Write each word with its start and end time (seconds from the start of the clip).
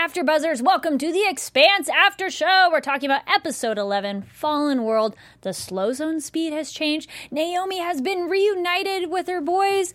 After 0.00 0.24
Buzzers. 0.24 0.62
Welcome 0.62 0.96
to 0.96 1.12
the 1.12 1.26
Expanse 1.28 1.90
After 1.90 2.30
Show. 2.30 2.70
We're 2.72 2.80
talking 2.80 3.10
about 3.10 3.20
episode 3.28 3.76
11, 3.76 4.22
Fallen 4.22 4.82
World. 4.82 5.14
The 5.42 5.52
slow 5.52 5.92
zone 5.92 6.22
speed 6.22 6.54
has 6.54 6.72
changed. 6.72 7.10
Naomi 7.30 7.80
has 7.80 8.00
been 8.00 8.20
reunited 8.30 9.10
with 9.10 9.26
her 9.26 9.42
boys, 9.42 9.92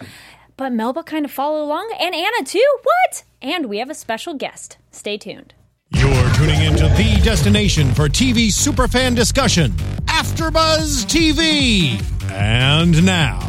but 0.58 0.72
Melba 0.72 1.02
kind 1.02 1.26
of 1.26 1.32
followed 1.32 1.64
along, 1.64 1.92
and 2.00 2.14
Anna 2.14 2.46
too. 2.46 2.78
What? 2.84 3.24
And 3.42 3.66
we 3.66 3.80
have 3.80 3.90
a 3.90 3.96
special 3.96 4.36
guest. 4.36 4.78
Stay 4.92 5.18
tuned. 5.18 5.56
You're 5.90 6.34
tuning 6.36 6.62
into 6.62 6.88
the 6.90 7.20
destination 7.24 7.92
for 7.96 8.08
TV 8.08 8.50
superfan 8.50 9.16
discussion, 9.16 9.72
AfterBuzz 10.06 11.08
TV. 11.08 12.00
And 12.32 13.04
now, 13.04 13.40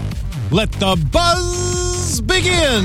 let 0.50 0.72
the 0.72 0.96
buzz 1.12 1.85
begin. 2.20 2.84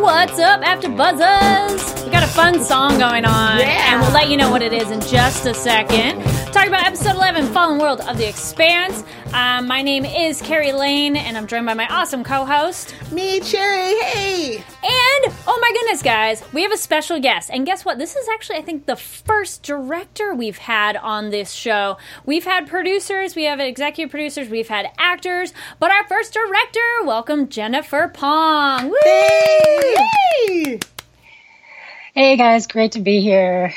What's 0.00 0.38
up 0.38 0.60
after 0.62 0.88
buzzers? 0.88 2.04
We 2.04 2.10
got 2.10 2.22
a 2.22 2.26
fun 2.26 2.62
song 2.62 2.98
going 2.98 3.24
on, 3.24 3.58
Yeah. 3.60 3.92
and 3.92 4.00
we'll 4.02 4.12
let 4.12 4.28
you 4.28 4.36
know 4.36 4.50
what 4.50 4.62
it 4.62 4.72
is 4.72 4.90
in 4.90 5.00
just 5.00 5.46
a 5.46 5.54
second. 5.54 6.22
Talking 6.52 6.68
about 6.68 6.86
episode 6.86 7.16
11, 7.16 7.46
Fallen 7.52 7.78
World 7.78 8.00
of 8.02 8.18
the 8.18 8.28
Expanse. 8.28 9.02
Um, 9.34 9.66
my 9.66 9.82
name 9.82 10.04
is 10.04 10.40
Kari 10.40 10.72
Lane, 10.72 11.16
and 11.16 11.36
I'm 11.36 11.48
joined 11.48 11.66
by 11.66 11.74
my 11.74 11.88
awesome 11.88 12.22
co-host. 12.22 12.94
Me, 13.10 13.40
Cherry, 13.40 13.98
hey! 13.98 14.54
And 14.58 15.34
oh 15.48 15.58
my 15.60 15.72
goodness, 15.72 16.04
guys, 16.04 16.40
we 16.52 16.62
have 16.62 16.70
a 16.70 16.76
special 16.76 17.18
guest. 17.18 17.50
And 17.52 17.66
guess 17.66 17.84
what? 17.84 17.98
This 17.98 18.14
is 18.14 18.28
actually, 18.28 18.58
I 18.58 18.62
think, 18.62 18.86
the 18.86 18.94
first 18.94 19.64
director 19.64 20.36
we've 20.36 20.58
had 20.58 20.96
on 20.96 21.30
this 21.30 21.50
show. 21.50 21.96
We've 22.24 22.44
had 22.44 22.68
producers, 22.68 23.34
we 23.34 23.42
have 23.42 23.58
executive 23.58 24.12
producers, 24.12 24.48
we've 24.48 24.68
had 24.68 24.92
actors, 24.98 25.52
but 25.80 25.90
our 25.90 26.06
first 26.06 26.32
director, 26.32 27.04
welcome 27.04 27.48
Jennifer 27.48 28.12
Phang. 28.14 28.84
Woo! 28.84 29.96
Hey! 30.46 30.78
Hey 32.14 32.36
guys, 32.36 32.68
great 32.68 32.92
to 32.92 33.00
be 33.00 33.20
here. 33.20 33.74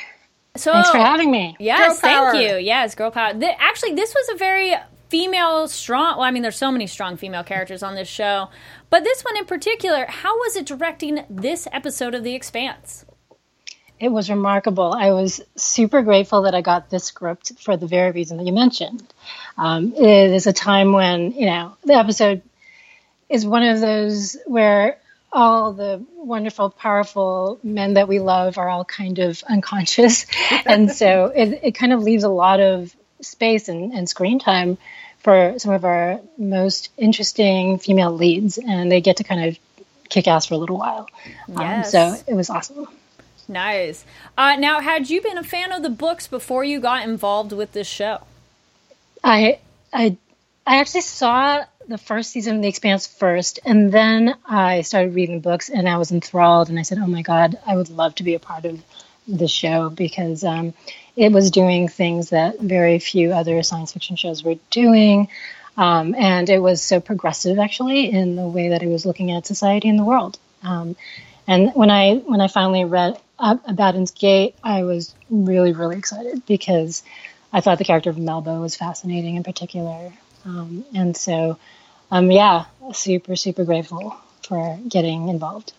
So, 0.56 0.72
Thanks 0.72 0.92
for 0.92 1.00
having 1.00 1.32
me. 1.32 1.56
Yes, 1.60 2.00
thank 2.00 2.36
you. 2.36 2.58
Yes, 2.58 2.94
girl 2.94 3.10
power. 3.10 3.34
Th- 3.34 3.56
actually, 3.58 3.96
this 3.96 4.14
was 4.14 4.30
a 4.36 4.38
very 4.38 4.76
female 5.10 5.68
strong. 5.68 6.18
Well, 6.18 6.26
I 6.26 6.32
mean, 6.32 6.44
there's 6.44 6.58
so 6.58 6.72
many 6.72 6.88
strong 6.88 7.18
female 7.18 7.44
characters 7.44 7.84
on 7.84 7.96
this 7.96 8.08
show, 8.08 8.50
but 8.90 9.04
this 9.04 9.24
one 9.24 9.38
in 9.38 9.46
particular. 9.46 10.06
How 10.08 10.38
was 10.38 10.56
it 10.56 10.66
directing 10.66 11.26
this 11.30 11.68
episode 11.72 12.16
of 12.16 12.24
The 12.24 12.36
Expanse? 12.36 13.06
It 14.00 14.10
was 14.10 14.30
remarkable. 14.30 14.94
I 14.94 15.12
was 15.12 15.42
super 15.56 16.04
grateful 16.04 16.44
that 16.44 16.54
I 16.54 16.62
got 16.62 16.90
this 16.90 17.06
script 17.06 17.54
for 17.60 17.78
the 17.78 17.88
very 17.88 18.12
reason 18.12 18.38
that 18.38 18.46
you 18.46 18.54
mentioned. 18.54 19.04
Um, 19.58 19.94
it 19.94 20.32
is 20.32 20.46
a 20.46 20.54
time 20.54 20.94
when, 20.94 21.32
you 21.32 21.48
know, 21.48 21.76
the 21.84 21.96
episode 21.96 22.44
is 23.28 23.46
one 23.46 23.64
of 23.64 23.80
those 23.82 24.38
where 24.46 24.98
all 25.32 25.74
the 25.74 26.06
wonderful, 26.16 26.70
powerful 26.70 27.60
men 27.64 27.96
that 27.96 28.08
we 28.08 28.20
love 28.20 28.58
are 28.58 28.70
all 28.70 28.86
kind 28.86 29.20
of 29.20 29.44
unconscious. 29.50 30.28
and 30.66 30.92
so 30.92 31.26
it, 31.36 31.60
it 31.64 31.72
kind 31.72 31.92
of 31.92 32.02
leaves 32.02 32.24
a 32.24 32.30
lot 32.30 32.60
of 32.60 32.96
space 33.22 33.70
and, 33.70 33.94
and 33.94 34.08
screen 34.08 34.40
time 34.40 34.78
for 35.20 35.56
some 35.58 35.74
of 35.74 35.84
our 35.86 36.20
most 36.38 36.90
interesting 36.98 37.80
female 37.80 38.12
leads. 38.12 38.58
And 38.58 38.92
they 38.92 39.02
get 39.02 39.18
to 39.18 39.24
kind 39.24 39.46
of 39.46 39.60
kick 40.10 40.28
ass 40.28 40.46
for 40.46 40.56
a 40.56 40.58
little 40.58 40.78
while. 40.78 41.10
Yes. 41.48 41.94
Um, 41.94 42.16
so 42.16 42.24
it 42.28 42.34
was 42.34 42.50
awesome. 42.50 42.88
Nice. 43.48 44.04
Uh, 44.38 44.58
now, 44.58 44.82
had 44.82 45.10
you 45.10 45.22
been 45.22 45.38
a 45.38 45.44
fan 45.44 45.72
of 45.72 45.82
the 45.82 45.90
books 45.90 46.28
before 46.28 46.64
you 46.64 46.80
got 46.80 47.08
involved 47.08 47.54
with 47.54 47.72
this 47.72 47.88
show? 47.88 48.22
I 49.24 49.60
I 49.94 50.18
I 50.66 50.78
actually 50.80 51.02
saw 51.02 51.64
the 51.88 51.98
first 51.98 52.32
season 52.32 52.58
of 52.58 52.62
The 52.62 52.68
Expanse 52.68 53.08
first, 53.08 53.60
and 53.64 53.92
then 53.92 54.36
I 54.46 54.82
started 54.82 55.16
reading 55.16 55.40
books, 55.40 55.70
and 55.70 55.88
I 55.88 55.98
was 55.98 56.12
enthralled, 56.12 56.70
and 56.70 56.78
I 56.78 56.82
said, 56.82 56.98
"Oh 56.98 57.08
my 57.08 57.22
God, 57.22 57.58
I 57.66 57.78
would 57.78 57.90
love 57.90 58.16
to 58.16 58.24
be 58.24 58.34
a 58.34 58.40
part 58.40 58.66
of 58.66 58.84
the 59.28 59.48
show 59.48 59.90
because 59.90 60.44
um, 60.44 60.74
it 61.18 61.34
was 61.34 61.52
doing 61.52 61.90
things 61.90 62.30
that 62.30 62.60
very 62.60 63.00
few 63.00 63.34
other 63.34 63.62
science 63.64 63.92
fiction 63.92 64.16
shows 64.16 64.44
were 64.44 64.56
doing." 64.72 65.28
Um, 65.78 66.16
and 66.16 66.50
it 66.50 66.60
was 66.60 66.82
so 66.82 67.00
progressive, 67.00 67.60
actually, 67.60 68.12
in 68.12 68.36
the 68.36 68.48
way 68.48 68.70
that 68.70 68.82
it 68.82 68.88
was 68.88 69.06
looking 69.06 69.32
at 69.32 69.46
society 69.46 69.90
and 69.90 70.00
the 70.00 70.04
world. 70.04 70.40
Um, 70.64 70.96
and 71.48 71.72
when 71.76 71.92
I 71.92 72.16
when 72.16 72.42
I 72.42 72.48
finally 72.48 72.84
read 72.84 73.20
Abaddon's 73.40 74.12
Gate, 74.12 74.56
I 74.64 74.84
was 74.84 75.14
really 75.30 75.74
really 75.74 75.98
excited 75.98 76.46
because 76.46 77.04
I 77.54 77.62
thought 77.62 77.78
the 77.78 77.86
character 77.86 78.10
of 78.10 78.18
Melba 78.18 78.60
was 78.60 78.76
fascinating 78.76 79.36
in 79.36 79.44
particular, 79.44 80.12
um, 80.46 80.84
and 80.94 81.16
so 81.16 81.58
um, 82.12 82.32
yeah, 82.32 82.66
super 82.94 83.36
super 83.36 83.64
grateful 83.64 84.16
for 84.42 84.80
getting 84.88 85.30
involved. 85.30 85.74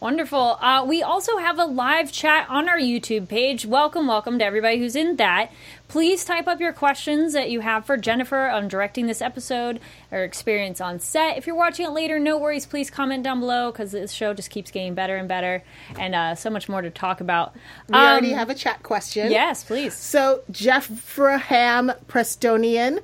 Wonderful. 0.00 0.56
Uh, 0.62 0.82
we 0.88 1.02
also 1.02 1.36
have 1.36 1.58
a 1.58 1.66
live 1.66 2.10
chat 2.10 2.46
on 2.48 2.70
our 2.70 2.78
YouTube 2.78 3.28
page. 3.28 3.66
Welcome, 3.66 4.06
welcome 4.06 4.38
to 4.38 4.44
everybody 4.46 4.78
who's 4.78 4.96
in 4.96 5.16
that. 5.16 5.52
Please 5.88 6.24
type 6.24 6.48
up 6.48 6.58
your 6.58 6.72
questions 6.72 7.34
that 7.34 7.50
you 7.50 7.60
have 7.60 7.84
for 7.84 7.98
Jennifer 7.98 8.48
on 8.48 8.66
directing 8.66 9.06
this 9.06 9.20
episode 9.20 9.78
or 10.10 10.24
experience 10.24 10.80
on 10.80 11.00
set. 11.00 11.36
If 11.36 11.46
you're 11.46 11.54
watching 11.54 11.84
it 11.84 11.90
later, 11.90 12.18
no 12.18 12.38
worries. 12.38 12.64
Please 12.64 12.88
comment 12.88 13.22
down 13.22 13.40
below 13.40 13.70
because 13.70 13.92
this 13.92 14.10
show 14.10 14.32
just 14.32 14.48
keeps 14.48 14.70
getting 14.70 14.94
better 14.94 15.16
and 15.16 15.28
better 15.28 15.62
and 15.98 16.14
uh, 16.14 16.34
so 16.34 16.48
much 16.48 16.66
more 16.66 16.80
to 16.80 16.88
talk 16.88 17.20
about. 17.20 17.54
We 17.90 17.96
already 17.96 18.30
have 18.30 18.48
a 18.48 18.54
chat 18.54 18.82
question. 18.82 19.30
Yes, 19.30 19.64
please. 19.64 19.92
So, 19.92 20.40
Jeffraham 20.50 21.92
Prestonian 22.08 23.00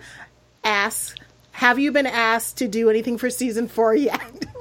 asks 0.64 1.14
Have 1.52 1.78
you 1.78 1.92
been 1.92 2.06
asked 2.06 2.56
to 2.56 2.68
do 2.68 2.88
anything 2.88 3.18
for 3.18 3.28
season 3.28 3.68
four 3.68 3.94
yet? 3.94 4.46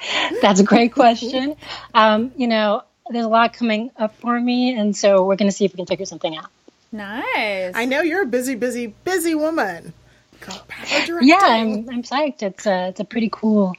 That's 0.42 0.60
a 0.60 0.64
great 0.64 0.92
question. 0.92 1.56
Um, 1.94 2.32
you 2.36 2.46
know, 2.46 2.82
there's 3.10 3.24
a 3.24 3.28
lot 3.28 3.52
coming 3.52 3.90
up 3.96 4.14
for 4.16 4.38
me, 4.38 4.76
and 4.76 4.96
so 4.96 5.24
we're 5.24 5.36
going 5.36 5.50
to 5.50 5.56
see 5.56 5.64
if 5.64 5.72
we 5.72 5.76
can 5.76 5.86
figure 5.86 6.06
something 6.06 6.36
out. 6.36 6.50
Nice. 6.92 7.72
I 7.74 7.84
know 7.84 8.00
you're 8.00 8.22
a 8.22 8.26
busy, 8.26 8.54
busy, 8.54 8.88
busy 9.04 9.34
woman. 9.34 9.92
Girl 10.40 10.64
power 10.68 11.06
directing. 11.06 11.28
Yeah, 11.28 11.40
I'm 11.40 11.90
I'm 11.90 12.02
psyched. 12.02 12.42
It's 12.42 12.66
a 12.66 12.88
it's 12.88 13.00
a 13.00 13.04
pretty 13.04 13.28
cool 13.30 13.74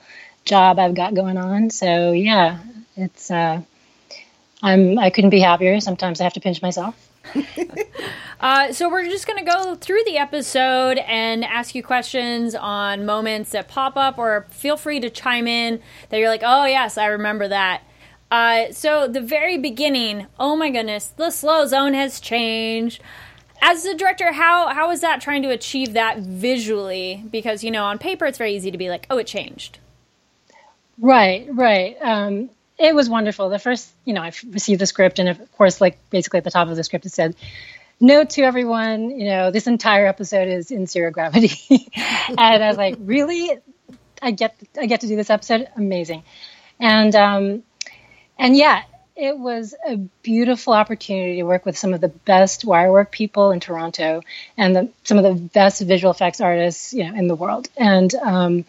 job 0.46 0.78
I've 0.78 0.94
got 0.94 1.14
going 1.14 1.38
on. 1.38 1.70
So 1.70 2.12
yeah, 2.12 2.60
it's 2.96 3.32
uh, 3.32 3.62
I'm 4.62 5.00
I 5.00 5.10
couldn't 5.10 5.30
be 5.30 5.40
happier. 5.40 5.80
Sometimes 5.80 6.20
I 6.20 6.26
have 6.26 6.34
to 6.34 6.42
pinch 6.42 6.62
myself. 6.62 7.09
Uh, 8.40 8.72
so 8.72 8.90
we're 8.90 9.04
just 9.04 9.28
going 9.28 9.38
to 9.38 9.52
go 9.52 9.76
through 9.76 10.02
the 10.06 10.18
episode 10.18 10.98
and 11.00 11.44
ask 11.44 11.76
you 11.76 11.84
questions 11.84 12.56
on 12.56 13.06
moments 13.06 13.50
that 13.52 13.68
pop 13.68 13.98
up, 13.98 14.18
or 14.18 14.48
feel 14.50 14.78
free 14.78 14.98
to 15.02 15.10
chime 15.10 15.46
in 15.46 15.82
that 16.08 16.20
you're 16.20 16.30
like, 16.30 16.44
oh 16.46 16.66
yes, 16.66 16.98
I 16.98 17.08
remember 17.08 17.50
that. 17.50 17.84
Uh, 18.32 18.72
so 18.72 19.08
the 19.08 19.20
very 19.20 19.58
beginning, 19.58 20.28
oh 20.40 20.56
my 20.56 20.70
goodness, 20.70 21.08
the 21.08 21.32
slow 21.32 21.66
zone 21.66 21.94
has 21.96 22.22
changed. 22.22 23.02
As 23.62 23.84
the 23.84 23.94
director, 23.94 24.32
how 24.32 24.70
how 24.70 24.90
is 24.92 25.02
that 25.02 25.20
trying 25.20 25.42
to 25.44 25.50
achieve 25.50 25.92
that 25.94 26.20
visually? 26.20 27.26
Because 27.30 27.62
you 27.62 27.72
know, 27.72 27.84
on 27.84 27.98
paper, 27.98 28.26
it's 28.26 28.38
very 28.38 28.56
easy 28.56 28.72
to 28.72 28.78
be 28.78 28.90
like, 28.90 29.06
oh, 29.10 29.18
it 29.18 29.28
changed. 29.28 29.80
Right, 30.98 31.46
right. 31.52 31.98
Um, 32.02 32.52
it 32.80 32.96
was 32.96 33.10
wonderful. 33.10 33.50
The 33.50 33.60
first, 33.60 33.92
you 34.06 34.14
know, 34.14 34.22
I 34.22 34.32
received 34.48 34.80
the 34.80 34.86
script, 34.86 35.20
and 35.20 35.30
of 35.30 35.52
course, 35.54 35.82
like 35.82 36.00
basically 36.10 36.38
at 36.38 36.46
the 36.46 36.52
top 36.52 36.70
of 36.70 36.76
the 36.76 36.84
script, 36.84 37.06
it 37.06 37.12
said, 37.12 37.36
"Note 38.00 38.32
to 38.32 38.42
everyone, 38.42 39.12
you 39.12 39.26
know, 39.26 39.52
this 39.52 39.68
entire 39.68 40.08
episode 40.08 40.48
is 40.48 40.72
in 40.72 40.88
zero 40.88 41.12
gravity." 41.12 41.92
and 42.30 42.40
I 42.40 42.68
was 42.68 42.78
like, 42.78 42.96
"Really? 43.00 43.58
I 44.22 44.32
get, 44.32 44.56
I 44.80 44.86
get 44.86 45.02
to 45.02 45.08
do 45.08 45.16
this 45.18 45.30
episode? 45.30 45.68
Amazing!" 45.76 46.24
And 46.80 47.14
um, 47.16 47.64
and 48.38 48.56
yeah, 48.56 48.84
it 49.20 49.38
was 49.38 49.76
a 49.86 49.98
beautiful 49.98 50.72
opportunity 50.72 51.36
to 51.38 51.44
work 51.44 51.66
with 51.66 51.78
some 51.78 51.94
of 51.94 52.00
the 52.00 52.08
best 52.08 52.64
wire 52.64 52.92
work 52.92 53.12
people 53.12 53.52
in 53.52 53.60
Toronto 53.60 54.22
and 54.58 54.74
the, 54.74 54.90
some 55.04 55.18
of 55.18 55.26
the 55.26 55.34
best 55.34 55.82
visual 55.82 56.12
effects 56.12 56.40
artists, 56.40 56.94
you 56.94 57.04
know, 57.04 57.14
in 57.14 57.28
the 57.28 57.36
world. 57.36 57.68
And 57.76 58.16
um, 58.16 58.66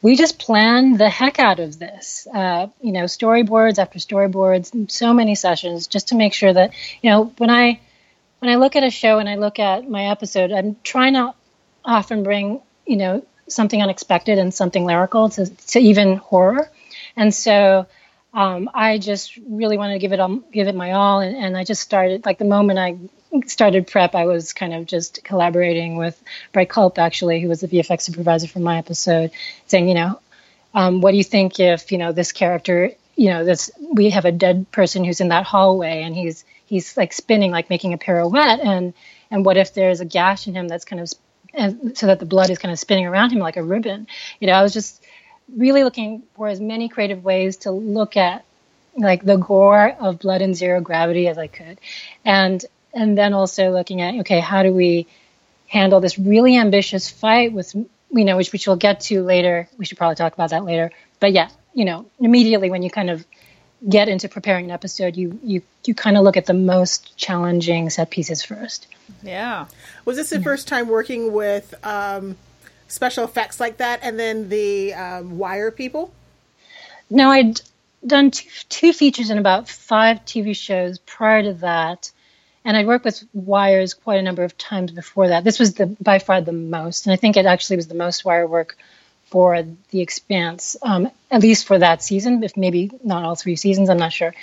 we 0.00 0.16
just 0.16 0.38
planned 0.38 0.98
the 0.98 1.08
heck 1.08 1.38
out 1.38 1.58
of 1.60 1.78
this. 1.78 2.26
Uh, 2.32 2.68
you 2.80 2.92
know, 2.92 3.04
storyboards 3.04 3.78
after 3.78 3.98
storyboards, 3.98 4.90
so 4.90 5.12
many 5.12 5.34
sessions, 5.34 5.86
just 5.86 6.08
to 6.08 6.14
make 6.14 6.34
sure 6.34 6.52
that 6.52 6.72
you 7.02 7.10
know 7.10 7.32
when 7.38 7.50
I 7.50 7.80
when 8.38 8.50
I 8.50 8.56
look 8.56 8.76
at 8.76 8.84
a 8.84 8.90
show 8.90 9.18
and 9.18 9.28
I 9.28 9.36
look 9.36 9.58
at 9.58 9.88
my 9.88 10.06
episode, 10.06 10.52
I'm 10.52 10.76
trying 10.82 11.14
to 11.14 11.34
often 11.84 12.22
bring 12.22 12.60
you 12.86 12.96
know 12.96 13.26
something 13.48 13.82
unexpected 13.82 14.38
and 14.38 14.52
something 14.52 14.84
lyrical 14.84 15.28
to 15.30 15.46
to 15.46 15.80
even 15.80 16.16
horror, 16.16 16.70
and 17.16 17.34
so. 17.34 17.86
Um, 18.34 18.68
I 18.74 18.98
just 18.98 19.38
really 19.48 19.78
wanted 19.78 19.94
to 19.94 19.98
give 19.98 20.12
it 20.12 20.20
all, 20.20 20.36
give 20.52 20.68
it 20.68 20.74
my 20.74 20.92
all, 20.92 21.20
and, 21.20 21.34
and 21.34 21.56
I 21.56 21.64
just 21.64 21.80
started 21.80 22.26
like 22.26 22.36
the 22.36 22.44
moment 22.44 22.78
I 22.78 22.98
started 23.46 23.86
prep, 23.86 24.14
I 24.14 24.26
was 24.26 24.52
kind 24.52 24.74
of 24.74 24.86
just 24.86 25.22
collaborating 25.24 25.96
with 25.96 26.20
Brett 26.52 26.68
Culp, 26.68 26.98
actually, 26.98 27.40
who 27.40 27.48
was 27.48 27.60
the 27.60 27.68
VFX 27.68 28.02
supervisor 28.02 28.48
for 28.48 28.60
my 28.60 28.78
episode, 28.78 29.30
saying, 29.66 29.88
you 29.88 29.94
know, 29.94 30.20
um, 30.74 31.00
what 31.00 31.12
do 31.12 31.16
you 31.16 31.24
think 31.24 31.60
if 31.60 31.92
you 31.92 31.98
know 31.98 32.12
this 32.12 32.32
character, 32.32 32.92
you 33.16 33.30
know, 33.30 33.44
this 33.44 33.70
we 33.92 34.10
have 34.10 34.24
a 34.24 34.32
dead 34.32 34.70
person 34.70 35.04
who's 35.04 35.20
in 35.20 35.28
that 35.28 35.44
hallway 35.44 36.02
and 36.02 36.14
he's 36.14 36.44
he's 36.66 36.96
like 36.96 37.12
spinning, 37.12 37.50
like 37.50 37.70
making 37.70 37.92
a 37.92 37.98
pirouette, 37.98 38.60
and 38.60 38.94
and 39.30 39.44
what 39.44 39.56
if 39.56 39.74
there's 39.74 40.00
a 40.00 40.04
gash 40.04 40.46
in 40.46 40.54
him 40.54 40.68
that's 40.68 40.84
kind 40.84 41.00
of 41.00 41.12
and 41.54 41.96
so 41.96 42.06
that 42.06 42.20
the 42.20 42.26
blood 42.26 42.50
is 42.50 42.58
kind 42.58 42.72
of 42.72 42.78
spinning 42.78 43.06
around 43.06 43.30
him 43.30 43.38
like 43.38 43.56
a 43.56 43.62
ribbon. 43.62 44.06
You 44.40 44.46
know, 44.46 44.52
I 44.52 44.62
was 44.62 44.72
just 44.72 45.02
really 45.56 45.82
looking 45.82 46.22
for 46.36 46.48
as 46.48 46.60
many 46.60 46.88
creative 46.88 47.24
ways 47.24 47.56
to 47.58 47.70
look 47.70 48.16
at 48.16 48.44
like 48.96 49.24
the 49.24 49.36
gore 49.36 49.96
of 49.98 50.18
blood 50.18 50.42
and 50.42 50.54
zero 50.54 50.80
gravity 50.80 51.28
as 51.28 51.38
I 51.38 51.46
could, 51.46 51.80
and 52.24 52.64
and 52.94 53.16
then 53.16 53.32
also 53.32 53.70
looking 53.70 54.00
at 54.00 54.14
okay, 54.20 54.40
how 54.40 54.62
do 54.62 54.72
we 54.72 55.06
handle 55.68 56.00
this 56.00 56.18
really 56.18 56.56
ambitious 56.56 57.10
fight 57.10 57.52
with 57.52 57.74
you 57.74 58.24
know 58.24 58.36
which 58.36 58.52
which 58.52 58.66
we'll 58.66 58.76
get 58.76 59.00
to 59.00 59.22
later. 59.22 59.68
We 59.76 59.84
should 59.84 59.98
probably 59.98 60.16
talk 60.16 60.32
about 60.32 60.50
that 60.50 60.64
later. 60.64 60.90
But 61.20 61.32
yeah, 61.32 61.48
you 61.74 61.84
know, 61.84 62.06
immediately 62.18 62.70
when 62.70 62.82
you 62.82 62.90
kind 62.90 63.10
of 63.10 63.24
get 63.86 64.08
into 64.08 64.28
preparing 64.28 64.66
an 64.66 64.70
episode, 64.70 65.16
you 65.16 65.38
you 65.42 65.62
you 65.84 65.94
kind 65.94 66.16
of 66.16 66.24
look 66.24 66.36
at 66.36 66.46
the 66.46 66.54
most 66.54 67.16
challenging 67.16 67.90
set 67.90 68.10
pieces 68.10 68.42
first. 68.42 68.86
Yeah. 69.22 69.66
Was 70.04 70.16
this 70.16 70.30
the 70.30 70.40
first 70.40 70.68
time 70.68 70.88
working 70.88 71.32
with 71.32 71.74
um, 71.84 72.36
special 72.88 73.24
effects 73.24 73.60
like 73.60 73.78
that, 73.78 74.00
and 74.02 74.18
then 74.18 74.48
the 74.48 74.94
um, 74.94 75.38
wire 75.38 75.70
people? 75.70 76.12
No, 77.10 77.30
I'd 77.30 77.60
done 78.06 78.30
two, 78.30 78.48
two 78.68 78.92
features 78.92 79.30
and 79.30 79.40
about 79.40 79.68
five 79.68 80.24
TV 80.24 80.54
shows 80.54 80.98
prior 80.98 81.42
to 81.42 81.54
that, 81.54 82.10
and 82.64 82.76
I'd 82.76 82.86
worked 82.86 83.04
with 83.04 83.22
wires 83.32 83.94
quite 83.94 84.18
a 84.18 84.22
number 84.22 84.44
of 84.44 84.56
times 84.58 84.92
before 84.92 85.28
that. 85.28 85.44
This 85.44 85.58
was 85.58 85.74
the 85.74 85.86
by 85.86 86.18
far 86.18 86.40
the 86.40 86.52
most, 86.52 87.06
and 87.06 87.12
I 87.12 87.16
think 87.16 87.36
it 87.36 87.46
actually 87.46 87.76
was 87.76 87.88
the 87.88 87.94
most 87.94 88.24
wire 88.24 88.46
work 88.46 88.76
for 89.26 89.62
the 89.90 90.00
Expanse, 90.00 90.76
um, 90.82 91.10
at 91.30 91.42
least 91.42 91.66
for 91.66 91.78
that 91.78 92.02
season. 92.02 92.42
If 92.42 92.56
maybe 92.56 92.90
not 93.04 93.24
all 93.24 93.34
three 93.34 93.56
seasons, 93.56 93.90
I'm 93.90 93.98
not 93.98 94.12
sure. 94.12 94.34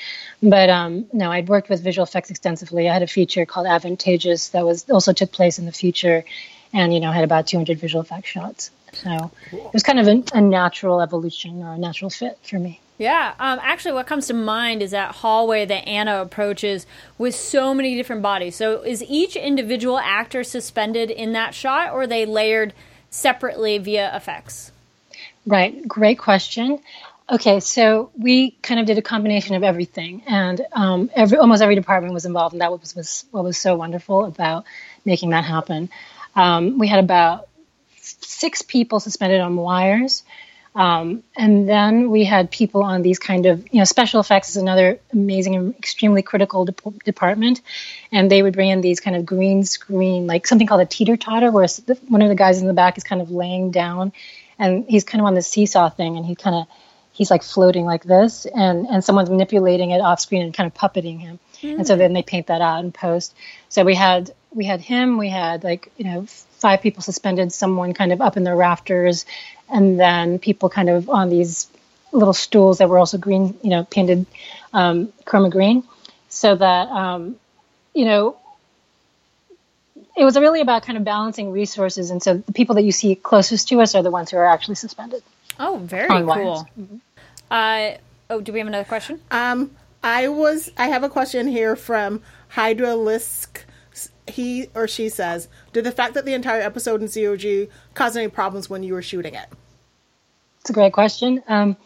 But 0.44 0.70
um, 0.70 1.08
no, 1.12 1.32
I'd 1.32 1.50
worked 1.50 1.70
with 1.70 1.84
visual 1.84 2.04
effects 2.04 2.30
extensively. 2.30 2.88
I 2.88 2.94
had 2.94 3.02
a 3.02 3.08
feature 3.08 3.46
called 3.46 3.68
Advantageous 3.68 4.50
that 4.50 4.66
was 4.66 4.90
also 4.90 5.14
took 5.14 5.32
place 5.32 5.60
in 5.60 5.66
the 5.66 5.72
future, 5.72 6.24
and 6.74 6.94
you 6.94 7.00
know 7.00 7.12
had 7.12 7.24
about 7.24 7.48
200 7.48 7.80
visual 7.80 8.04
effects 8.04 8.30
shots. 8.30 8.72
So 8.94 9.32
it 9.52 9.74
was 9.74 9.84
kind 9.84 10.00
of 10.00 10.08
a, 10.08 10.38
a 10.38 10.42
natural 10.42 11.02
evolution 11.02 11.64
or 11.64 11.74
a 11.74 11.78
natural 11.78 12.10
fit 12.10 12.38
for 12.44 12.60
me. 12.60 12.80
Yeah, 12.98 13.34
um, 13.40 13.60
actually, 13.62 13.94
what 13.94 14.08
comes 14.08 14.28
to 14.28 14.34
mind 14.34 14.82
is 14.82 14.92
that 14.92 15.16
hallway 15.16 15.66
that 15.66 15.88
Anna 15.88 16.22
approaches 16.22 16.86
with 17.18 17.36
so 17.36 17.74
many 17.74 17.96
different 17.96 18.22
bodies. 18.22 18.56
So, 18.56 18.84
is 18.84 19.04
each 19.04 19.36
individual 19.36 20.00
actor 20.00 20.46
suspended 20.46 21.12
in 21.12 21.34
that 21.34 21.54
shot, 21.54 21.92
or 21.92 22.04
are 22.04 22.08
they 22.08 22.26
layered 22.26 22.74
separately 23.10 23.78
via 23.80 24.16
effects? 24.16 24.72
Right, 25.46 25.86
great 25.86 26.20
question. 26.20 26.80
Okay, 27.30 27.60
so 27.60 28.12
we 28.18 28.52
kind 28.62 28.80
of 28.80 28.86
did 28.86 28.98
a 28.98 29.02
combination 29.02 29.56
of 29.56 29.64
everything, 29.64 30.24
and 30.28 30.62
um, 30.72 31.10
every 31.14 31.38
almost 31.38 31.62
every 31.62 31.76
department 31.76 32.14
was 32.14 32.26
involved, 32.26 32.54
and 32.54 32.62
that 32.62 32.72
was, 32.72 32.96
was 32.96 33.26
what 33.32 33.44
was 33.44 33.58
so 33.58 33.76
wonderful 33.76 34.26
about 34.26 34.64
making 35.04 35.32
that 35.32 35.44
happen. 35.44 35.90
Um, 36.36 36.78
we 36.78 36.88
had 36.88 37.04
about 37.04 37.50
six 37.98 38.62
people 38.62 39.00
suspended 39.00 39.42
on 39.42 39.56
wires. 39.56 40.24
Um, 40.75 41.24
and 41.38 41.69
then 41.69 42.10
we 42.10 42.25
had 42.25 42.51
people 42.51 42.83
on 42.83 43.01
these 43.01 43.18
kind 43.18 43.45
of, 43.45 43.66
you 43.72 43.80
know, 43.80 43.86
special 43.86 44.19
effects 44.19 44.50
is 44.50 44.57
another 44.57 45.00
amazing 45.13 45.56
and 45.56 45.75
extremely 45.77 46.22
critical 46.22 46.66
de- 46.66 46.74
department. 47.06 47.62
And 48.12 48.30
they 48.30 48.44
would 48.44 48.54
bring 48.54 48.69
in 48.69 48.81
these 48.81 49.00
kind 49.00 49.16
of 49.16 49.25
green 49.25 49.63
screen, 49.63 50.27
like 50.27 50.45
something 50.45 50.68
called 50.68 50.81
a 50.81 50.86
teeter 50.86 51.16
totter, 51.16 51.50
where 51.50 51.66
one 52.10 52.22
of 52.22 52.27
the 52.27 52.36
guys 52.36 52.60
in 52.60 52.68
the 52.68 52.74
back 52.74 52.98
is 52.98 53.06
kind 53.06 53.22
of 53.22 53.31
laying 53.31 53.72
down 53.72 54.12
and 54.60 54.86
he's 54.89 55.06
kind 55.06 55.22
of 55.22 55.27
on 55.27 55.33
the 55.33 55.42
seesaw 55.42 55.89
thing 55.89 56.18
and 56.18 56.25
he 56.25 56.36
kind 56.36 56.57
of, 56.57 56.68
he's 57.13 57.31
like 57.31 57.44
floating 57.44 57.86
like 57.86 58.04
this 58.04 58.45
and, 58.45 58.86
and 58.88 59.01
someone's 59.01 59.30
manipulating 59.30 59.92
it 59.92 60.01
off 60.01 60.19
screen 60.19 60.42
and 60.42 60.54
kind 60.54 60.68
of 60.68 60.74
puppeting 60.74 61.19
him. 61.19 61.39
Mm. 61.62 61.77
And 61.77 61.88
so 61.88 61.95
then 61.95 62.12
they 62.12 62.22
paint 62.22 62.48
that 62.48 62.60
out 62.60 62.83
in 62.83 62.92
post. 62.92 63.33
So 63.69 63.86
we 63.86 63.95
had, 63.95 64.33
we 64.56 64.66
had 64.66 64.81
him, 64.81 65.18
we 65.18 65.30
had 65.30 65.63
like, 65.63 65.92
you 65.98 66.06
know, 66.06 66.25
five 66.25 66.81
people 66.81 67.04
suspended, 67.04 67.52
someone 67.52 67.94
kind 67.94 68.12
of 68.12 68.22
up 68.22 68.38
in 68.38 68.44
the 68.44 68.56
rafters, 68.56 69.25
and 69.69 70.00
then 70.00 70.40
people 70.40 70.69
kind 70.69 70.90
of 70.90 71.10
on 71.10 71.30
these 71.30 71.68
little 72.12 72.34
stools 72.34 72.78
that 72.78 72.90
were 72.90 72.98
also 72.98 73.18
green, 73.18 73.57
you 73.62 73.69
know, 73.69 73.84
painted 73.84 74.25
um, 74.74 75.12
chroma 75.25 75.52
green, 75.52 75.84
so 76.30 76.56
that 76.56 76.88
um, 76.90 77.36
you 77.94 78.06
know 78.06 78.38
it 80.18 80.24
was 80.24 80.38
really 80.38 80.62
about 80.62 80.84
kind 80.84 80.98
of 80.98 81.04
balancing 81.04 81.51
resources, 81.51 82.10
and 82.10 82.24
so 82.24 82.38
the 82.38 82.54
people 82.54 82.75
that 82.75 82.84
you 82.84 82.92
see 82.92 83.16
closest 83.16 83.68
to 83.69 83.81
us 83.81 83.96
are 83.96 84.04
the 84.04 84.12
ones 84.12 84.31
who 84.31 84.38
are 84.38 84.46
actually 84.46 84.75
suspended. 84.75 85.22
Oh, 85.60 85.78
very 85.84 86.08
cool. 86.08 86.68
Mm-hmm. 86.80 86.98
Uh, 87.51 87.98
oh, 88.30 88.42
do 88.42 88.54
we 88.54 88.60
have 88.60 88.68
another 88.68 88.86
question? 88.86 89.22
Um, 89.30 89.72
I 90.01 90.30
was. 90.30 90.72
I 90.78 90.88
have 90.88 91.04
a 91.04 91.10
question 91.10 91.48
here 91.48 91.75
from 91.75 92.22
Hydralisk. 92.54 93.65
He 94.27 94.69
or 94.74 94.88
she 94.88 95.10
says, 95.10 95.48
"Did 95.74 95.83
the 95.83 95.92
fact 95.92 96.13
that 96.16 96.25
the 96.25 96.33
entire 96.33 96.62
episode 96.62 97.01
in 97.01 97.07
COG 97.07 97.69
cause 97.94 98.18
any 98.18 98.27
problems 98.27 98.69
when 98.69 98.83
you 98.83 98.94
were 98.94 99.01
shooting 99.01 99.36
it?" 99.36 99.48
It's 100.62 100.72
a 100.72 100.74
great 100.74 100.94
question. 100.94 101.44
Um, 101.48 101.77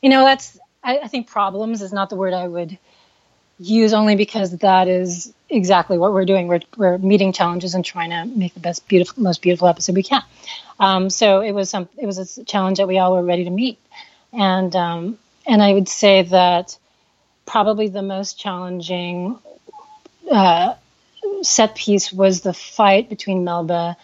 you 0.00 0.08
know, 0.08 0.24
that's 0.24 0.58
I, 0.84 0.98
I, 0.98 1.08
think 1.08 1.26
problems 1.26 1.82
is 1.82 1.92
not 1.92 2.08
the 2.08 2.14
word 2.14 2.32
I 2.32 2.46
would 2.46 2.78
use 3.58 3.92
only 3.92 4.14
because 4.14 4.56
that 4.58 4.86
is 4.86 5.34
exactly 5.50 5.98
what 5.98 6.12
we're 6.12 6.24
doing. 6.24 6.46
We're 6.46 6.60
we're 6.76 6.98
meeting 6.98 7.32
challenges 7.32 7.74
and 7.74 7.84
trying 7.84 8.10
to 8.10 8.26
make 8.26 8.54
the 8.54 8.60
best 8.60 8.86
beautiful 8.86 9.22
most 9.22 9.42
beautiful 9.42 9.66
episode 9.66 9.96
we 9.96 10.04
can. 10.04 10.22
Um, 10.78 11.10
so 11.10 11.40
it 11.40 11.52
was 11.52 11.68
some 11.68 11.88
it 11.96 12.06
was 12.06 12.38
a 12.38 12.44
challenge 12.44 12.78
that 12.78 12.86
we 12.86 12.98
all 12.98 13.12
were 13.12 13.24
ready 13.24 13.44
to 13.44 13.50
meet, 13.50 13.78
and 14.32 14.74
um, 14.76 15.18
and 15.46 15.62
I 15.62 15.72
would 15.72 15.88
say 15.88 16.22
that 16.22 16.78
probably 17.44 17.88
the 17.88 18.02
most 18.02 18.38
challenging 18.38 19.38
uh, 20.30 20.74
set 21.42 21.74
piece 21.74 22.12
was 22.12 22.40
the 22.40 22.52
fight 22.52 23.08
between 23.08 23.44
Melba 23.44 23.96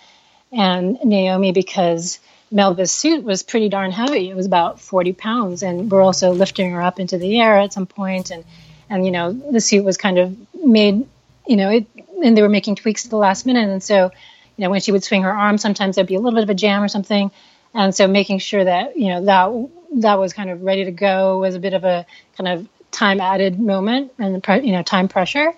and 0.53 0.99
Naomi 1.05 1.53
because 1.53 2.21
Melba's 2.51 2.93
suit 2.93 3.25
was 3.25 3.43
pretty 3.43 3.69
darn 3.69 3.91
heavy. 3.91 4.31
It 4.31 4.37
was 4.37 4.47
about 4.47 4.81
40 4.81 5.13
pounds, 5.13 5.63
and 5.63 5.91
we're 5.91 6.03
also 6.03 6.33
lifting 6.33 6.71
her 6.71 6.83
up 6.83 7.01
into 7.01 7.19
the 7.19 7.41
air 7.41 7.59
at 7.59 7.73
some 7.73 7.87
point, 7.87 8.31
and 8.31 8.45
and 8.89 9.05
you 9.05 9.11
know 9.11 9.33
the 9.33 9.61
suit 9.61 9.85
was 9.85 9.97
kind 9.97 10.19
of 10.19 10.37
made, 10.65 11.07
you 11.47 11.57
know, 11.57 11.71
it, 11.71 11.87
and 12.23 12.37
they 12.37 12.43
were 12.43 12.49
making 12.49 12.77
tweaks 12.77 13.05
at 13.05 13.11
the 13.11 13.17
last 13.17 13.45
minute, 13.47 13.69
and 13.69 13.83
so 13.83 14.13
you 14.57 14.63
know 14.63 14.71
when 14.71 14.81
she 14.81 14.93
would 14.93 15.03
swing 15.03 15.23
her 15.23 15.33
arm, 15.33 15.59
sometimes 15.59 15.97
there'd 15.97 16.07
be 16.07 16.15
a 16.15 16.21
little 16.21 16.37
bit 16.37 16.45
of 16.45 16.51
a 16.51 16.55
jam 16.55 16.83
or 16.83 16.89
something, 16.89 17.31
and 17.75 17.95
so 17.95 18.07
making 18.07 18.39
sure 18.39 18.63
that 18.63 18.97
you 18.97 19.09
know 19.09 19.25
that 19.25 20.03
that 20.03 20.19
was 20.19 20.33
kind 20.33 20.51
of 20.51 20.63
ready 20.63 20.85
to 20.85 20.93
go 20.93 21.39
was 21.39 21.55
a 21.55 21.61
bit 21.61 21.75
of 21.75 21.85
a 21.85 22.07
kind 22.37 22.49
of 22.49 22.69
time 22.93 23.21
added 23.21 23.59
moment 23.59 24.13
and 24.19 24.45
you 24.65 24.73
know 24.73 24.83
time 24.83 25.09
pressure, 25.09 25.53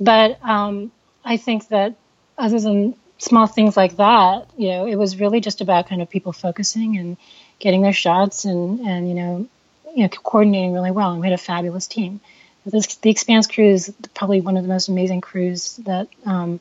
but 0.00 0.42
um, 0.42 0.90
I 1.24 1.36
think 1.36 1.68
that 1.68 1.94
other 2.38 2.60
than 2.60 2.94
small 3.18 3.46
things 3.46 3.76
like 3.76 3.96
that, 3.96 4.48
you 4.56 4.68
know, 4.70 4.86
it 4.86 4.96
was 4.96 5.20
really 5.20 5.40
just 5.40 5.60
about 5.60 5.88
kind 5.88 6.02
of 6.02 6.08
people 6.08 6.32
focusing 6.32 6.96
and 6.96 7.16
getting 7.58 7.82
their 7.82 7.92
shots 7.92 8.44
and, 8.44 8.80
and 8.80 9.08
you 9.08 9.14
know, 9.14 9.48
you 9.94 10.02
know, 10.02 10.08
coordinating 10.08 10.72
really 10.72 10.90
well. 10.90 11.10
And 11.10 11.20
we 11.20 11.26
had 11.26 11.34
a 11.34 11.38
fabulous 11.38 11.86
team. 11.86 12.20
This, 12.64 12.96
the 12.96 13.10
Expanse 13.10 13.46
crew 13.46 13.68
is 13.68 13.92
probably 14.14 14.40
one 14.40 14.56
of 14.56 14.62
the 14.62 14.68
most 14.68 14.88
amazing 14.88 15.20
crews 15.22 15.76
that 15.78 16.08
um, 16.26 16.60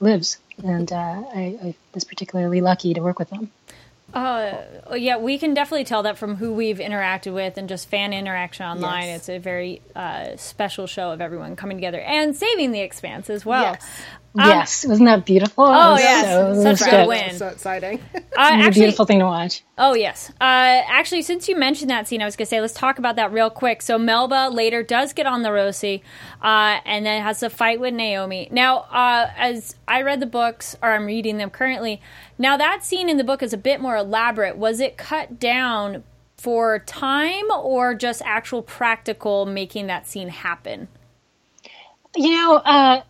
lives, 0.00 0.38
and 0.62 0.90
uh, 0.90 0.96
I, 1.34 1.58
I 1.62 1.74
was 1.92 2.04
particularly 2.04 2.60
lucky 2.60 2.94
to 2.94 3.00
work 3.00 3.18
with 3.18 3.30
them. 3.30 3.50
Uh, 4.14 4.62
yeah, 4.94 5.18
we 5.18 5.36
can 5.36 5.52
definitely 5.52 5.84
tell 5.84 6.02
that 6.04 6.16
from 6.16 6.36
who 6.36 6.52
we've 6.52 6.78
interacted 6.78 7.34
with 7.34 7.58
and 7.58 7.68
just 7.68 7.88
fan 7.88 8.12
interaction 8.12 8.64
online. 8.64 9.06
Yes. 9.06 9.20
It's 9.20 9.28
a 9.28 9.38
very 9.38 9.82
uh, 9.94 10.36
special 10.36 10.86
show 10.86 11.10
of 11.10 11.20
everyone 11.20 11.56
coming 11.56 11.76
together 11.76 12.00
and 12.00 12.34
saving 12.34 12.72
the 12.72 12.80
expanse 12.80 13.28
as 13.28 13.44
well. 13.44 13.72
Yes. 13.72 13.86
Um, 14.38 14.48
yes, 14.48 14.84
wasn't 14.84 15.06
that 15.06 15.24
beautiful? 15.24 15.64
Oh 15.64 15.96
yes, 15.96 16.24
so, 16.26 16.74
such 16.74 16.86
a 16.86 16.90
good 16.90 17.08
win. 17.08 17.34
So 17.36 17.48
exciting. 17.48 18.00
uh, 18.14 18.20
actually, 18.36 18.66
a 18.66 18.70
beautiful 18.72 19.06
thing 19.06 19.20
to 19.20 19.24
watch. 19.24 19.62
Oh 19.78 19.94
yes. 19.94 20.30
Uh, 20.40 20.82
actually, 20.88 21.22
since 21.22 21.48
you 21.48 21.56
mentioned 21.56 21.90
that 21.90 22.06
scene, 22.06 22.20
I 22.20 22.26
was 22.26 22.36
going 22.36 22.44
to 22.44 22.50
say 22.50 22.60
let's 22.60 22.74
talk 22.74 22.98
about 22.98 23.16
that 23.16 23.32
real 23.32 23.48
quick. 23.48 23.80
So 23.80 23.98
Melba 23.98 24.50
later 24.52 24.82
does 24.82 25.14
get 25.14 25.26
on 25.26 25.42
the 25.42 25.48
Roci, 25.48 26.02
uh, 26.42 26.80
and 26.84 27.06
then 27.06 27.22
has 27.22 27.42
a 27.42 27.48
fight 27.48 27.80
with 27.80 27.94
Naomi. 27.94 28.48
Now, 28.50 28.80
uh, 28.90 29.30
as 29.36 29.74
I 29.88 30.02
read 30.02 30.20
the 30.20 30.26
books, 30.26 30.76
or 30.82 30.92
I'm 30.92 31.06
reading 31.06 31.38
them 31.38 31.48
currently, 31.48 32.02
now 32.36 32.58
that 32.58 32.84
scene 32.84 33.08
in 33.08 33.16
the 33.16 33.24
book 33.24 33.42
is 33.42 33.54
a 33.54 33.58
bit 33.58 33.80
more 33.80 33.96
elaborate. 33.96 34.58
Was 34.58 34.80
it 34.80 34.98
cut 34.98 35.40
down 35.40 36.04
for 36.36 36.78
time, 36.80 37.44
or 37.50 37.94
just 37.94 38.20
actual 38.22 38.60
practical 38.60 39.46
making 39.46 39.86
that 39.86 40.06
scene 40.06 40.28
happen? 40.28 40.88
You 42.14 42.30
know 42.32 42.56
uh, 42.56 43.02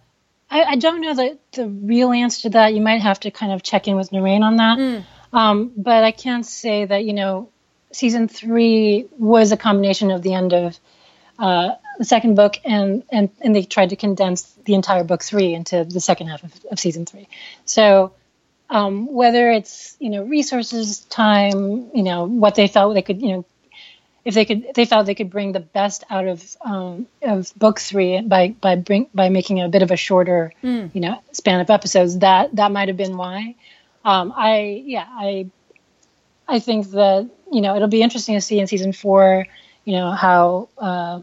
I, 0.51 0.63
I, 0.63 0.77
don't 0.77 1.01
know 1.01 1.15
the, 1.15 1.39
the 1.53 1.69
real 1.69 2.13
answer 2.13 2.43
to 2.43 2.51
that. 2.51 2.75
You 2.75 2.81
might 2.81 3.01
have 3.01 3.21
to 3.21 3.31
kind 3.31 3.53
of 3.53 3.63
check 3.63 3.89
in 3.89 3.97
with 3.97 4.11
Naren 4.11 4.43
on 4.43 4.57
that. 4.57 4.79
Mm. 4.79 5.05
Um, 5.33 5.73
but 5.77 6.05
I 6.05 6.13
can 6.13 6.45
say 6.45 6.85
that, 6.85 7.05
you 7.05 7.13
know, 7.13 7.51
season 7.93 8.29
three 8.29 9.07
was 9.19 9.53
a 9.53 9.57
combination 9.57 10.11
of 10.11 10.23
the 10.23 10.35
end 10.35 10.53
of 10.53 10.79
uh, 11.39 11.73
the 11.99 12.05
second 12.05 12.35
book, 12.35 12.57
and, 12.65 13.03
and, 13.11 13.31
and 13.41 13.55
they 13.55 13.63
tried 13.63 13.91
to 13.91 13.97
condense 13.97 14.43
the 14.65 14.75
entire 14.75 15.05
book 15.05 15.23
three 15.23 15.55
into 15.55 15.85
the 15.85 16.01
second 16.01 16.29
half 16.29 16.43
of, 16.43 16.53
of 16.71 16.79
season 16.79 17.07
three. 17.07 17.29
So 17.65 18.13
um, 18.71 19.13
whether 19.13 19.51
it's, 19.51 19.97
you 19.99 20.11
know, 20.11 20.25
resources, 20.25 21.01
time, 21.01 21.91
you 21.95 22.03
know, 22.03 22.25
what 22.25 22.55
they 22.55 22.69
felt 22.69 22.95
they 22.95 23.03
could, 23.03 23.21
you 23.21 23.29
know, 23.29 23.45
if 24.27 24.35
they 24.35 24.45
could 24.45 24.67
they 24.75 24.85
felt 24.85 25.07
they 25.07 25.15
could 25.15 25.31
bring 25.31 25.53
the 25.53 25.61
best 25.61 26.03
out 26.11 26.27
of 26.27 26.57
um, 26.63 27.07
of 27.23 27.53
book 27.57 27.79
three 27.79 28.21
by 28.21 28.49
by 28.49 28.75
bring 28.75 29.09
by 29.15 29.29
making 29.29 29.63
a 29.63 29.69
bit 29.69 29.83
of 29.83 29.93
a 29.93 29.97
shorter 29.97 30.53
mm. 30.65 30.91
you 30.93 31.01
know 31.01 31.23
span 31.31 31.61
of 31.61 31.71
episodes 31.71 32.19
that 32.19 32.55
that 32.57 32.73
might 32.73 32.89
have 32.89 32.97
been 32.97 33.17
why 33.17 33.55
um, 34.05 34.35
I 34.37 34.83
yeah 34.85 35.07
I 35.09 35.49
I 36.49 36.59
think 36.59 36.91
that 36.91 37.31
you 37.53 37.61
know 37.61 37.77
it'll 37.77 37.89
be 37.89 38.03
interesting 38.03 38.35
to 38.35 38.41
see 38.41 38.59
in 38.59 38.67
season 38.67 38.93
four 38.93 39.47
you 39.85 39.93
know 39.93 40.11
how 40.11 40.69
uh, 40.77 41.21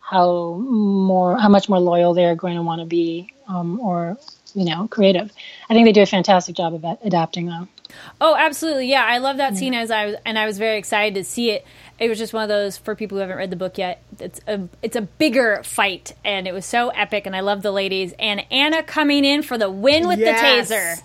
how 0.00 0.54
more 0.54 1.38
how 1.38 1.48
much 1.48 1.68
more 1.68 1.78
loyal 1.78 2.14
they're 2.14 2.34
going 2.34 2.56
to 2.56 2.62
want 2.62 2.80
to 2.80 2.86
be 2.86 3.32
um, 3.46 3.78
or 3.78 4.18
you 4.54 4.64
know 4.64 4.88
creative. 4.88 5.32
I 5.70 5.74
think 5.74 5.86
they 5.86 5.92
do 5.92 6.02
a 6.02 6.06
fantastic 6.06 6.56
job 6.56 6.74
of 6.74 6.84
adapting 7.04 7.46
though. 7.46 7.68
Oh, 8.20 8.34
absolutely. 8.36 8.88
Yeah, 8.88 9.04
I 9.04 9.18
love 9.18 9.36
that 9.36 9.52
yeah. 9.52 9.58
scene 9.58 9.74
as 9.74 9.90
I 9.90 10.06
was, 10.06 10.16
and 10.24 10.38
I 10.38 10.46
was 10.46 10.58
very 10.58 10.78
excited 10.78 11.14
to 11.14 11.24
see 11.24 11.50
it. 11.50 11.66
It 11.98 12.08
was 12.08 12.18
just 12.18 12.32
one 12.32 12.42
of 12.42 12.48
those 12.48 12.76
for 12.76 12.94
people 12.94 13.16
who 13.16 13.20
haven't 13.20 13.36
read 13.36 13.50
the 13.50 13.56
book 13.56 13.78
yet. 13.78 14.02
It's 14.18 14.40
a 14.46 14.68
it's 14.82 14.96
a 14.96 15.02
bigger 15.02 15.62
fight, 15.62 16.14
and 16.24 16.48
it 16.48 16.52
was 16.52 16.66
so 16.66 16.88
epic. 16.90 17.26
And 17.26 17.36
I 17.36 17.40
love 17.40 17.62
the 17.62 17.70
ladies 17.70 18.14
and 18.18 18.44
Anna 18.50 18.82
coming 18.82 19.24
in 19.24 19.42
for 19.42 19.56
the 19.56 19.70
win 19.70 20.08
with 20.08 20.18
yes. 20.18 20.68
the 20.68 20.74
taser. 20.74 21.02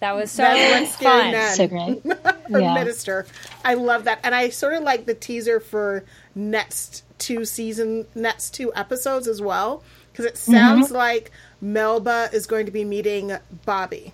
That 0.00 0.14
was 0.14 0.30
so 0.30 0.44
fun. 0.86 1.54
So 1.54 1.68
great. 1.68 2.02
Yeah. 2.48 2.74
minister. 2.74 3.26
I 3.64 3.74
love 3.74 4.04
that. 4.04 4.20
And 4.22 4.32
I 4.32 4.50
sort 4.50 4.74
of 4.74 4.84
like 4.84 5.04
the 5.06 5.14
teaser 5.14 5.58
for 5.58 6.04
next 6.36 7.02
two 7.18 7.44
season, 7.44 8.06
next 8.14 8.50
two 8.50 8.72
episodes 8.72 9.26
as 9.26 9.42
well. 9.42 9.82
Because 10.12 10.26
it 10.26 10.38
sounds 10.38 10.86
mm-hmm. 10.86 10.94
like 10.94 11.32
Melba 11.60 12.30
is 12.32 12.46
going 12.46 12.66
to 12.66 12.72
be 12.72 12.84
meeting 12.84 13.36
Bobbie. 13.64 14.12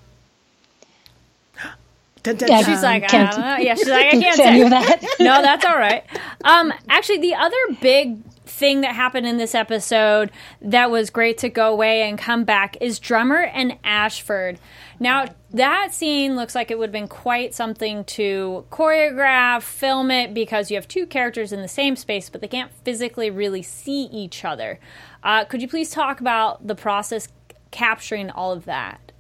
Dun, 2.23 2.37
dun, 2.37 2.49
dun. 2.49 2.65
She's 2.65 2.83
like, 2.83 3.13
I 3.13 3.25
don't 3.25 3.41
know. 3.41 3.57
Yeah, 3.57 3.75
she's 3.75 3.89
like, 3.89 4.07
I 4.07 4.11
can't 4.21 4.37
say 4.37 4.69
that. 4.69 5.03
no, 5.21 5.43
that's 5.43 5.65
all 5.65 5.77
right. 5.77 6.05
Um, 6.45 6.73
actually, 6.89 7.19
the 7.19 7.35
other 7.35 7.57
big 7.81 8.23
thing 8.45 8.83
that 8.83 8.95
happened 8.95 9.27
in 9.27 9.39
this 9.39 9.55
episode 9.55 10.31
that 10.61 10.91
was 10.91 11.11
great 11.11 11.39
to 11.39 11.49
go 11.49 11.73
away 11.73 12.03
and 12.03 12.19
come 12.19 12.45
back 12.45 12.77
is 12.81 12.99
Drummer 12.99 13.43
and 13.43 13.77
Ashford. 13.83 14.61
Now, 15.01 15.27
that 15.51 15.93
scene 15.93 16.37
looks 16.37 16.55
like 16.55 16.71
it 16.71 16.79
would 16.79 16.91
have 16.91 16.93
been 16.93 17.09
quite 17.09 17.55
something 17.55 18.05
to 18.05 18.65
choreograph, 18.71 19.63
film 19.63 20.13
it, 20.13 20.33
because 20.33 20.71
you 20.71 20.77
have 20.77 20.87
two 20.87 21.07
characters 21.07 21.53
in 21.53 21.61
the 21.61 21.67
same 21.67 21.97
space, 21.97 22.31
but 22.31 22.41
they 22.41 22.47
can't 22.47 22.71
physically 22.85 23.31
really 23.31 23.63
see 23.63 24.05
each 24.05 24.45
other. 24.45 24.79
Uh, 25.25 25.45
could 25.45 25.61
you 25.61 25.67
please 25.67 25.91
talk 25.91 26.21
about 26.21 26.65
the 26.65 26.77
process 26.77 27.27
capturing 27.73 28.31
all 28.31 28.53
of 28.53 28.65
that? 28.67 29.13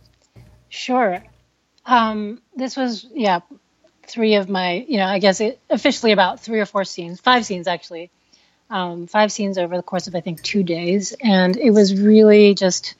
Sure. 0.68 1.24
Um, 1.84 2.40
this 2.56 2.76
was, 2.76 3.06
yeah, 3.12 3.40
three 4.06 4.34
of 4.34 4.48
my, 4.48 4.84
you 4.88 4.98
know, 4.98 5.06
I 5.06 5.18
guess 5.18 5.40
it, 5.40 5.60
officially 5.70 6.12
about 6.12 6.40
three 6.40 6.60
or 6.60 6.66
four 6.66 6.84
scenes, 6.84 7.20
five 7.20 7.44
scenes 7.44 7.66
actually, 7.66 8.10
um, 8.70 9.06
five 9.06 9.32
scenes 9.32 9.58
over 9.58 9.76
the 9.76 9.82
course 9.82 10.06
of 10.06 10.14
I 10.14 10.20
think 10.20 10.42
two 10.42 10.62
days, 10.62 11.12
and 11.20 11.56
it 11.56 11.70
was 11.70 12.00
really 12.00 12.54
just 12.54 12.94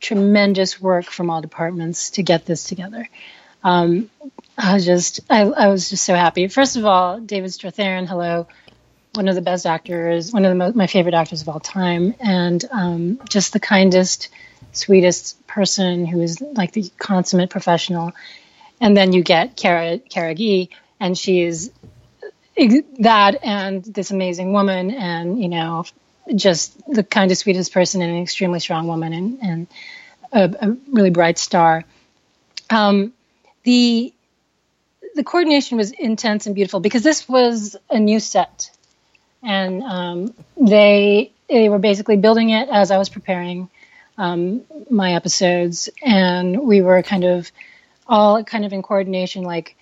tremendous 0.00 0.80
work 0.80 1.06
from 1.06 1.30
all 1.30 1.40
departments 1.40 2.10
to 2.10 2.22
get 2.22 2.46
this 2.46 2.64
together. 2.64 3.08
Um, 3.62 4.10
I 4.56 4.74
was 4.74 4.86
just, 4.86 5.20
I, 5.28 5.42
I, 5.42 5.68
was 5.68 5.90
just 5.90 6.04
so 6.04 6.14
happy. 6.14 6.48
First 6.48 6.76
of 6.76 6.86
all, 6.86 7.20
David 7.20 7.50
Strathairn, 7.50 8.06
hello, 8.08 8.46
one 9.14 9.28
of 9.28 9.34
the 9.34 9.42
best 9.42 9.66
actors, 9.66 10.32
one 10.32 10.44
of 10.44 10.50
the 10.50 10.54
mo- 10.54 10.72
my 10.74 10.86
favorite 10.86 11.14
actors 11.14 11.42
of 11.42 11.48
all 11.48 11.60
time, 11.60 12.14
and 12.20 12.64
um, 12.70 13.20
just 13.28 13.52
the 13.52 13.60
kindest, 13.60 14.28
sweetest 14.72 15.46
person 15.46 16.06
who 16.06 16.20
is 16.20 16.40
like 16.40 16.72
the 16.72 16.90
consummate 16.98 17.50
professional. 17.50 18.12
And 18.80 18.96
then 18.96 19.12
you 19.12 19.22
get 19.22 19.56
Cara 19.56 19.98
Cara 19.98 20.34
Gee, 20.34 20.70
and 20.98 21.16
she 21.16 21.42
is 21.42 21.70
that 22.98 23.42
and 23.42 23.84
this 23.84 24.10
amazing 24.10 24.52
woman, 24.52 24.90
and 24.90 25.40
you 25.40 25.48
know, 25.48 25.84
just 26.34 26.80
the 26.86 27.02
kindest, 27.02 27.42
sweetest 27.42 27.72
person, 27.72 28.02
and 28.02 28.10
an 28.12 28.22
extremely 28.22 28.60
strong 28.60 28.86
woman, 28.86 29.12
and 29.12 29.38
and 29.42 29.66
a, 30.32 30.68
a 30.68 30.76
really 30.90 31.10
bright 31.10 31.38
star. 31.38 31.84
Um, 32.70 33.12
the 33.64 34.12
the 35.14 35.24
coordination 35.24 35.76
was 35.76 35.90
intense 35.90 36.46
and 36.46 36.54
beautiful 36.54 36.80
because 36.80 37.02
this 37.02 37.28
was 37.28 37.76
a 37.90 37.98
new 37.98 38.20
set, 38.20 38.70
and 39.42 39.82
um, 39.82 40.34
they 40.56 41.32
they 41.48 41.68
were 41.68 41.78
basically 41.78 42.16
building 42.16 42.50
it 42.50 42.68
as 42.68 42.90
I 42.90 42.98
was 42.98 43.08
preparing 43.08 43.68
um, 44.20 44.62
my 44.90 45.14
episodes, 45.14 45.88
and 46.04 46.60
we 46.60 46.82
were 46.82 47.02
kind 47.02 47.24
of 47.24 47.50
all 48.06 48.44
kind 48.44 48.66
of 48.66 48.72
in 48.74 48.82
coordination, 48.82 49.44
like 49.44 49.76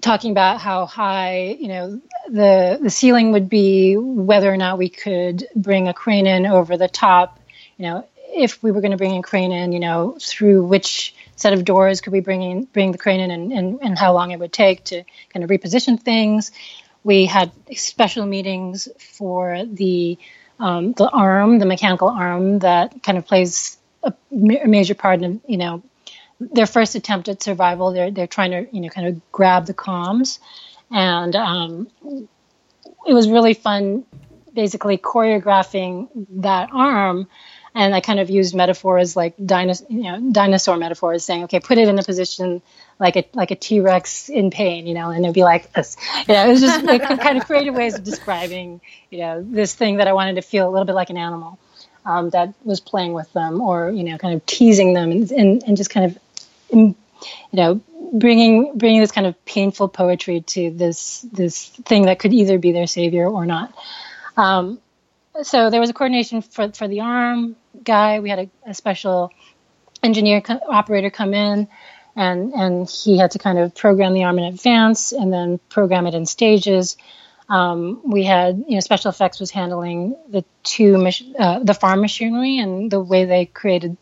talking 0.00 0.30
about 0.30 0.60
how 0.60 0.86
high 0.86 1.54
you 1.60 1.68
know 1.68 2.00
the 2.30 2.78
the 2.82 2.88
ceiling 2.88 3.32
would 3.32 3.50
be, 3.50 3.96
whether 3.96 4.50
or 4.50 4.56
not 4.56 4.78
we 4.78 4.88
could 4.88 5.46
bring 5.54 5.88
a 5.88 5.94
crane 5.94 6.26
in 6.26 6.46
over 6.46 6.78
the 6.78 6.88
top, 6.88 7.38
you 7.76 7.84
know, 7.84 8.08
if 8.32 8.62
we 8.62 8.70
were 8.70 8.80
going 8.80 8.92
to 8.92 8.96
bring 8.96 9.18
a 9.18 9.22
crane 9.22 9.52
in, 9.52 9.72
you 9.72 9.80
know, 9.80 10.16
through 10.18 10.64
which 10.64 11.14
set 11.36 11.52
of 11.52 11.66
doors 11.66 12.00
could 12.00 12.14
we 12.14 12.20
bring 12.20 12.40
in, 12.40 12.64
bring 12.64 12.92
the 12.92 12.98
crane 12.98 13.20
in, 13.20 13.30
and, 13.30 13.52
and, 13.52 13.78
and 13.82 13.98
how 13.98 14.14
long 14.14 14.30
it 14.30 14.38
would 14.38 14.52
take 14.54 14.84
to 14.84 15.04
kind 15.34 15.44
of 15.44 15.50
reposition 15.50 16.00
things. 16.00 16.50
We 17.04 17.26
had 17.26 17.52
special 17.74 18.24
meetings 18.24 18.88
for 18.98 19.66
the 19.66 20.18
um, 20.62 20.92
the 20.92 21.10
arm, 21.10 21.58
the 21.58 21.66
mechanical 21.66 22.08
arm 22.08 22.60
that 22.60 23.02
kind 23.02 23.18
of 23.18 23.26
plays 23.26 23.76
a, 24.04 24.14
major 24.30 24.94
part 24.94 25.20
in, 25.20 25.40
you 25.46 25.56
know, 25.56 25.82
their 26.38 26.66
first 26.66 26.94
attempt 26.94 27.28
at 27.28 27.42
survival. 27.42 27.92
They're 27.92 28.12
they're 28.12 28.28
trying 28.28 28.52
to, 28.52 28.66
you 28.72 28.80
know, 28.80 28.88
kind 28.88 29.08
of 29.08 29.32
grab 29.32 29.66
the 29.66 29.74
comms, 29.74 30.38
and 30.90 31.34
um, 31.34 31.88
it 33.06 33.12
was 33.12 33.28
really 33.28 33.54
fun, 33.54 34.04
basically 34.54 34.98
choreographing 34.98 36.08
that 36.42 36.70
arm. 36.72 37.26
And 37.74 37.94
I 37.94 38.00
kind 38.00 38.20
of 38.20 38.28
used 38.28 38.54
metaphors 38.54 39.16
like 39.16 39.34
dinosaur, 39.44 39.86
you 39.90 40.02
know, 40.02 40.30
dinosaur 40.30 40.76
metaphors, 40.76 41.24
saying, 41.24 41.44
okay, 41.44 41.58
put 41.58 41.78
it 41.78 41.88
in 41.88 41.98
a 41.98 42.02
position 42.02 42.60
like 42.98 43.16
a 43.16 43.24
like 43.32 43.50
a 43.50 43.56
T 43.56 43.80
Rex 43.80 44.28
in 44.28 44.50
pain, 44.50 44.86
you 44.86 44.94
know, 44.94 45.10
and 45.10 45.24
it'd 45.24 45.34
be 45.34 45.42
like 45.42 45.72
this. 45.72 45.96
You 46.28 46.34
know, 46.34 46.46
it 46.46 46.48
was 46.48 46.60
just 46.60 46.84
like, 46.84 47.02
kind 47.20 47.38
of 47.38 47.46
creative 47.46 47.74
ways 47.74 47.94
of 47.94 48.04
describing, 48.04 48.80
you 49.10 49.18
know, 49.18 49.42
this 49.42 49.74
thing 49.74 49.96
that 49.96 50.06
I 50.06 50.12
wanted 50.12 50.36
to 50.36 50.42
feel 50.42 50.68
a 50.68 50.70
little 50.70 50.84
bit 50.84 50.94
like 50.94 51.10
an 51.10 51.16
animal 51.16 51.58
um, 52.04 52.30
that 52.30 52.54
was 52.62 52.80
playing 52.80 53.12
with 53.12 53.32
them, 53.32 53.60
or 53.60 53.90
you 53.90 54.04
know, 54.04 54.18
kind 54.18 54.34
of 54.34 54.44
teasing 54.46 54.92
them, 54.94 55.10
and 55.10 55.30
and, 55.32 55.62
and 55.66 55.76
just 55.76 55.90
kind 55.90 56.06
of, 56.06 56.18
you 56.70 56.94
know, 57.52 57.80
bringing 58.12 58.76
bringing 58.76 59.00
this 59.00 59.12
kind 59.12 59.26
of 59.26 59.44
painful 59.44 59.88
poetry 59.88 60.42
to 60.42 60.70
this 60.70 61.26
this 61.32 61.68
thing 61.68 62.06
that 62.06 62.18
could 62.18 62.32
either 62.32 62.58
be 62.58 62.72
their 62.72 62.86
savior 62.86 63.26
or 63.26 63.46
not. 63.46 63.74
Um, 64.36 64.80
so 65.42 65.70
there 65.70 65.80
was 65.80 65.90
a 65.90 65.94
coordination 65.94 66.42
for 66.42 66.70
for 66.72 66.86
the 66.86 67.00
arm 67.00 67.56
guy. 67.84 68.20
We 68.20 68.30
had 68.30 68.38
a, 68.38 68.70
a 68.70 68.74
special 68.74 69.32
engineer 70.02 70.40
co- 70.40 70.60
operator 70.68 71.10
come 71.10 71.34
in 71.34 71.68
and 72.16 72.52
and 72.52 72.88
he 72.88 73.18
had 73.18 73.32
to 73.32 73.38
kind 73.38 73.58
of 73.58 73.74
program 73.74 74.14
the 74.14 74.24
arm 74.24 74.38
in 74.38 74.44
advance 74.44 75.12
and 75.12 75.32
then 75.32 75.58
program 75.68 76.06
it 76.06 76.14
in 76.14 76.26
stages. 76.26 76.96
Um, 77.48 78.00
we 78.04 78.24
had 78.24 78.64
you 78.68 78.74
know 78.74 78.80
special 78.80 79.10
effects 79.10 79.40
was 79.40 79.50
handling 79.50 80.16
the 80.28 80.44
two 80.62 80.98
mach- 80.98 81.22
uh, 81.38 81.60
the 81.60 81.74
farm 81.74 82.00
machinery 82.00 82.58
and 82.58 82.90
the 82.90 83.00
way 83.00 83.24
they 83.24 83.46
created 83.46 83.96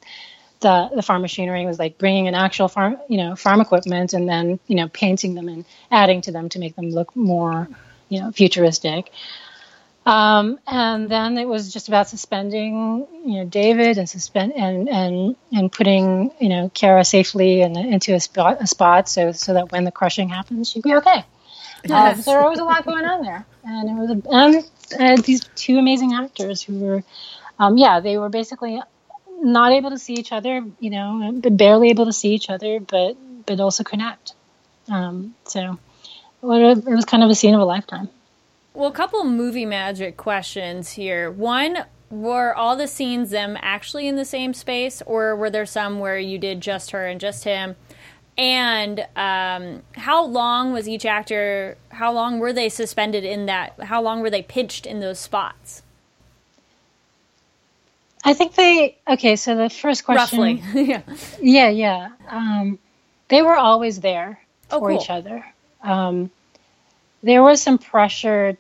the 0.61 0.91
the 0.95 1.03
farm 1.03 1.23
machinery 1.23 1.65
was 1.67 1.79
like 1.79 1.99
bringing 1.99 2.27
in 2.27 2.35
actual 2.35 2.69
farm 2.69 2.99
you 3.09 3.17
know 3.17 3.35
farm 3.35 3.61
equipment 3.61 4.13
and 4.13 4.29
then 4.29 4.61
you 4.67 4.77
know 4.77 4.89
painting 4.89 5.35
them 5.35 5.49
and 5.49 5.65
adding 5.91 6.21
to 6.21 6.33
them 6.33 6.49
to 6.51 6.59
make 6.59 6.77
them 6.77 6.91
look 6.91 7.15
more 7.17 7.69
you 8.09 8.21
know 8.21 8.31
futuristic. 8.33 9.11
Um, 10.07 10.59
and 10.67 11.11
then 11.11 11.37
it 11.37 11.47
was 11.47 11.73
just 11.73 11.89
about 11.89 12.09
suspending, 12.09 13.07
you 13.27 13.39
know, 13.39 13.45
David 13.45 13.99
and 13.99 14.09
suspend 14.09 14.55
and 14.55 14.89
and 14.89 15.37
and 15.53 15.71
putting, 15.71 16.31
you 16.41 16.49
know, 16.49 16.71
Cara 16.73 17.05
safely 17.05 17.61
in, 17.61 17.77
into 17.77 18.15
a 18.15 18.21
spot, 18.21 18.59
a 18.61 18.67
spot, 18.67 19.09
so 19.09 19.33
so 19.33 19.55
that 19.55 19.71
when 19.73 19.85
the 19.85 19.93
crushing 19.93 20.31
happens, 20.31 20.71
she'd 20.71 20.83
be 20.83 20.95
okay. 20.95 21.25
Yes. 21.85 22.19
Uh, 22.19 22.23
so 22.23 22.31
there 22.33 22.49
was 22.49 22.59
a 22.59 22.65
lot 22.65 22.85
going 22.87 23.05
on 23.05 23.23
there, 23.23 23.45
and 23.65 23.91
it 23.91 23.95
was 23.95 24.11
a, 24.11 24.99
and 24.99 25.19
uh, 25.19 25.23
these 25.23 25.43
two 25.55 25.79
amazing 25.79 26.15
actors 26.15 26.63
who 26.63 26.79
were, 26.79 27.05
um, 27.59 27.77
yeah, 27.77 28.01
they 28.01 28.17
were 28.17 28.31
basically 28.31 28.81
not 29.43 29.73
able 29.73 29.91
to 29.91 29.99
see 29.99 30.15
each 30.15 30.33
other, 30.33 30.65
you 30.81 30.91
know, 30.91 31.33
barely 31.43 31.91
able 31.91 32.07
to 32.07 32.13
see 32.13 32.33
each 32.33 32.49
other, 32.49 32.81
but 32.81 33.17
but 33.45 33.61
also 33.61 33.85
connect. 33.85 34.33
Um, 34.89 35.35
so 35.45 35.79
it 36.43 36.85
was 36.85 37.05
kind 37.05 37.23
of 37.23 37.31
a 37.31 37.35
scene 37.35 37.55
of 37.55 37.61
a 37.61 37.65
lifetime. 37.65 38.09
Well, 38.75 38.89
a 38.89 38.93
couple 38.93 39.25
movie 39.25 39.67
magic 39.67 40.17
questions 40.17 40.93
here. 40.93 41.31
One, 41.31 41.85
were 42.11 42.55
all 42.55 42.77
the 42.77 42.89
scenes 42.89 43.31
them 43.31 43.57
actually 43.61 44.09
in 44.09 44.17
the 44.17 44.25
same 44.25 44.53
space, 44.53 45.01
or 45.07 45.37
were 45.37 45.51
there 45.51 45.67
some 45.67 46.01
where 46.01 46.19
you 46.19 46.39
did 46.39 46.61
just 46.61 46.91
her 46.91 47.07
and 47.07 47.21
just 47.21 47.45
him? 47.45 47.77
And 48.37 49.07
um, 49.17 49.83
how 49.93 50.25
long 50.25 50.73
was 50.73 50.89
each 50.89 51.05
actor? 51.05 51.77
How 51.91 52.13
long 52.13 52.39
were 52.39 52.53
they 52.53 52.69
suspended 52.69 53.25
in 53.25 53.47
that? 53.47 53.81
How 53.81 54.03
long 54.03 54.21
were 54.21 54.31
they 54.31 54.43
pitched 54.43 54.87
in 54.87 55.01
those 55.01 55.19
spots? 55.19 55.83
I 58.25 58.35
think 58.35 58.55
they. 58.55 58.99
Okay, 59.09 59.37
so 59.37 59.57
the 59.57 59.71
first 59.71 60.05
question. 60.05 60.41
Roughly, 60.41 60.63
yeah, 60.85 61.03
yeah, 61.41 61.69
yeah. 61.69 62.11
Um, 62.29 62.79
they 63.29 63.43
were 63.43 63.57
always 63.57 64.01
there 64.01 64.41
oh, 64.71 64.79
for 64.79 64.89
cool. 64.89 65.01
each 65.01 65.11
other. 65.11 65.45
Um, 65.83 66.31
there 67.23 67.43
was 67.43 67.63
some 67.63 67.79
pressure 67.79 68.57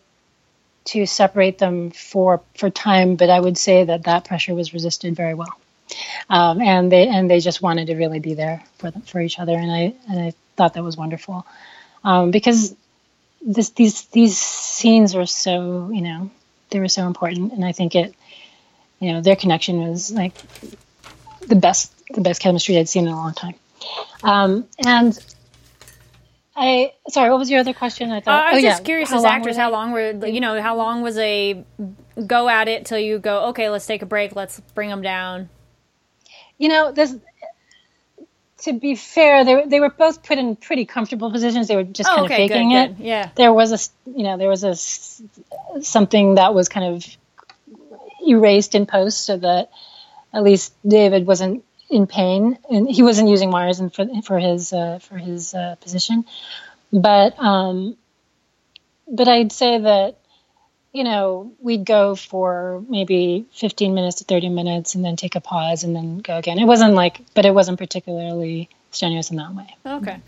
to 0.86 1.06
separate 1.06 1.58
them 1.58 1.90
for 1.90 2.42
for 2.56 2.70
time, 2.70 3.16
but 3.16 3.30
I 3.30 3.38
would 3.38 3.58
say 3.58 3.84
that 3.84 4.04
that 4.04 4.24
pressure 4.24 4.54
was 4.54 4.72
resisted 4.72 5.14
very 5.14 5.34
well, 5.34 5.54
um, 6.28 6.60
and 6.60 6.90
they 6.90 7.08
and 7.08 7.30
they 7.30 7.40
just 7.40 7.62
wanted 7.62 7.86
to 7.88 7.96
really 7.96 8.20
be 8.20 8.34
there 8.34 8.64
for 8.78 8.90
them, 8.90 9.02
for 9.02 9.20
each 9.20 9.38
other, 9.38 9.54
and 9.54 9.70
I 9.70 9.94
and 10.08 10.20
I 10.20 10.34
thought 10.56 10.74
that 10.74 10.84
was 10.84 10.96
wonderful 10.96 11.46
um, 12.04 12.30
because 12.30 12.74
this 13.42 13.70
these 13.70 14.04
these 14.06 14.38
scenes 14.38 15.14
are 15.14 15.26
so 15.26 15.90
you 15.92 16.02
know 16.02 16.30
they 16.70 16.80
were 16.80 16.88
so 16.88 17.06
important, 17.06 17.52
and 17.52 17.64
I 17.64 17.72
think 17.72 17.94
it, 17.94 18.14
you 19.00 19.12
know, 19.12 19.20
their 19.20 19.36
connection 19.36 19.88
was 19.88 20.10
like 20.10 20.32
the 21.46 21.56
best 21.56 21.92
the 22.12 22.20
best 22.20 22.40
chemistry 22.40 22.78
I'd 22.78 22.88
seen 22.88 23.06
in 23.06 23.12
a 23.12 23.16
long 23.16 23.34
time. 23.34 23.54
Um, 24.22 24.66
and 24.84 25.18
I 26.62 26.92
sorry, 27.08 27.30
what 27.30 27.38
was 27.38 27.50
your 27.50 27.60
other 27.60 27.72
question? 27.72 28.10
I 28.12 28.20
thought 28.20 28.38
Uh, 28.38 28.48
I 28.50 28.54
was 28.54 28.64
oh, 28.64 28.68
just 28.68 28.80
yeah. 28.82 28.84
curious 28.84 29.10
How 29.10 29.16
as 29.16 29.24
actors, 29.24 29.56
how 29.56 29.70
long 29.70 29.92
were 29.92 30.26
you 30.26 30.40
know 30.40 30.60
how 30.60 30.76
long 30.76 31.00
was 31.00 31.16
a 31.16 31.64
go 32.26 32.48
at 32.50 32.68
it 32.68 32.84
till 32.84 32.98
you 32.98 33.18
go 33.18 33.46
okay, 33.46 33.70
let's 33.70 33.86
take 33.86 34.02
a 34.02 34.06
break, 34.06 34.36
let's 34.36 34.60
bring 34.74 34.90
them 34.90 35.00
down. 35.02 35.48
You 36.58 36.68
know, 36.68 36.92
this. 36.92 37.16
To 38.64 38.74
be 38.74 38.94
fair, 38.94 39.42
they 39.46 39.54
were- 39.54 39.66
they 39.66 39.80
were 39.80 39.88
both 39.88 40.22
put 40.22 40.36
in 40.36 40.54
pretty 40.54 40.84
comfortable 40.84 41.30
positions. 41.30 41.66
They 41.66 41.76
were 41.76 41.82
just 41.84 42.10
Oh, 42.10 42.16
kind 42.16 42.24
okay, 42.26 42.44
of 42.44 42.50
faking 42.50 42.68
good. 42.68 42.90
it. 42.90 42.96
Yeah. 43.00 43.30
There 43.34 43.54
was 43.54 43.72
a 43.72 43.78
you 44.18 44.22
know 44.24 44.36
there 44.36 44.50
was 44.50 44.62
a 44.64 44.74
something 45.82 46.34
that 46.34 46.52
was 46.52 46.68
kind 46.68 46.94
of 46.94 47.06
erased 48.26 48.74
in 48.74 48.84
post 48.84 49.24
so 49.24 49.38
that 49.38 49.70
at 50.34 50.42
least 50.42 50.74
David 50.86 51.26
wasn't 51.26 51.64
in 51.90 52.06
pain 52.06 52.56
and 52.70 52.88
he 52.88 53.02
wasn't 53.02 53.28
using 53.28 53.50
wires 53.50 53.80
and 53.80 53.92
for 53.92 54.06
for 54.22 54.38
his 54.38 54.72
uh, 54.72 54.98
for 55.00 55.18
his 55.18 55.54
uh, 55.54 55.74
position. 55.80 56.24
But 56.92 57.38
um, 57.38 57.96
but 59.08 59.28
I'd 59.28 59.52
say 59.52 59.78
that 59.78 60.18
you 60.92 61.04
know 61.04 61.52
we'd 61.60 61.84
go 61.84 62.14
for 62.14 62.82
maybe 62.88 63.46
15 63.52 63.94
minutes 63.94 64.16
to 64.16 64.24
30 64.24 64.48
minutes 64.48 64.94
and 64.94 65.04
then 65.04 65.16
take 65.16 65.34
a 65.34 65.40
pause 65.40 65.84
and 65.84 65.94
then 65.94 66.18
go 66.18 66.36
again. 66.36 66.58
It 66.58 66.64
wasn't 66.64 66.94
like, 66.94 67.20
but 67.34 67.44
it 67.44 67.52
wasn't 67.52 67.78
particularly 67.78 68.68
strenuous 68.90 69.30
in 69.30 69.36
that 69.36 69.54
way. 69.54 69.76
Okay. 69.84 70.20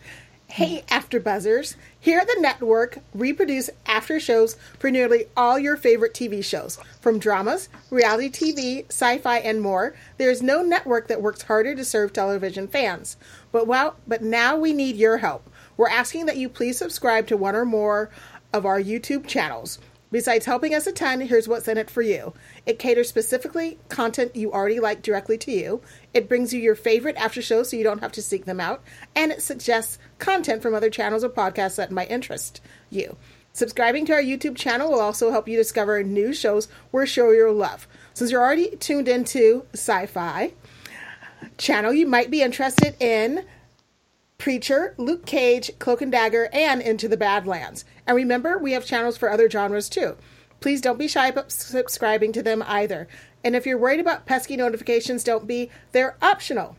Hey, 0.57 0.85
After 0.91 1.19
Buzzers. 1.19 1.77
Here 1.99 2.19
at 2.19 2.27
the 2.27 2.37
network, 2.39 2.99
we 3.15 3.33
produce 3.33 3.71
after 3.87 4.21
shows 4.21 4.59
for 4.79 4.91
nearly 4.91 5.25
all 5.35 5.59
your 5.59 5.79
favorite 5.79 6.13
TV 6.13 6.45
shows. 6.45 6.79
From 7.01 7.19
dramas, 7.19 7.71
reality 7.89 8.29
TV, 8.29 8.85
sci 8.91 9.17
fi, 9.17 9.39
and 9.39 9.63
more, 9.63 9.95
there 10.19 10.31
is 10.31 10.43
no 10.43 10.61
network 10.63 11.09
that 11.09 11.23
works 11.23 11.41
harder 11.41 11.75
to 11.75 11.87
serve 11.87 12.13
television 12.13 12.69
fans. 12.69 13.17
But, 13.51 13.67
well, 13.67 13.97
but 14.07 14.21
now 14.21 14.55
we 14.55 14.75
need 14.75 14.97
your 14.97 15.17
help. 15.17 15.49
We're 15.79 15.89
asking 15.89 16.27
that 16.27 16.37
you 16.37 16.51
please 16.51 16.77
subscribe 16.77 17.27
to 17.29 17.37
one 17.39 17.57
or 17.57 17.65
more 17.65 18.11
of 18.53 18.67
our 18.67 18.79
YouTube 18.79 19.27
channels. 19.27 19.79
Besides 20.11 20.45
helping 20.45 20.75
us 20.75 20.87
a 20.87 20.93
ton, 20.93 21.23
here's 21.23 21.49
what's 21.49 21.67
in 21.67 21.79
it 21.79 21.89
for 21.89 22.03
you. 22.03 22.35
It 22.67 22.79
caters 22.79 23.09
specifically 23.09 23.79
content 23.89 24.37
you 24.37 24.53
already 24.53 24.79
like 24.79 25.01
directly 25.01 25.39
to 25.39 25.51
you. 25.51 25.81
It 26.15 26.29
brings 26.29 26.53
you 26.53 26.61
your 26.61 26.75
favorite 26.75 27.17
after 27.17 27.41
shows 27.41 27.71
so 27.71 27.77
you 27.77 27.85
don't 27.85 28.01
have 28.01 28.13
to 28.13 28.23
seek 28.23 28.45
them 28.45 28.61
out. 28.61 28.83
And 29.15 29.33
it 29.33 29.43
suggests 29.43 29.99
content 30.19 30.63
from 30.63 30.75
other 30.75 30.91
channels 30.91 31.25
or 31.25 31.29
podcasts 31.29 31.77
that 31.77 31.91
might 31.91 32.11
interest 32.11 32.61
you. 32.91 33.17
Subscribing 33.55 34.07
to 34.07 34.15
our 34.15 34.23
YouTube 34.23 34.57
channel 34.57 34.91
will 34.91 35.01
also 35.01 35.31
help 35.31 35.47
you 35.47 35.57
discover 35.57 36.03
new 36.03 36.33
shows 36.33 36.69
we're 36.91 37.07
sure 37.07 37.35
you'll 37.35 37.55
love. 37.55 37.87
Since 38.15 38.31
you're 38.31 38.43
already 38.43 38.77
tuned 38.77 39.09
into 39.09 39.67
sci 39.75 40.07
fi 40.07 40.53
channel, 41.59 41.93
you 41.93 42.07
might 42.07 42.31
be 42.31 42.43
interested 42.43 42.97
in 43.01 43.45
Preacher, 44.39 44.95
Luke 44.97 45.27
Cage, 45.27 45.71
Cloak 45.79 46.03
and 46.03 46.11
Dagger, 46.11 46.49
and 46.53 46.81
Into 46.81 47.09
the 47.09 47.17
Badlands. 47.17 47.85
And 48.07 48.17
remember, 48.17 48.59
we 48.59 48.73
have 48.73 48.85
channels 48.85 49.17
for 49.17 49.31
other 49.31 49.49
genres 49.49 49.89
too. 49.89 50.17
Please 50.61 50.81
don't 50.81 50.99
be 50.99 51.09
shy 51.09 51.29
about 51.29 51.53
subscribing 51.53 52.33
to 52.33 52.43
them 52.43 52.63
either. 52.67 53.07
And 53.45 53.57
if 53.57 53.67
you're 53.67 53.79
worried 53.79 54.01
about 54.01 54.27
pesky 54.27 54.57
notifications, 54.57 55.25
don't 55.25 55.47
be. 55.47 55.71
They're 55.93 56.17
optional. 56.23 56.77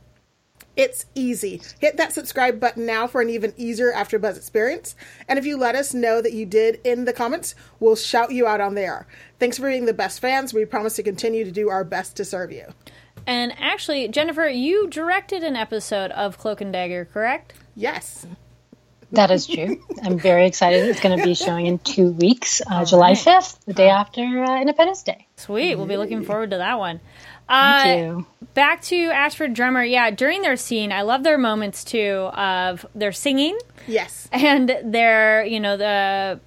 It's 0.75 1.05
easy. 1.13 1.62
Hit 1.79 1.98
that 1.98 2.13
subscribe 2.13 2.60
button 2.60 2.86
now 2.86 3.05
for 3.05 3.22
an 3.22 3.29
even 3.29 3.53
easier 3.58 3.91
AfterBuzz 3.93 4.38
experience. 4.38 4.96
And 5.27 5.38
if 5.38 5.46
you 5.46 5.55
let 5.55 5.75
us 5.75 5.93
know 5.93 6.20
that 6.22 6.34
you 6.34 6.48
did 6.48 6.82
in 6.84 7.05
the 7.05 7.13
comments, 7.13 7.53
we'll 7.79 7.96
shout 7.96 8.32
you 8.32 8.48
out 8.48 8.60
on 8.60 8.74
there. 8.74 9.05
Thanks 9.39 9.58
for 9.58 9.70
being 9.70 9.86
the 9.86 9.93
best 9.93 10.20
fans. 10.20 10.53
We 10.53 10.65
promise 10.65 10.96
to 10.96 11.03
continue 11.03 11.46
to 11.46 11.51
do 11.51 11.70
our 11.70 11.84
best 11.84 12.15
to 12.17 12.25
serve 12.25 12.51
you. 12.51 12.65
And 13.27 13.53
actually, 13.60 14.08
Jennifer, 14.08 14.48
you 14.48 14.88
directed 14.88 15.43
an 15.43 15.55
episode 15.55 16.12
of 16.12 16.39
Cloak 16.39 16.60
and 16.60 16.73
Dagger, 16.73 17.06
correct? 17.06 17.54
Yes. 17.76 18.26
That 19.13 19.30
is 19.32 19.45
true. 19.47 19.80
I'm 20.04 20.17
very 20.19 20.47
excited. 20.47 20.86
It's 20.89 20.99
going 20.99 21.17
to 21.17 21.23
be 21.23 21.36
showing 21.36 21.67
in 21.67 21.78
two 21.80 22.10
weeks, 22.12 22.62
uh, 22.69 22.84
July 22.84 23.12
5th, 23.13 23.63
the 23.65 23.73
day 23.73 23.88
after 23.89 24.21
uh, 24.21 24.60
Independence 24.60 25.04
Day. 25.04 25.28
Sweet. 25.38 25.76
We'll 25.76 25.86
be 25.86 25.97
looking 25.97 26.23
forward 26.23 26.49
to 26.52 26.58
that 26.58 26.80
one. 26.80 26.99
Thank 27.47 27.86
Uh, 27.86 27.99
you. 27.99 28.26
back 28.56 28.82
to 28.84 28.95
Ashford 29.12 29.54
Drummer. 29.54 29.84
Yeah, 29.84 30.10
during 30.10 30.41
their 30.41 30.56
scene, 30.58 30.91
I 30.91 31.04
love 31.04 31.23
their 31.23 31.38
moments 31.38 31.84
too 31.84 32.30
of 32.34 32.86
their 32.95 33.12
singing 33.12 33.58
Yes. 33.88 34.28
and 34.32 34.76
their, 34.84 35.45
you 35.45 35.60
know, 35.60 35.78
the 35.78 36.39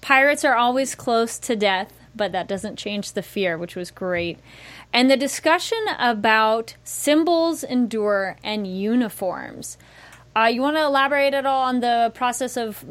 pirates 0.00 0.44
are 0.46 0.54
always 0.54 0.94
close 0.94 1.38
to 1.40 1.56
death, 1.56 1.92
but 2.16 2.32
that 2.32 2.48
doesn't 2.48 2.76
change 2.76 3.12
the 3.12 3.22
fear, 3.22 3.58
which 3.58 3.76
was 3.76 3.90
great. 3.90 4.38
And 4.94 5.10
the 5.10 5.16
discussion 5.18 5.78
about 5.98 6.74
symbols 6.84 7.62
endure 7.62 8.36
and 8.42 8.66
uniforms. 8.66 9.76
Uh, 10.38 10.46
you 10.46 10.62
want 10.62 10.76
to 10.76 10.84
elaborate 10.84 11.34
at 11.34 11.46
all 11.46 11.62
on 11.62 11.80
the 11.80 12.12
process 12.14 12.56
of, 12.56 12.84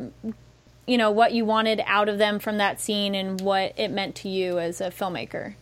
you 0.85 0.97
know, 0.97 1.11
what 1.11 1.31
you 1.31 1.45
wanted 1.45 1.81
out 1.85 2.09
of 2.09 2.17
them 2.17 2.39
from 2.39 2.57
that 2.57 2.81
scene 2.81 3.15
and 3.15 3.39
what 3.39 3.73
it 3.77 3.89
meant 3.89 4.15
to 4.15 4.27
you 4.27 4.59
as 4.59 4.81
a 4.81 4.89
filmmaker? 4.89 5.53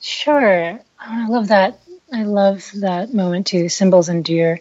Sure. 0.00 0.80
I 0.98 1.28
love 1.28 1.48
that. 1.48 1.80
I 2.10 2.22
love 2.22 2.70
that 2.76 3.12
moment 3.12 3.46
too. 3.48 3.68
Symbols 3.68 4.08
endure. 4.08 4.60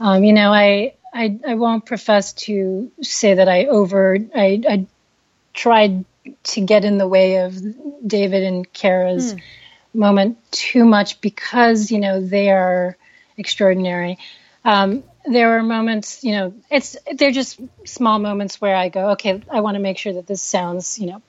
Um, 0.00 0.24
you 0.24 0.32
know, 0.32 0.52
I, 0.52 0.94
I 1.14 1.38
I 1.46 1.54
won't 1.54 1.86
profess 1.86 2.32
to 2.32 2.90
say 3.02 3.34
that 3.34 3.48
I 3.48 3.66
over 3.66 4.18
I, 4.34 4.62
I 4.68 4.86
tried 5.54 6.04
to 6.42 6.60
get 6.60 6.84
in 6.84 6.98
the 6.98 7.06
way 7.06 7.36
of 7.36 7.56
David 8.04 8.42
and 8.42 8.72
Cara's 8.72 9.36
moment 9.94 10.38
too 10.50 10.84
much 10.84 11.20
because 11.20 11.92
you 11.92 12.00
know 12.00 12.20
they 12.20 12.50
are 12.50 12.96
extraordinary. 13.36 14.18
Um, 14.66 15.04
there 15.24 15.48
were 15.50 15.62
moments, 15.62 16.24
you 16.24 16.32
know, 16.32 16.54
it's 16.70 16.96
they're 17.14 17.30
just 17.30 17.60
small 17.84 18.18
moments 18.18 18.60
where 18.60 18.74
I 18.74 18.88
go, 18.88 19.10
okay, 19.10 19.40
I 19.48 19.60
want 19.60 19.76
to 19.76 19.80
make 19.80 19.96
sure 19.96 20.12
that 20.14 20.26
this 20.26 20.42
sounds, 20.42 20.98
you 20.98 21.06
know, 21.06 21.22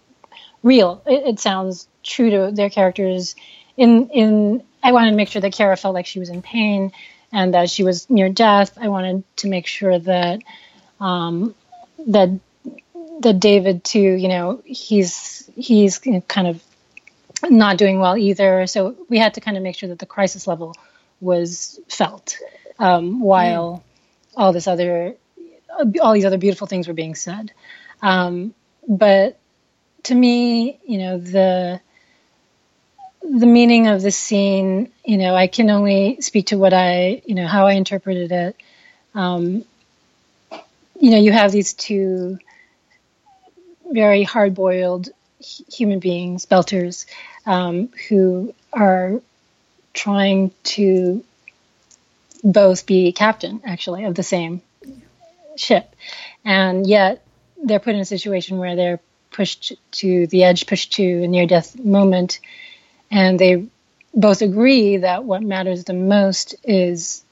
real. 0.64 1.04
It, 1.06 1.28
it 1.28 1.40
sounds 1.40 1.88
true 2.04 2.32
to 2.32 2.52
their 2.52 2.72
characters. 2.72 3.36
In 3.78 4.10
in, 4.10 4.64
I 4.82 4.92
wanted 4.92 5.12
to 5.12 5.16
make 5.16 5.30
sure 5.30 5.42
that 5.42 5.54
Cara 5.54 5.78
felt 5.78 5.94
like 5.94 6.08
she 6.08 6.20
was 6.20 6.30
in 6.30 6.42
pain 6.42 6.92
and 7.32 7.54
that 7.54 7.70
she 7.70 7.84
was 7.84 8.10
near 8.10 8.28
death. 8.28 8.76
I 8.82 8.88
wanted 8.88 9.24
to 9.38 9.48
make 9.48 9.68
sure 9.68 10.00
that 10.00 10.42
um, 11.00 11.54
that 12.08 12.32
that 13.22 13.40
David 13.40 13.84
too, 13.84 14.00
you 14.00 14.30
know, 14.30 14.64
he's 14.66 15.48
he's 15.56 16.00
kind 16.28 16.48
of 16.48 16.64
not 17.52 17.78
doing 17.78 18.00
well 18.00 18.18
either. 18.18 18.66
So 18.66 18.96
we 19.10 19.20
had 19.20 19.36
to 19.36 19.42
kind 19.42 19.58
of 19.58 19.62
make 19.62 19.76
sure 19.76 19.90
that 19.90 20.00
the 20.00 20.08
crisis 20.08 20.48
level 20.48 20.76
was 21.22 21.80
felt 21.88 22.36
um, 22.80 23.20
while 23.20 23.84
all 24.36 24.54
this 24.54 24.68
other 24.68 25.16
all 26.02 26.14
these 26.14 26.26
other 26.26 26.38
beautiful 26.38 26.68
things 26.68 26.88
were 26.88 26.94
being 26.94 27.16
said. 27.16 27.52
Um, 28.02 28.54
but 28.88 29.38
to 30.04 30.16
me, 30.16 30.80
you 30.86 30.98
know, 31.00 31.18
the 31.18 31.82
the 33.22 33.46
meaning 33.46 33.88
of 33.88 34.02
the 34.02 34.12
scene, 34.12 34.92
you 35.04 35.18
know, 35.18 35.36
I 35.36 35.48
can 35.48 35.70
only 35.70 36.22
speak 36.22 36.48
to 36.48 36.58
what 36.58 36.74
I, 36.74 37.22
you 37.26 37.36
know, 37.36 37.46
how 37.46 37.68
I 37.68 37.74
interpreted 37.74 38.32
it. 38.32 38.56
Um, 39.14 39.66
you 41.00 41.12
know, 41.12 41.18
you 41.18 41.32
have 41.32 41.52
these 41.52 41.74
two 41.74 42.40
very 43.92 44.24
hard-boiled 44.24 45.10
human 45.40 46.00
beings, 46.00 46.46
belters, 46.46 47.06
um, 47.46 47.90
who 48.08 48.54
are 48.72 49.22
trying 49.94 50.52
to 50.64 51.24
both 52.44 52.86
be 52.86 53.12
captain, 53.12 53.62
actually, 53.66 54.06
of 54.06 54.16
the 54.16 54.24
same 54.24 54.62
ship, 55.56 55.96
and 56.46 56.88
yet 56.88 57.26
they're 57.64 57.80
put 57.80 57.96
in 57.96 58.02
a 58.02 58.06
situation 58.06 58.58
where 58.58 58.76
they're 58.76 59.00
pushed 59.32 59.74
to 59.92 60.28
the 60.28 60.44
edge, 60.44 60.68
pushed 60.68 60.94
to 60.94 61.24
a 61.24 61.28
near-death 61.28 61.78
moment, 61.80 62.40
and 63.12 63.40
they 63.40 63.68
both 64.14 64.42
agree 64.42 64.98
that 64.98 65.24
what 65.24 65.42
matters 65.42 65.84
the 65.84 65.94
most 65.94 66.56
is 66.64 67.24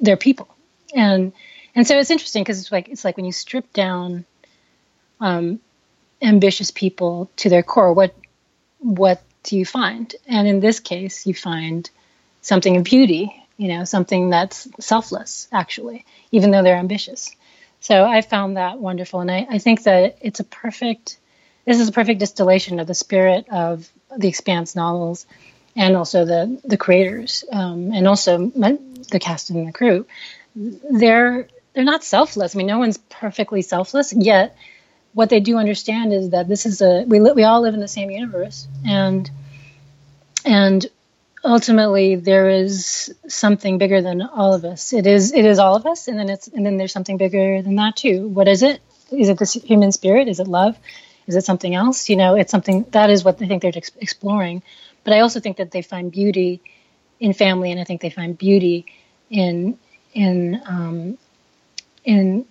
their 0.00 0.16
people, 0.16 0.48
and 0.94 1.32
and 1.74 1.86
so 1.86 1.98
it's 1.98 2.10
interesting 2.10 2.42
because 2.42 2.60
it's 2.60 2.72
like 2.72 2.88
it's 2.88 3.04
like 3.04 3.16
when 3.16 3.26
you 3.26 3.32
strip 3.32 3.72
down 3.72 4.24
um, 5.20 5.60
ambitious 6.22 6.70
people 6.70 7.30
to 7.36 7.48
their 7.48 7.62
core, 7.62 7.92
what 7.92 8.14
what 8.78 9.22
do 9.42 9.56
you 9.56 9.64
find? 9.64 10.14
And 10.26 10.46
in 10.48 10.60
this 10.60 10.80
case, 10.80 11.26
you 11.26 11.34
find 11.34 11.88
something 12.42 12.76
of 12.76 12.84
beauty, 12.84 13.39
you 13.60 13.68
know, 13.68 13.84
something 13.84 14.30
that's 14.30 14.66
selfless, 14.80 15.46
actually, 15.52 16.06
even 16.32 16.50
though 16.50 16.62
they're 16.62 16.78
ambitious. 16.78 17.30
So 17.80 18.06
I 18.06 18.22
found 18.22 18.56
that 18.56 18.78
wonderful, 18.78 19.20
and 19.20 19.30
I, 19.30 19.46
I 19.50 19.58
think 19.58 19.82
that 19.82 20.16
it's 20.22 20.40
a 20.40 20.44
perfect. 20.44 21.18
This 21.66 21.78
is 21.78 21.88
a 21.88 21.92
perfect 21.92 22.20
distillation 22.20 22.80
of 22.80 22.86
the 22.86 22.94
spirit 22.94 23.46
of 23.50 23.86
the 24.16 24.28
Expanse 24.28 24.74
novels, 24.74 25.26
and 25.76 25.94
also 25.94 26.24
the 26.24 26.58
the 26.64 26.78
creators, 26.78 27.44
um, 27.52 27.92
and 27.92 28.08
also 28.08 28.50
my, 28.56 28.78
the 29.10 29.20
cast 29.20 29.50
and 29.50 29.68
the 29.68 29.72
crew. 29.72 30.06
They're 30.56 31.46
they're 31.74 31.84
not 31.84 32.02
selfless. 32.02 32.56
I 32.56 32.58
mean, 32.58 32.66
no 32.66 32.78
one's 32.78 32.96
perfectly 32.96 33.60
selfless, 33.60 34.14
yet 34.14 34.56
what 35.12 35.28
they 35.28 35.40
do 35.40 35.58
understand 35.58 36.14
is 36.14 36.30
that 36.30 36.48
this 36.48 36.64
is 36.64 36.80
a 36.80 37.04
we 37.06 37.20
li- 37.20 37.32
we 37.32 37.44
all 37.44 37.60
live 37.60 37.74
in 37.74 37.80
the 37.80 37.88
same 37.88 38.10
universe, 38.10 38.66
and 38.86 39.30
and 40.46 40.86
ultimately 41.44 42.16
there 42.16 42.48
is 42.48 43.14
something 43.28 43.78
bigger 43.78 44.02
than 44.02 44.22
all 44.22 44.54
of 44.54 44.64
us. 44.64 44.92
It 44.92 45.06
is 45.06 45.32
it 45.32 45.44
is 45.44 45.58
all 45.58 45.76
of 45.76 45.86
us, 45.86 46.08
and 46.08 46.18
then 46.18 46.28
it's 46.28 46.48
and 46.48 46.64
then 46.64 46.76
there's 46.76 46.92
something 46.92 47.16
bigger 47.16 47.62
than 47.62 47.76
that 47.76 47.96
too. 47.96 48.28
What 48.28 48.48
is 48.48 48.62
it? 48.62 48.80
Is 49.10 49.28
it 49.28 49.38
the 49.38 49.62
human 49.64 49.92
spirit? 49.92 50.28
Is 50.28 50.40
it 50.40 50.46
love? 50.46 50.76
Is 51.26 51.36
it 51.36 51.44
something 51.44 51.74
else? 51.74 52.08
You 52.08 52.16
know, 52.16 52.34
it's 52.34 52.50
something 52.50 52.84
that 52.90 53.10
is 53.10 53.24
what 53.24 53.40
I 53.42 53.46
think 53.46 53.62
they're 53.62 53.72
ex- 53.74 53.90
exploring. 54.00 54.62
But 55.04 55.14
I 55.14 55.20
also 55.20 55.40
think 55.40 55.56
that 55.56 55.70
they 55.70 55.82
find 55.82 56.12
beauty 56.12 56.60
in 57.18 57.32
family, 57.32 57.70
and 57.70 57.80
I 57.80 57.84
think 57.84 58.00
they 58.00 58.10
find 58.10 58.36
beauty 58.36 58.86
in 59.30 59.78
in 60.12 60.60
um, 60.66 61.18
in 62.04 62.46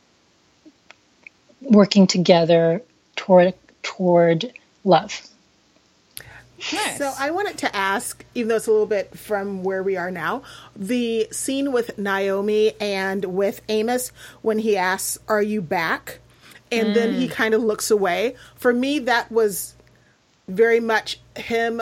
working 1.62 2.08
together 2.08 2.82
toward 3.16 3.54
toward 3.84 4.54
love. 4.84 5.29
Nice. 6.74 6.98
So 6.98 7.14
I 7.18 7.32
wanted 7.32 7.58
to 7.60 7.76
ask, 7.76 8.24
even 8.36 8.50
though 8.50 8.56
it's 8.58 8.68
a 8.68 8.72
little 8.72 8.86
bit 8.86 9.18
from 9.18 9.64
where 9.64 9.82
we 9.82 9.96
are 9.98 10.12
now, 10.12 10.44
the 10.76 11.28
scene 11.32 11.72
with 11.72 11.98
Naomi 11.98 12.74
and 12.82 13.24
with 13.26 13.62
Amos 13.70 14.12
when 14.42 14.60
he 14.60 14.76
asks, 14.76 15.18
"Are 15.28 15.42
you 15.42 15.62
back?" 15.62 16.20
and 16.72 16.96
then 16.96 17.14
he 17.14 17.28
kind 17.28 17.54
of 17.56 17.64
looks 17.64 17.90
away. 17.90 18.36
For 18.56 18.72
me, 18.74 19.00
that 19.00 19.32
was 19.32 19.74
very 20.48 20.80
much 20.80 21.20
him 21.36 21.82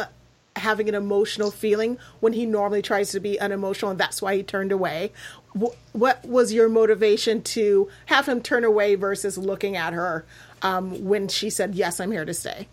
having 0.56 0.88
an 0.90 0.96
emotional 0.96 1.52
feeling 1.52 1.98
when 2.20 2.34
he 2.34 2.46
normally 2.46 2.82
tries 2.82 3.12
to 3.12 3.20
be 3.20 3.40
unemotional, 3.40 3.92
and 3.92 4.00
that's 4.00 4.22
why 4.22 4.36
he 4.38 4.44
turned 4.44 4.72
away. 4.72 5.12
Wh- 5.60 5.76
What 5.94 6.24
was 6.26 6.54
your 6.54 6.70
motivation 6.70 7.42
to 7.44 7.90
have 8.08 8.28
him 8.28 8.42
turn 8.42 8.64
away 8.64 8.96
versus 8.96 9.38
looking 9.38 9.76
at 9.76 9.94
her 9.94 10.26
um, 10.62 11.04
when 11.06 11.28
she 11.28 11.50
said, 11.50 11.76
"Yes, 11.76 12.00
I'm 12.00 12.12
here 12.12 12.26
to 12.26 12.34
stay"? 12.34 12.68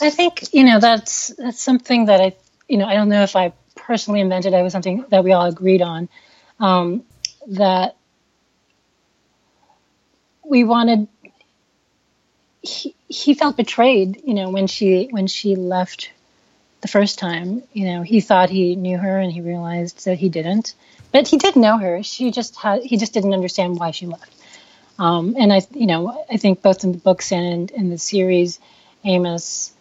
I 0.00 0.10
think 0.10 0.52
you 0.52 0.64
know 0.64 0.80
that's 0.80 1.28
that's 1.28 1.60
something 1.60 2.06
that 2.06 2.20
I 2.20 2.34
you 2.68 2.78
know 2.78 2.86
I 2.86 2.94
don't 2.94 3.08
know 3.08 3.22
if 3.22 3.36
I 3.36 3.52
personally 3.74 4.20
invented. 4.20 4.52
It 4.52 4.62
was 4.62 4.72
something 4.72 5.04
that 5.10 5.24
we 5.24 5.32
all 5.32 5.46
agreed 5.46 5.82
on. 5.82 6.08
Um, 6.60 7.04
that 7.48 7.96
we 10.44 10.64
wanted. 10.64 11.08
He, 12.62 12.94
he 13.08 13.34
felt 13.34 13.58
betrayed, 13.58 14.22
you 14.24 14.34
know, 14.34 14.50
when 14.50 14.66
she 14.66 15.08
when 15.10 15.26
she 15.26 15.54
left 15.54 16.10
the 16.80 16.88
first 16.88 17.18
time. 17.18 17.62
You 17.72 17.86
know, 17.86 18.02
he 18.02 18.20
thought 18.20 18.50
he 18.50 18.76
knew 18.76 18.98
her, 18.98 19.18
and 19.18 19.30
he 19.32 19.40
realized 19.40 20.04
that 20.06 20.18
he 20.18 20.28
didn't. 20.28 20.74
But 21.12 21.28
he 21.28 21.36
did 21.36 21.56
know 21.56 21.78
her. 21.78 22.02
She 22.02 22.30
just 22.30 22.56
had 22.56 22.82
he 22.82 22.96
just 22.96 23.12
didn't 23.12 23.34
understand 23.34 23.78
why 23.78 23.90
she 23.90 24.06
left. 24.06 24.32
Um, 24.98 25.34
and 25.38 25.52
I, 25.52 25.62
you 25.72 25.86
know, 25.86 26.24
I 26.30 26.36
think 26.36 26.62
both 26.62 26.84
in 26.84 26.92
the 26.92 26.98
books 26.98 27.32
and 27.32 27.70
in, 27.70 27.80
in 27.80 27.90
the 27.90 27.98
series, 27.98 28.60
Amos 29.04 29.73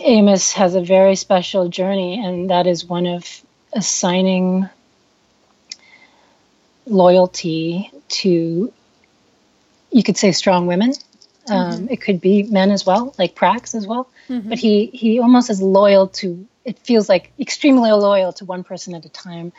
Amos 0.00 0.52
has 0.52 0.74
a 0.74 0.80
very 0.82 1.16
special 1.16 1.68
journey, 1.68 2.24
and 2.24 2.50
that 2.50 2.66
is 2.66 2.84
one 2.84 3.06
of 3.06 3.24
assigning 3.72 4.68
loyalty 6.86 7.90
to, 8.08 8.72
you 9.90 10.02
could 10.02 10.16
say, 10.16 10.32
strong 10.32 10.66
women. 10.66 10.92
Um, 11.48 11.88
It 11.90 12.00
could 12.00 12.20
be 12.20 12.42
men 12.44 12.70
as 12.70 12.86
well, 12.86 13.14
like 13.18 13.34
Prax 13.34 13.74
as 13.74 13.86
well. 13.86 14.08
But 14.48 14.58
he 14.58 14.86
he 14.86 15.20
almost 15.20 15.50
is 15.50 15.60
loyal 15.60 16.08
to. 16.08 16.46
It 16.64 16.78
feels 16.78 17.08
like 17.08 17.32
extremely 17.38 17.90
loyal 17.92 18.32
to 18.34 18.44
one 18.46 18.64
person 18.64 18.94
at 18.94 19.04
a 19.04 19.10
time, 19.10 19.52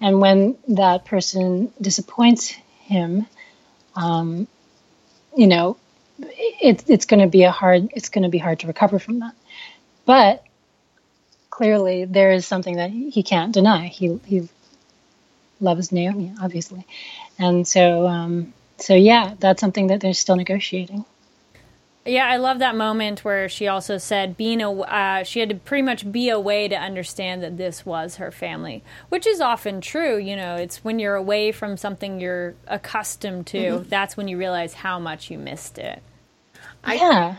and 0.00 0.20
when 0.20 0.56
that 0.68 1.04
person 1.04 1.72
disappoints 1.80 2.50
him, 2.84 3.26
um, 3.96 4.46
you 5.36 5.48
know, 5.48 5.76
it, 6.20 6.84
it's 6.88 7.06
going 7.06 7.20
to 7.20 7.26
be 7.26 7.42
a 7.42 7.50
hard. 7.50 7.90
It's 7.94 8.08
going 8.08 8.22
to 8.22 8.30
be 8.30 8.38
hard 8.38 8.60
to 8.60 8.68
recover 8.68 9.00
from 9.00 9.18
that. 9.20 9.34
But 10.06 10.44
clearly, 11.50 12.04
there 12.04 12.30
is 12.30 12.46
something 12.46 12.76
that 12.76 12.90
he 12.90 13.22
can't 13.22 13.52
deny. 13.52 13.88
He 13.88 14.18
he 14.24 14.48
loves 15.60 15.92
Naomi, 15.92 16.32
obviously, 16.40 16.86
and 17.38 17.66
so 17.66 18.06
um, 18.06 18.54
so 18.78 18.94
yeah, 18.94 19.34
that's 19.38 19.60
something 19.60 19.88
that 19.88 20.00
they're 20.00 20.14
still 20.14 20.36
negotiating. 20.36 21.04
Yeah, 22.06 22.28
I 22.28 22.36
love 22.36 22.60
that 22.60 22.76
moment 22.76 23.24
where 23.24 23.48
she 23.48 23.66
also 23.66 23.98
said 23.98 24.36
being 24.36 24.62
a 24.62 24.70
uh, 24.70 25.24
she 25.24 25.40
had 25.40 25.48
to 25.48 25.56
pretty 25.56 25.82
much 25.82 26.10
be 26.10 26.28
away 26.28 26.68
to 26.68 26.76
understand 26.76 27.42
that 27.42 27.56
this 27.56 27.84
was 27.84 28.16
her 28.16 28.30
family, 28.30 28.84
which 29.08 29.26
is 29.26 29.40
often 29.40 29.80
true. 29.80 30.16
You 30.16 30.36
know, 30.36 30.54
it's 30.54 30.84
when 30.84 31.00
you're 31.00 31.16
away 31.16 31.50
from 31.50 31.76
something 31.76 32.20
you're 32.20 32.54
accustomed 32.68 33.48
to 33.48 33.84
that's 33.88 34.16
when 34.16 34.28
you 34.28 34.38
realize 34.38 34.74
how 34.74 35.00
much 35.00 35.30
you 35.32 35.38
missed 35.38 35.78
it. 35.78 36.00
yeah. 36.86 37.36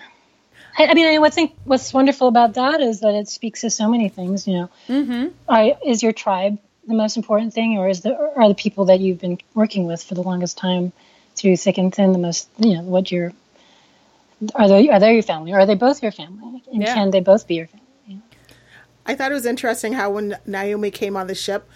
I, 0.78 0.88
I 0.88 0.94
mean, 0.94 1.08
I 1.08 1.18
would 1.18 1.34
think 1.34 1.56
what's 1.64 1.94
wonderful 1.94 2.28
about 2.28 2.54
that 2.56 2.82
is 2.82 3.02
that 3.02 3.16
it 3.16 3.28
speaks 3.28 3.62
to 3.62 3.70
so 3.70 3.90
many 3.90 4.10
things. 4.10 4.48
You 4.48 4.54
know, 4.54 4.70
mm-hmm. 4.88 5.28
are, 5.48 5.78
is 5.86 6.04
your 6.04 6.14
tribe 6.14 6.60
the 6.88 6.94
most 6.94 7.18
important 7.18 7.54
thing, 7.54 7.78
or 7.78 7.90
is 7.90 8.02
the 8.02 8.16
are 8.16 8.48
the 8.48 8.56
people 8.56 8.86
that 8.86 9.00
you've 9.00 9.20
been 9.20 9.40
working 9.54 9.86
with 9.86 10.04
for 10.04 10.16
the 10.16 10.22
longest 10.24 10.58
time 10.58 10.94
through 11.36 11.58
thick 11.58 11.78
and 11.78 11.94
thin 11.94 12.14
the 12.14 12.20
most? 12.20 12.50
You 12.58 12.76
know, 12.76 12.82
what 12.84 13.12
your 13.12 13.34
are 14.56 14.68
they 14.68 14.90
are 14.90 15.00
they 15.00 15.14
your 15.14 15.24
family, 15.24 15.54
or 15.54 15.60
are 15.60 15.66
they 15.66 15.76
both 15.76 16.04
your 16.04 16.12
family, 16.12 16.62
and 16.72 16.82
Yeah. 16.82 16.94
can 16.94 17.12
they 17.12 17.22
both 17.22 17.48
be 17.48 17.56
your 17.56 17.68
family? 17.68 17.84
I 19.06 19.16
thought 19.16 19.32
it 19.32 19.36
was 19.36 19.46
interesting 19.46 19.94
how 19.94 20.10
when 20.10 20.38
Naomi 20.46 20.92
came 20.92 21.16
on 21.16 21.28
the 21.28 21.36
ship, 21.36 21.70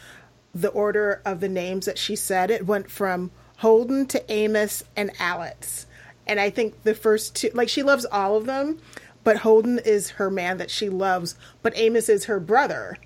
the 0.54 0.68
order 0.68 1.22
of 1.24 1.40
the 1.40 1.48
names 1.48 1.86
that 1.86 1.98
she 1.98 2.14
said 2.14 2.52
it 2.52 2.68
went 2.68 2.92
from 2.92 3.32
Holden 3.60 4.06
to 4.08 4.30
Amos 4.30 4.84
and 4.98 5.12
Alex. 5.18 5.86
And 6.32 6.39
I 6.39 6.50
think 6.50 6.84
the 6.84 6.94
first 6.96 7.36
two, 7.36 7.50
like 7.54 7.67
she 7.67 7.84
loves 7.84 8.06
all 8.06 8.38
of 8.38 8.46
them, 8.46 8.80
but 9.26 9.38
Holden 9.38 9.80
is 9.84 10.12
her 10.12 10.32
man 10.32 10.58
that 10.60 10.72
she 10.72 10.88
loves, 10.88 11.36
but 11.62 11.74
Amos 11.76 12.08
is 12.08 12.26
her 12.26 12.39
brother. 12.39 12.98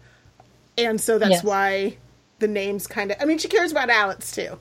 And 0.78 1.02
so 1.02 1.18
that's 1.18 1.32
Yes. 1.32 1.44
why 1.44 1.98
the 2.38 2.48
names 2.48 2.86
kind 2.86 3.10
of, 3.12 3.18
I 3.20 3.26
mean, 3.26 3.40
she 3.40 3.48
cares 3.48 3.72
about 3.72 3.90
Alex 3.90 4.32
too. 4.32 4.60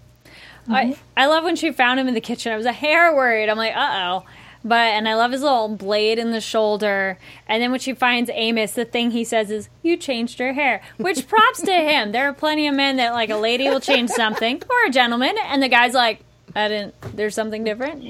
I 0.68 0.96
I 1.14 1.26
love 1.26 1.44
when 1.44 1.56
she 1.56 1.70
found 1.72 2.00
him 2.00 2.08
in 2.08 2.14
the 2.14 2.22
kitchen. 2.22 2.50
I 2.52 2.56
was 2.56 2.64
a 2.64 2.72
hair 2.72 3.14
worried. 3.14 3.50
I'm 3.50 3.58
like, 3.58 3.76
uh 3.76 3.90
oh. 3.92 4.24
But 4.66 4.94
and 4.96 5.06
I 5.06 5.14
love 5.14 5.32
his 5.32 5.42
little 5.42 5.68
blade 5.68 6.18
in 6.18 6.30
the 6.30 6.40
shoulder. 6.40 7.18
And 7.46 7.62
then 7.62 7.70
when 7.70 7.80
she 7.80 7.92
finds 7.92 8.30
Amos, 8.32 8.72
the 8.72 8.86
thing 8.86 9.10
he 9.10 9.22
says 9.22 9.50
is, 9.50 9.68
"You 9.82 9.98
changed 9.98 10.40
your 10.40 10.54
hair," 10.54 10.80
which 10.96 11.28
props 11.28 11.60
to 11.60 11.70
him. 11.72 12.12
There 12.12 12.26
are 12.26 12.32
plenty 12.32 12.66
of 12.66 12.74
men 12.74 12.96
that 12.96 13.12
like 13.12 13.28
a 13.28 13.36
lady 13.36 13.68
will 13.68 13.78
change 13.80 14.08
something 14.08 14.62
or 14.70 14.88
a 14.88 14.90
gentleman, 14.90 15.36
and 15.44 15.62
the 15.62 15.68
guy's 15.68 15.92
like, 15.92 16.23
"I 16.54 16.68
didn't. 16.68 16.94
There's 17.16 17.34
something 17.34 17.64
different." 17.64 18.04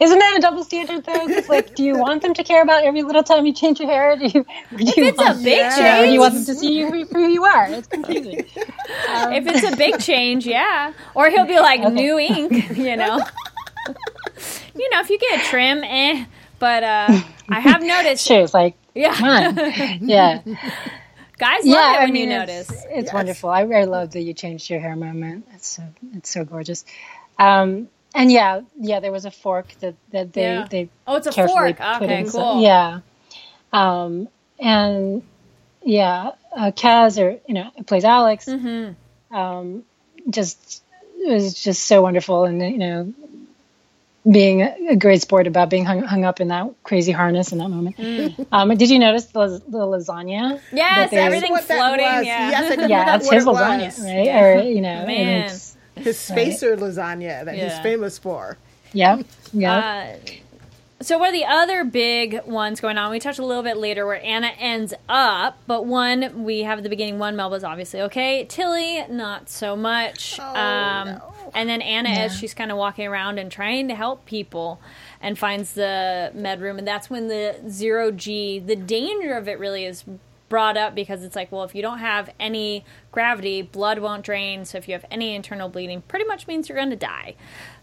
Isn't 0.00 0.18
that 0.18 0.36
a 0.38 0.40
double 0.40 0.64
standard 0.64 1.04
though? 1.04 1.26
'Cause, 1.26 1.48
like, 1.48 1.74
do 1.74 1.82
you 1.84 1.96
want 1.98 2.22
them 2.22 2.34
to 2.34 2.44
care 2.44 2.62
about 2.62 2.84
every 2.84 3.02
little 3.02 3.22
time 3.22 3.46
you 3.46 3.52
change 3.54 3.80
your 3.80 3.88
hair? 3.90 4.16
Do 4.16 4.24
you? 4.26 4.44
Do 4.76 4.84
you 4.84 4.92
it's 5.04 5.18
a 5.20 5.24
want, 5.24 5.44
big 5.44 5.72
you 5.76 5.82
know, 5.82 6.02
you 6.02 6.20
want 6.20 6.34
them 6.34 6.44
to 6.46 6.54
see 6.54 6.72
you 6.78 7.04
for 7.06 7.18
who 7.18 7.26
you 7.28 7.44
are? 7.44 7.66
It's 7.70 7.88
confusing. 7.88 8.44
If 9.38 9.46
it's 9.46 9.72
a 9.72 9.76
big 9.76 10.00
change, 10.00 10.46
yeah. 10.46 10.92
Or 11.14 11.28
he'll 11.30 11.46
be 11.46 11.58
like 11.58 11.80
new 11.92 12.18
ink, 12.18 12.70
you 12.76 12.96
know. 12.96 13.18
you 14.74 14.90
know, 14.90 15.00
if 15.00 15.10
you 15.10 15.18
get 15.18 15.40
a 15.40 15.44
trim, 15.44 15.82
eh. 15.84 16.24
But 16.58 16.82
uh, 16.82 17.20
I 17.48 17.60
have 17.60 17.82
noticed, 17.82 18.26
Sure, 18.26 18.40
it's 18.40 18.54
like, 18.54 18.74
yeah, 18.94 19.14
come 19.14 19.28
on, 19.28 19.54
yeah, 20.08 20.40
guys 21.38 21.64
love 21.64 21.64
yeah. 21.64 21.94
it 21.94 21.98
I 22.00 22.04
when 22.04 22.12
mean, 22.12 22.30
you 22.30 22.36
it's, 22.40 22.70
notice. 22.70 22.84
it's 22.90 23.12
wonderful. 23.12 23.48
I, 23.50 23.62
I 23.62 23.84
love 23.84 24.10
that 24.12 24.22
you 24.22 24.34
changed 24.34 24.68
your 24.70 24.80
hair 24.80 24.96
moment. 24.96 25.46
It's 25.54 25.68
so 25.68 25.82
it's 26.14 26.30
so 26.30 26.44
gorgeous. 26.44 26.84
Um, 27.38 27.88
and 28.14 28.32
yeah, 28.32 28.62
yeah, 28.80 29.00
there 29.00 29.12
was 29.12 29.24
a 29.24 29.30
fork 29.30 29.68
that 29.80 29.94
that 30.10 30.32
they 30.32 30.42
Yeah. 30.42 30.66
they 30.68 30.88
Oh, 31.06 31.16
it's 31.16 31.26
a 31.26 31.32
fork. 31.32 31.80
Okay, 31.80 32.20
inside- 32.20 32.32
cool. 32.38 32.62
Yeah, 32.62 33.00
um, 33.72 34.28
and 34.58 35.22
yeah, 35.82 36.32
uh, 36.56 36.72
Cas 36.74 37.16
Anvar 37.18 37.38
you 37.46 37.54
know 37.54 37.70
plays 37.86 38.04
Alex. 38.04 38.46
Mm-hmm. 38.46 39.36
Um, 39.36 39.84
just 40.30 40.82
it 41.20 41.32
was 41.32 41.54
just 41.62 41.84
so 41.84 42.02
wonderful, 42.02 42.44
and 42.44 42.60
you 42.62 42.78
know, 42.78 43.12
being 44.28 44.62
a, 44.62 44.74
a 44.90 44.96
great 44.96 45.22
sport 45.22 45.46
about 45.46 45.70
being 45.70 45.84
hung, 45.84 46.02
hung 46.02 46.24
up 46.24 46.40
in 46.40 46.48
that 46.48 46.70
crazy 46.82 47.12
harness 47.12 47.52
in 47.52 47.58
that 47.58 47.68
moment. 47.68 47.96
Um, 48.52 48.74
did 48.76 48.90
you 48.90 48.98
notice 48.98 49.26
the, 49.26 49.62
the 49.68 49.78
lasagna? 49.78 50.54
Mm. 50.54 50.60
Yes, 50.72 51.10
that 51.10 51.16
everything 51.18 51.56
floating. 51.58 52.04
Yeah. 52.04 52.22
Yes, 52.22 52.72
I 52.72 52.86
Yeah, 52.86 53.04
forget 53.04 53.14
it's 53.20 53.26
what 53.26 53.34
his 53.34 53.44
it 53.44 53.48
lasagna, 53.48 53.84
was. 53.84 54.04
right? 54.04 54.24
Yeah. 54.24 54.44
Or 54.44 54.62
you 54.62 54.80
know, 54.80 55.06
Man. 55.06 55.44
it's 55.44 55.76
His 55.98 56.18
spacer 56.18 56.76
lasagna 56.76 57.44
that 57.44 57.54
he's 57.54 57.78
famous 57.80 58.18
for. 58.18 58.56
yeah, 58.92 59.22
yeah. 59.52 60.16
Uh, 60.16 60.30
so 61.00 61.16
one 61.16 61.28
of 61.28 61.34
the 61.34 61.44
other 61.44 61.84
big 61.84 62.42
ones 62.44 62.80
going 62.80 62.98
on, 62.98 63.12
we 63.12 63.20
touched 63.20 63.38
a 63.38 63.44
little 63.44 63.62
bit 63.62 63.76
later 63.76 64.04
where 64.04 64.20
Anna 64.20 64.48
ends 64.58 64.92
up, 65.08 65.56
but 65.68 65.86
one 65.86 66.42
we 66.42 66.62
have 66.64 66.78
at 66.78 66.82
the 66.82 66.90
beginning, 66.90 67.20
one 67.20 67.36
Melba's 67.36 67.62
obviously 67.62 68.00
okay. 68.02 68.46
Tilly, 68.48 69.04
not 69.08 69.48
so 69.48 69.76
much. 69.76 70.40
Oh, 70.40 70.56
um, 70.56 71.08
no. 71.08 71.34
And 71.54 71.68
then 71.68 71.82
Anna, 71.82 72.08
as 72.08 72.36
she's 72.36 72.52
kind 72.52 72.72
of 72.72 72.78
walking 72.78 73.06
around 73.06 73.38
and 73.38 73.50
trying 73.50 73.88
to 73.88 73.94
help 73.94 74.26
people, 74.26 74.80
and 75.20 75.38
finds 75.38 75.72
the 75.72 76.30
med 76.34 76.60
room, 76.60 76.78
and 76.78 76.86
that's 76.86 77.10
when 77.10 77.28
the 77.28 77.56
zero 77.68 78.10
G, 78.10 78.58
the 78.58 78.76
danger 78.76 79.36
of 79.36 79.48
it 79.48 79.58
really 79.58 79.84
is 79.84 80.04
brought 80.48 80.76
up 80.76 80.94
because 80.94 81.22
it's 81.24 81.36
like, 81.36 81.52
well, 81.52 81.64
if 81.64 81.74
you 81.74 81.82
don't 81.82 81.98
have 81.98 82.30
any 82.40 82.84
gravity, 83.12 83.62
blood 83.62 83.98
won't 83.98 84.24
drain. 84.24 84.64
So 84.64 84.78
if 84.78 84.88
you 84.88 84.94
have 84.94 85.04
any 85.10 85.34
internal 85.34 85.68
bleeding, 85.68 86.02
pretty 86.02 86.24
much 86.24 86.46
means 86.46 86.68
you're 86.68 86.78
going 86.78 86.90
to 86.90 86.96
die. 86.96 87.34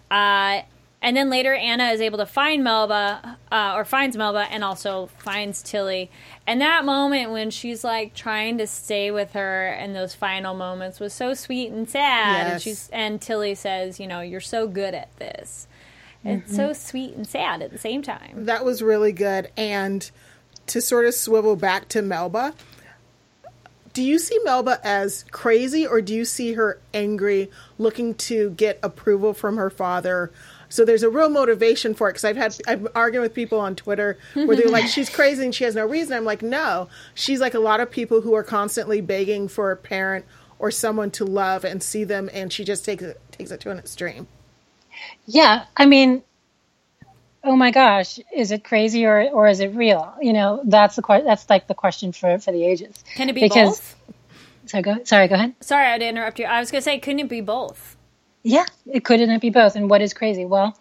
Uh, 0.09 0.65
And 1.01 1.15
then 1.15 1.29
later, 1.29 1.53
Anna 1.53 1.89
is 1.91 2.01
able 2.01 2.17
to 2.17 2.25
find 2.25 2.63
Melba, 2.63 3.37
uh, 3.51 3.73
or 3.75 3.85
finds 3.85 4.17
Melba, 4.17 4.47
and 4.49 4.63
also 4.63 5.07
finds 5.19 5.61
Tilly. 5.61 6.09
And 6.47 6.59
that 6.61 6.83
moment 6.83 7.29
when 7.31 7.51
she's 7.51 7.83
like 7.83 8.15
trying 8.15 8.57
to 8.57 8.65
stay 8.65 9.11
with 9.11 9.33
her, 9.33 9.67
and 9.67 9.95
those 9.95 10.15
final 10.15 10.55
moments 10.55 10.99
was 10.99 11.13
so 11.13 11.35
sweet 11.35 11.69
and 11.71 11.87
sad. 11.87 12.47
Yes. 12.47 12.51
And 12.53 12.61
she's 12.61 12.89
and 12.91 13.21
Tilly 13.21 13.53
says, 13.53 13.99
"You 13.99 14.07
know, 14.07 14.21
you're 14.21 14.41
so 14.41 14.67
good 14.67 14.95
at 14.95 15.15
this." 15.17 15.67
It's 16.23 16.55
so 16.55 16.73
sweet 16.73 17.13
and 17.13 17.27
sad 17.27 17.61
at 17.61 17.71
the 17.71 17.77
same 17.77 18.01
time. 18.01 18.45
That 18.45 18.65
was 18.65 18.81
really 18.81 19.11
good. 19.11 19.51
And 19.55 20.09
to 20.67 20.81
sort 20.81 21.05
of 21.05 21.13
swivel 21.13 21.55
back 21.55 21.87
to 21.89 22.01
Melba, 22.01 22.53
do 23.93 24.03
you 24.03 24.19
see 24.19 24.37
Melba 24.43 24.79
as 24.83 25.23
crazy 25.31 25.87
or 25.87 26.01
do 26.01 26.13
you 26.13 26.25
see 26.25 26.53
her 26.53 26.79
angry, 26.93 27.49
looking 27.77 28.13
to 28.15 28.49
get 28.51 28.77
approval 28.83 29.33
from 29.33 29.55
her 29.57 29.69
father? 29.69 30.31
So 30.67 30.83
there's 30.83 31.03
a 31.03 31.09
real 31.09 31.29
motivation 31.29 31.93
for 31.93 32.09
it 32.09 32.13
because 32.13 32.25
I've 32.25 32.35
had 32.35 32.57
I've 32.67 32.87
argued 32.93 33.21
with 33.21 33.33
people 33.33 33.59
on 33.59 33.75
Twitter 33.75 34.17
where 34.33 34.57
they're 34.57 34.67
like 34.67 34.87
she's 34.87 35.09
crazy 35.09 35.45
and 35.45 35.55
she 35.55 35.63
has 35.63 35.75
no 35.75 35.85
reason. 35.85 36.17
I'm 36.17 36.25
like 36.25 36.41
no, 36.41 36.89
she's 37.13 37.39
like 37.39 37.53
a 37.53 37.59
lot 37.59 37.79
of 37.79 37.89
people 37.89 38.19
who 38.21 38.33
are 38.33 38.43
constantly 38.43 38.99
begging 38.99 39.47
for 39.47 39.71
a 39.71 39.77
parent 39.77 40.25
or 40.59 40.71
someone 40.71 41.11
to 41.11 41.25
love 41.25 41.63
and 41.63 41.81
see 41.81 42.03
them, 42.03 42.29
and 42.33 42.51
she 42.51 42.63
just 42.63 42.83
takes 42.83 43.03
it 43.03 43.21
takes 43.31 43.51
it 43.51 43.61
to 43.61 43.71
an 43.71 43.79
extreme. 43.79 44.27
Yeah, 45.25 45.65
I 45.77 45.85
mean, 45.85 46.23
oh 47.45 47.55
my 47.55 47.71
gosh, 47.71 48.19
is 48.35 48.51
it 48.51 48.63
crazy 48.63 49.05
or 49.05 49.29
or 49.29 49.47
is 49.47 49.59
it 49.59 49.75
real? 49.75 50.13
You 50.21 50.33
know, 50.33 50.61
that's 50.65 50.95
the 50.95 51.01
que- 51.01 51.23
that's 51.23 51.49
like 51.49 51.67
the 51.67 51.73
question 51.75 52.11
for 52.11 52.39
for 52.39 52.51
the 52.51 52.65
ages. 52.65 52.95
Can 53.15 53.29
it 53.29 53.33
be 53.33 53.41
Because- 53.41 53.79
both? 53.79 53.95
So 54.67 54.81
go, 54.81 55.03
sorry, 55.03 55.27
go 55.27 55.35
ahead. 55.35 55.53
Sorry, 55.61 55.85
I 55.85 55.91
had 55.91 56.01
to 56.01 56.07
interrupt 56.07 56.39
you. 56.39 56.45
I 56.45 56.59
was 56.59 56.71
going 56.71 56.79
to 56.79 56.83
say, 56.83 56.97
couldn't 56.97 57.19
it 57.19 57.29
be 57.29 57.41
both? 57.41 57.95
Yeah, 58.41 58.65
it 58.91 59.03
couldn't 59.05 59.29
it 59.29 59.39
be 59.39 59.51
both? 59.51 59.75
And 59.75 59.91
what 59.91 60.01
is 60.01 60.15
crazy? 60.15 60.43
Well, 60.43 60.75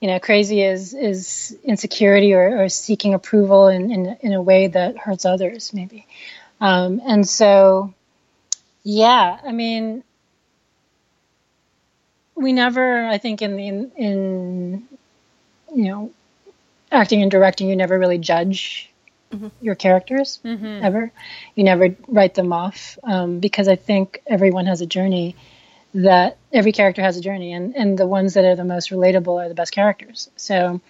you 0.00 0.08
know, 0.08 0.18
crazy 0.18 0.62
is 0.62 0.94
is 0.94 1.54
insecurity 1.62 2.32
or, 2.32 2.62
or 2.62 2.68
seeking 2.70 3.12
approval 3.12 3.68
in, 3.68 3.90
in 3.90 4.16
in 4.22 4.32
a 4.32 4.40
way 4.40 4.68
that 4.68 4.96
hurts 4.96 5.26
others, 5.26 5.74
maybe. 5.74 6.06
Um, 6.62 7.00
and 7.06 7.28
so, 7.28 7.92
yeah, 8.84 9.38
I 9.46 9.52
mean, 9.52 10.02
we 12.34 12.52
never, 12.54 13.04
I 13.04 13.18
think, 13.18 13.42
in 13.42 13.56
the 13.56 13.66
in, 13.68 13.92
in 13.96 14.88
you 15.74 15.84
know, 15.84 16.10
acting 16.92 17.22
and 17.22 17.30
directing, 17.30 17.68
you 17.68 17.76
never 17.76 17.98
really 17.98 18.18
judge 18.18 18.90
your 19.60 19.74
characters 19.74 20.40
ever. 20.84 21.12
You 21.54 21.64
never 21.64 21.94
write 22.08 22.34
them 22.34 22.52
off 22.52 22.98
um, 23.04 23.38
because 23.38 23.68
I 23.68 23.76
think 23.76 24.22
everyone 24.26 24.66
has 24.66 24.80
a 24.80 24.86
journey 24.86 25.36
that 25.94 26.36
every 26.52 26.72
character 26.72 27.02
has 27.02 27.16
a 27.16 27.20
journey 27.20 27.52
and, 27.52 27.74
and 27.76 27.98
the 27.98 28.06
ones 28.06 28.34
that 28.34 28.44
are 28.44 28.56
the 28.56 28.64
most 28.64 28.90
relatable 28.90 29.44
are 29.44 29.48
the 29.48 29.54
best 29.54 29.72
characters. 29.72 30.30
So 30.36 30.80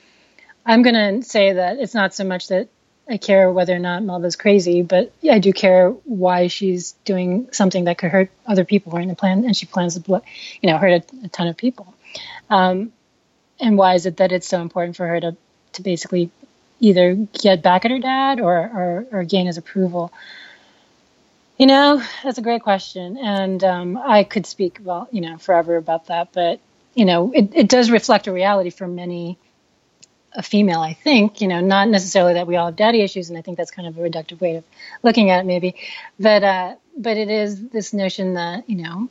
I'm 0.64 0.83
going 0.83 1.23
to 1.23 1.29
say 1.29 1.55
that 1.55 1.79
it's 1.79 1.95
not 1.95 2.14
so 2.14 2.25
much 2.25 2.49
that 2.49 2.69
I 3.09 3.16
care 3.16 3.51
whether 3.51 3.75
or 3.75 3.79
not 3.79 4.03
Melba's 4.03 4.37
crazy, 4.37 4.83
but 4.83 5.12
I 5.29 5.38
do 5.38 5.53
care 5.53 5.90
why 5.90 6.47
she's 6.47 6.93
doing 7.05 7.49
something 7.51 7.85
that 7.85 7.99
could 7.99 8.11
hurt 8.11 8.31
other 8.47 8.64
people 8.64 8.95
and 8.97 9.11
the 9.11 9.16
plan 9.16 9.45
and 9.45 9.57
she 9.57 9.66
plans 9.66 9.99
to, 9.99 10.23
you 10.61 10.71
know, 10.71 10.79
hurt 10.79 10.93
a, 10.93 11.25
a 11.25 11.29
ton 11.29 11.49
of 11.49 11.57
people. 11.57 11.93
Um, 12.49 12.93
and 13.61 13.77
why 13.77 13.94
is 13.94 14.07
it 14.07 14.18
that 14.18 14.33
it's 14.33 14.49
so 14.49 14.61
important 14.61 14.96
for 14.96 15.07
her 15.07 15.20
to, 15.20 15.37
to 15.75 15.83
basically 15.83 16.31
either 16.81 17.14
get 17.14 17.62
back 17.62 17.85
at 17.85 17.90
her 17.90 17.99
dad 17.99 18.40
or, 18.40 18.57
or, 18.57 19.07
or 19.12 19.25
gain 19.25 19.46
his 19.46 19.59
approval? 19.59 20.12
You 21.59 21.66
know, 21.66 22.03
that's 22.25 22.38
a 22.38 22.42
great 22.42 22.62
question, 22.62 23.18
and 23.18 23.62
um, 23.62 23.99
I 23.99 24.25
could 24.25 24.46
speak 24.46 24.81
well, 24.83 25.09
you 25.12 25.20
know, 25.20 25.37
forever 25.37 25.77
about 25.77 26.07
that. 26.07 26.33
But 26.33 26.59
you 26.94 27.05
know, 27.05 27.33
it, 27.33 27.51
it 27.55 27.68
does 27.68 27.90
reflect 27.90 28.27
a 28.27 28.33
reality 28.33 28.70
for 28.70 28.88
many 28.88 29.37
a 30.33 30.42
female. 30.42 30.81
I 30.81 30.94
think 30.94 31.40
you 31.40 31.49
know, 31.49 31.61
not 31.61 31.88
necessarily 31.88 32.35
that 32.35 32.46
we 32.46 32.57
all 32.57 32.66
have 32.66 32.77
daddy 32.77 33.03
issues, 33.03 33.29
and 33.29 33.38
I 33.38 33.42
think 33.42 33.59
that's 33.59 33.70
kind 33.70 33.87
of 33.88 33.99
a 33.99 34.01
reductive 34.01 34.40
way 34.40 34.57
of 34.57 34.64
looking 35.03 35.31
at 35.31 35.40
it, 35.40 35.46
maybe. 35.46 35.75
But 36.18 36.42
uh, 36.42 36.75
but 36.96 37.16
it 37.16 37.29
is 37.29 37.68
this 37.68 37.92
notion 37.92 38.35
that 38.35 38.68
you 38.68 38.77
know, 38.77 39.11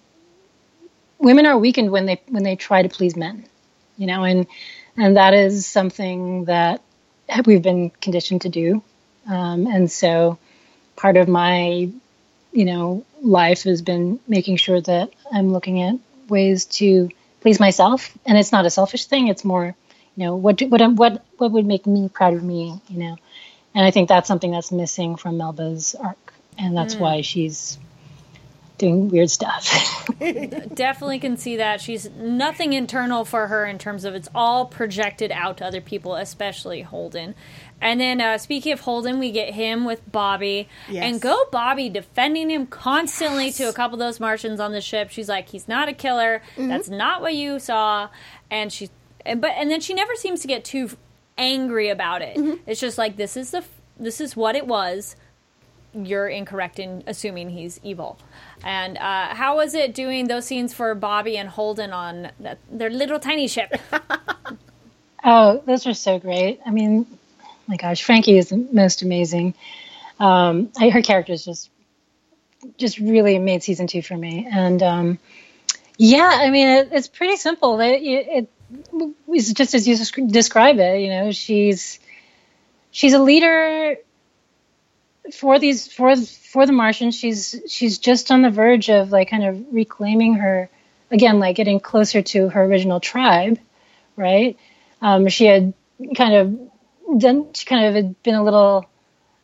women 1.19 1.45
are 1.45 1.57
weakened 1.57 1.91
when 1.91 2.05
they 2.05 2.21
when 2.29 2.43
they 2.43 2.55
try 2.55 2.81
to 2.81 2.89
please 2.89 3.15
men, 3.15 3.45
you 3.99 4.07
know, 4.07 4.23
and 4.23 4.47
and 4.97 5.17
that 5.17 5.35
is 5.35 5.67
something 5.67 6.45
that 6.45 6.81
we've 7.45 7.61
been 7.61 7.91
conditioned 8.01 8.41
to 8.41 8.49
do, 8.49 8.81
um, 9.27 9.67
and 9.67 9.91
so 9.91 10.39
part 10.95 11.17
of 11.17 11.27
my 11.27 11.91
you 12.51 12.65
know, 12.65 13.05
life 13.21 13.63
has 13.63 13.81
been 13.81 14.19
making 14.27 14.57
sure 14.57 14.81
that 14.81 15.11
I'm 15.31 15.51
looking 15.51 15.81
at 15.81 15.95
ways 16.27 16.65
to 16.65 17.09
please 17.41 17.59
myself, 17.59 18.17
and 18.25 18.37
it's 18.37 18.51
not 18.51 18.65
a 18.65 18.69
selfish 18.69 19.05
thing. 19.05 19.27
It's 19.27 19.45
more, 19.45 19.75
you 20.15 20.25
know, 20.25 20.35
what 20.35 20.57
do, 20.57 20.67
what 20.67 20.81
what 20.93 21.23
what 21.37 21.51
would 21.51 21.65
make 21.65 21.85
me 21.85 22.09
proud 22.09 22.33
of 22.33 22.43
me, 22.43 22.81
you 22.89 22.99
know, 22.99 23.17
and 23.75 23.85
I 23.85 23.91
think 23.91 24.09
that's 24.09 24.27
something 24.27 24.51
that's 24.51 24.71
missing 24.71 25.15
from 25.15 25.37
Melba's 25.37 25.95
arc, 25.95 26.33
and 26.57 26.75
that's 26.75 26.95
why 26.95 27.21
she's 27.21 27.77
doing 28.79 29.09
weird 29.09 29.29
stuff. 29.29 30.07
Definitely 30.73 31.19
can 31.19 31.37
see 31.37 31.57
that. 31.57 31.81
She's 31.81 32.09
nothing 32.11 32.73
internal 32.73 33.25
for 33.25 33.47
her 33.47 33.65
in 33.65 33.77
terms 33.77 34.05
of 34.05 34.15
it's 34.15 34.29
all 34.33 34.65
projected 34.65 35.31
out 35.31 35.57
to 35.57 35.65
other 35.65 35.81
people, 35.81 36.15
especially 36.15 36.81
Holden. 36.81 37.35
And 37.81 37.99
then, 38.01 38.19
uh, 38.19 38.37
speaking 38.37 38.73
of 38.73 38.81
Holden, 38.81 39.19
we 39.19 39.31
get 39.31 39.53
him 39.53 39.85
with 39.85 40.09
Bobbie. 40.11 40.67
Yes. 40.89 41.05
And 41.05 41.21
go 41.21 41.45
Bobbie 41.51 41.89
defending 41.89 42.49
him 42.49 42.67
constantly 42.67 43.51
to 43.53 43.69
a 43.69 43.73
couple 43.73 43.95
of 43.95 43.99
those 43.99 44.19
Martians 44.19 44.59
on 44.59 44.71
the 44.71 44.81
ship. 44.81 45.09
She's 45.11 45.29
like, 45.29 45.49
he's 45.49 45.67
not 45.67 45.87
a 45.87 45.93
killer. 45.93 46.41
That's 46.57 46.89
not 46.89 47.21
what 47.21 47.35
you 47.35 47.59
saw. 47.59 48.09
And 48.51 48.73
she, 48.73 48.89
and- 49.25 49.39
but 49.41 49.51
and 49.51 49.69
then 49.71 49.79
she 49.79 49.93
never 49.93 50.15
seems 50.15 50.41
to 50.41 50.47
get 50.47 50.65
too 50.65 50.89
angry 51.37 51.89
about 51.89 52.21
it. 52.21 52.37
It's 52.67 52.81
just 52.81 52.97
like 52.97 53.15
this 53.15 53.37
is 53.37 53.51
the 53.51 53.63
this 53.97 54.19
is 54.19 54.35
what 54.35 54.55
it 54.55 54.65
was. 54.67 55.15
You're 55.93 56.27
incorrect 56.27 56.79
in 56.79 57.03
assuming 57.07 57.49
he's 57.49 57.79
evil. 57.83 58.19
And 58.63 58.97
uh, 58.97 59.33
how 59.35 59.57
was 59.57 59.73
it 59.73 59.93
doing 59.93 60.27
those 60.27 60.45
scenes 60.45 60.73
for 60.73 60.93
Bobbie 60.95 61.37
and 61.37 61.49
Holden 61.49 61.91
on 61.91 62.31
that, 62.39 62.59
their 62.69 62.89
little 62.89 63.19
tiny 63.19 63.47
ship? 63.47 63.73
Oh, 65.23 65.61
those 65.65 65.85
are 65.85 65.93
so 65.93 66.19
great. 66.19 66.61
I 66.65 66.71
mean, 66.71 67.05
my 67.67 67.75
gosh, 67.75 68.03
Frankie 68.03 68.37
is 68.37 68.49
the 68.49 68.67
most 68.71 69.01
amazing. 69.01 69.53
Um, 70.19 70.71
I, 70.77 70.89
her 70.89 71.01
character 71.01 71.33
is 71.33 71.45
just, 71.45 71.69
just 72.77 72.99
really 72.99 73.37
made 73.39 73.63
season 73.63 73.87
two 73.87 74.01
for 74.01 74.17
me. 74.17 74.47
And 74.49 74.81
um, 74.81 75.19
yeah, 75.97 76.29
I 76.41 76.49
mean, 76.49 76.67
it, 76.67 76.89
it's 76.91 77.07
pretty 77.07 77.35
simple. 77.35 77.79
It, 77.79 78.01
it, 78.01 78.49
it's 79.27 79.53
just 79.53 79.73
as 79.73 79.87
you 79.87 79.97
describe 80.27 80.79
it. 80.79 81.01
You 81.01 81.09
know, 81.09 81.31
she's 81.31 81.99
she's 82.91 83.13
a 83.13 83.19
leader 83.19 83.97
for 85.33 85.59
these 85.59 85.91
for 85.91 86.15
for 86.15 86.65
the 86.65 86.71
Martians. 86.73 87.17
She's 87.17 87.55
she's 87.67 87.97
just 87.97 88.31
on 88.31 88.41
the 88.41 88.49
verge 88.49 88.89
of 88.89 89.11
like 89.11 89.29
kind 89.29 89.43
of 89.43 89.65
reclaiming 89.71 90.35
her 90.35 90.69
again, 91.11 91.39
like 91.39 91.55
getting 91.55 91.79
closer 91.79 92.21
to 92.21 92.49
her 92.49 92.63
original 92.63 92.99
tribe, 92.99 93.59
right? 94.15 94.57
Um, 95.01 95.27
she 95.27 95.45
had 95.45 95.73
kind 96.15 96.33
of 96.35 97.19
done, 97.19 97.53
she 97.53 97.65
kind 97.65 97.85
of 97.85 97.95
had 97.95 98.21
been 98.21 98.35
a 98.35 98.43
little, 98.43 98.87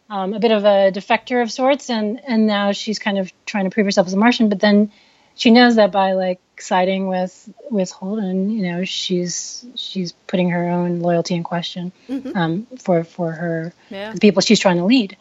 um, 0.10 0.34
a 0.34 0.40
bit 0.40 0.52
of 0.52 0.64
a 0.66 0.92
defector 0.92 1.42
of 1.42 1.52
sorts, 1.52 1.90
and 1.90 2.22
and 2.28 2.46
now 2.48 2.72
she's 2.72 3.00
kind 3.00 3.18
of 3.18 3.32
trying 3.46 3.64
to 3.66 3.70
prove 3.72 3.86
herself 3.86 4.08
as 4.08 4.14
a 4.14 4.18
Martian. 4.18 4.50
But 4.50 4.60
then 4.60 4.92
she 5.36 5.52
knows 5.52 5.76
that 5.78 5.92
by 5.92 6.14
like 6.14 6.40
siding 6.60 7.08
with 7.08 7.50
with 7.72 7.92
Holden, 7.92 8.50
you 8.50 8.72
know, 8.72 8.84
she's 8.86 9.66
she's 9.76 10.12
putting 10.28 10.50
her 10.52 10.70
own 10.70 11.00
loyalty 11.00 11.36
in 11.36 11.44
question 11.44 11.92
um, 12.36 12.68
for 12.80 13.04
for 13.04 13.32
her 13.32 13.74
Yeah. 13.90 14.14
the 14.14 14.20
people 14.20 14.42
she's 14.42 14.60
trying 14.60 14.78
to 14.78 14.86
lead. 14.86 15.18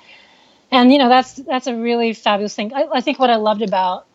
And 0.75 0.93
you 0.93 0.99
know, 0.99 1.09
that's 1.09 1.35
that's 1.35 1.67
a 1.67 1.77
really 1.77 2.13
fabulous 2.13 2.55
thing. 2.55 2.75
I, 2.75 2.87
I 2.95 3.01
think 3.01 3.19
what 3.19 3.31
I 3.31 3.37
loved 3.37 3.63
about 3.63 4.07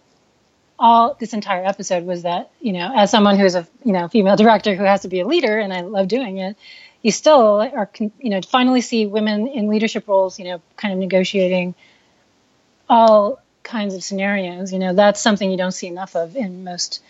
all 0.77 1.17
this 1.19 1.33
entire 1.33 1.65
episode 1.65 2.05
was 2.05 2.23
that 2.23 2.51
you 2.61 2.71
know 2.71 2.91
as 2.95 3.11
someone 3.11 3.37
who's 3.37 3.55
a 3.55 3.67
you 3.83 3.91
know 3.91 4.07
female 4.07 4.37
director 4.37 4.75
who 4.75 4.83
has 4.83 5.01
to 5.01 5.09
be 5.09 5.19
a 5.19 5.27
leader 5.27 5.59
and 5.59 5.73
i 5.73 5.81
love 5.81 6.07
doing 6.07 6.37
it 6.37 6.55
you 7.01 7.11
still 7.11 7.59
are 7.59 7.89
you 7.99 8.29
know 8.29 8.39
finally 8.41 8.79
see 8.79 9.05
women 9.05 9.45
in 9.47 9.67
leadership 9.67 10.07
roles 10.07 10.39
you 10.39 10.45
know 10.45 10.61
kind 10.77 10.93
of 10.93 10.99
negotiating 10.99 11.75
all 12.89 13.41
kinds 13.69 13.93
of 13.93 14.03
scenarios. 14.03 14.73
You 14.73 14.79
know 14.79 14.93
that's 14.93 15.21
something 15.21 15.49
you 15.49 15.57
don't 15.57 15.71
see 15.71 15.87
enough 15.87 16.15
of 16.15 16.35
in 16.35 16.63
most 16.63 17.01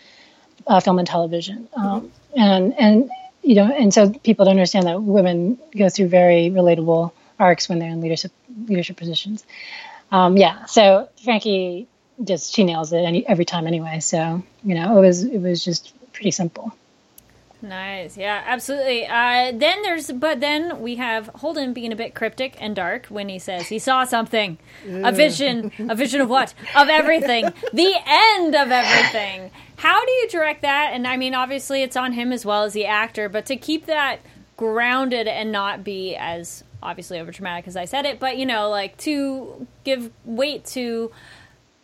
uh, 0.67 0.79
film 0.79 0.99
and 0.99 1.07
television. 1.07 1.67
Um, 1.75 2.11
and 2.35 2.77
and 2.77 3.09
you 3.41 3.55
know 3.55 3.71
and 3.71 3.93
so 3.93 4.11
people 4.11 4.45
don't 4.45 4.51
understand 4.51 4.85
that 4.87 5.01
women 5.01 5.57
go 5.75 5.89
through 5.89 6.09
very 6.09 6.49
relatable 6.49 7.11
arcs 7.39 7.69
when 7.69 7.79
they're 7.79 7.89
in 7.89 8.01
leadership 8.01 8.31
leadership 8.67 8.97
positions 8.97 9.45
um, 10.11 10.37
yeah 10.37 10.65
so 10.65 11.09
frankie 11.23 11.87
just 12.23 12.53
she 12.53 12.63
nails 12.63 12.91
it 12.91 12.97
any, 12.97 13.25
every 13.27 13.45
time 13.45 13.67
anyway 13.67 13.99
so 13.99 14.43
you 14.63 14.75
know 14.75 14.97
it 14.97 15.01
was 15.01 15.23
it 15.23 15.39
was 15.39 15.63
just 15.63 15.93
pretty 16.13 16.31
simple 16.31 16.73
Nice. 17.61 18.15
Yeah, 18.15 18.41
absolutely. 18.45 19.05
Uh, 19.05 19.51
then 19.53 19.81
there's, 19.81 20.11
but 20.11 20.39
then 20.39 20.81
we 20.81 20.95
have 20.95 21.27
Holden 21.27 21.73
being 21.73 21.91
a 21.91 21.95
bit 21.95 22.15
cryptic 22.15 22.55
and 22.61 22.75
dark 22.75 23.07
when 23.07 23.27
he 23.27 23.37
says 23.37 23.67
he 23.67 23.79
saw 23.79 24.05
something, 24.05 24.57
a 24.87 25.11
vision, 25.11 25.71
a 25.77 25.95
vision 25.95 26.21
of 26.21 26.29
what? 26.29 26.53
Of 26.75 26.87
everything, 26.87 27.45
the 27.73 27.95
end 28.05 28.55
of 28.55 28.71
everything. 28.71 29.51
How 29.75 30.05
do 30.05 30.11
you 30.11 30.29
direct 30.29 30.61
that? 30.61 30.91
And 30.93 31.05
I 31.05 31.17
mean, 31.17 31.35
obviously, 31.35 31.83
it's 31.83 31.97
on 31.97 32.13
him 32.13 32.31
as 32.31 32.45
well 32.45 32.63
as 32.63 32.73
the 32.73 32.85
actor, 32.85 33.27
but 33.27 33.45
to 33.47 33.57
keep 33.57 33.87
that 33.87 34.19
grounded 34.55 35.27
and 35.27 35.51
not 35.51 35.83
be 35.83 36.15
as 36.15 36.63
obviously 36.81 37.19
over 37.19 37.31
dramatic 37.31 37.67
as 37.67 37.75
I 37.75 37.85
said 37.85 38.05
it, 38.05 38.19
but 38.19 38.37
you 38.37 38.45
know, 38.45 38.69
like 38.69 38.97
to 38.97 39.67
give 39.83 40.11
weight 40.25 40.65
to 40.67 41.11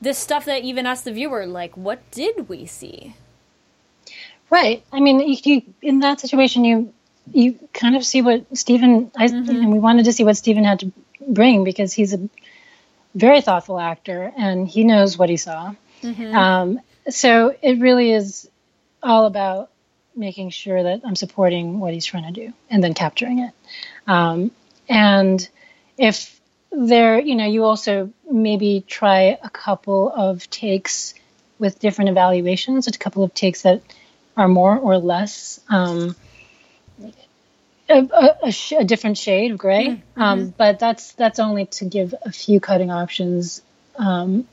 this 0.01 0.17
stuff 0.17 0.45
that 0.45 0.63
even 0.63 0.85
us, 0.85 1.01
the 1.01 1.11
viewer, 1.11 1.45
like, 1.45 1.75
what 1.75 2.09
did 2.11 2.47
we 2.47 2.65
see? 2.65 3.15
Right. 4.49 4.83
I 4.91 4.99
mean, 4.99 5.19
you, 5.43 5.61
in 5.81 5.99
that 5.99 6.19
situation, 6.19 6.63
you 6.63 6.93
you 7.33 7.57
kind 7.73 7.95
of 7.95 8.05
see 8.05 8.21
what 8.21 8.55
Steven. 8.55 9.11
I, 9.17 9.27
mm-hmm. 9.27 9.49
and 9.49 9.71
we 9.71 9.79
wanted 9.79 10.05
to 10.05 10.13
see 10.13 10.23
what 10.23 10.37
Steven 10.37 10.63
had 10.63 10.81
to 10.81 10.91
bring 11.27 11.63
because 11.63 11.91
he's 11.91 12.13
a 12.13 12.29
very 13.15 13.41
thoughtful 13.41 13.79
actor 13.79 14.31
and 14.37 14.67
he 14.67 14.83
knows 14.83 15.17
what 15.17 15.29
he 15.29 15.37
saw. 15.37 15.73
Mm-hmm. 16.03 16.35
Um, 16.35 16.79
so 17.09 17.55
it 17.61 17.79
really 17.79 18.11
is 18.11 18.49
all 19.01 19.25
about 19.25 19.71
making 20.15 20.49
sure 20.49 20.83
that 20.83 21.01
I'm 21.03 21.15
supporting 21.15 21.79
what 21.79 21.93
he's 21.93 22.05
trying 22.05 22.31
to 22.31 22.45
do 22.47 22.53
and 22.69 22.83
then 22.83 22.93
capturing 22.93 23.39
it. 23.39 23.51
Um, 24.07 24.51
and 24.89 25.47
if 25.97 26.39
there, 26.71 27.19
you 27.19 27.35
know, 27.35 27.45
you 27.45 27.63
also 27.63 28.11
maybe 28.29 28.83
try 28.85 29.37
a 29.41 29.49
couple 29.49 30.11
of 30.13 30.49
takes 30.49 31.13
with 31.57 31.79
different 31.79 32.09
evaluations, 32.09 32.87
a 32.87 32.91
couple 32.91 33.23
of 33.23 33.33
takes 33.33 33.61
that 33.61 33.81
are 34.35 34.47
more 34.47 34.77
or 34.77 34.97
less 34.97 35.59
um, 35.69 36.15
a, 37.87 37.99
a, 37.99 38.37
a, 38.43 38.51
sh- 38.51 38.73
a, 38.77 38.83
different 38.83 39.17
shade 39.17 39.51
of 39.51 39.57
gray. 39.57 39.87
Mm-hmm. 39.87 40.21
Um, 40.21 40.53
but 40.57 40.79
that's 40.79 41.13
that's 41.13 41.39
only 41.39 41.67
to 41.67 41.85
give 41.85 42.13
a 42.23 42.31
few 42.31 42.59
cutting 42.59 42.91
options, 42.91 43.61
um, 43.95 44.47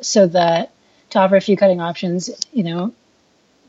so 0.00 0.26
that 0.28 0.70
to 1.10 1.18
offer 1.18 1.36
a 1.36 1.40
few 1.40 1.56
cutting 1.56 1.80
options, 1.80 2.30
you 2.52 2.62
know, 2.62 2.92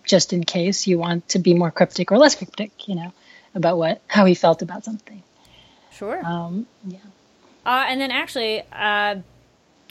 just 0.04 0.34
in 0.34 0.44
case 0.44 0.86
you 0.88 1.00
want 1.00 1.28
to 1.30 1.40
be 1.40 1.54
more 1.54 1.72
cryptic 1.72 2.12
or 2.12 2.18
less 2.18 2.36
cryptic, 2.36 2.88
you 2.88 2.96
know, 2.96 3.14
about 3.56 3.78
what 3.78 4.02
how 4.08 4.26
he 4.26 4.36
felt 4.36 4.62
about 4.62 4.84
something. 4.84 5.24
Sure. 5.92 6.26
Um, 6.26 6.68
yeah. 6.86 7.00
Uh, 7.66 7.86
and 7.88 8.00
then 8.00 8.12
actually, 8.12 8.64
uh, 8.72 9.18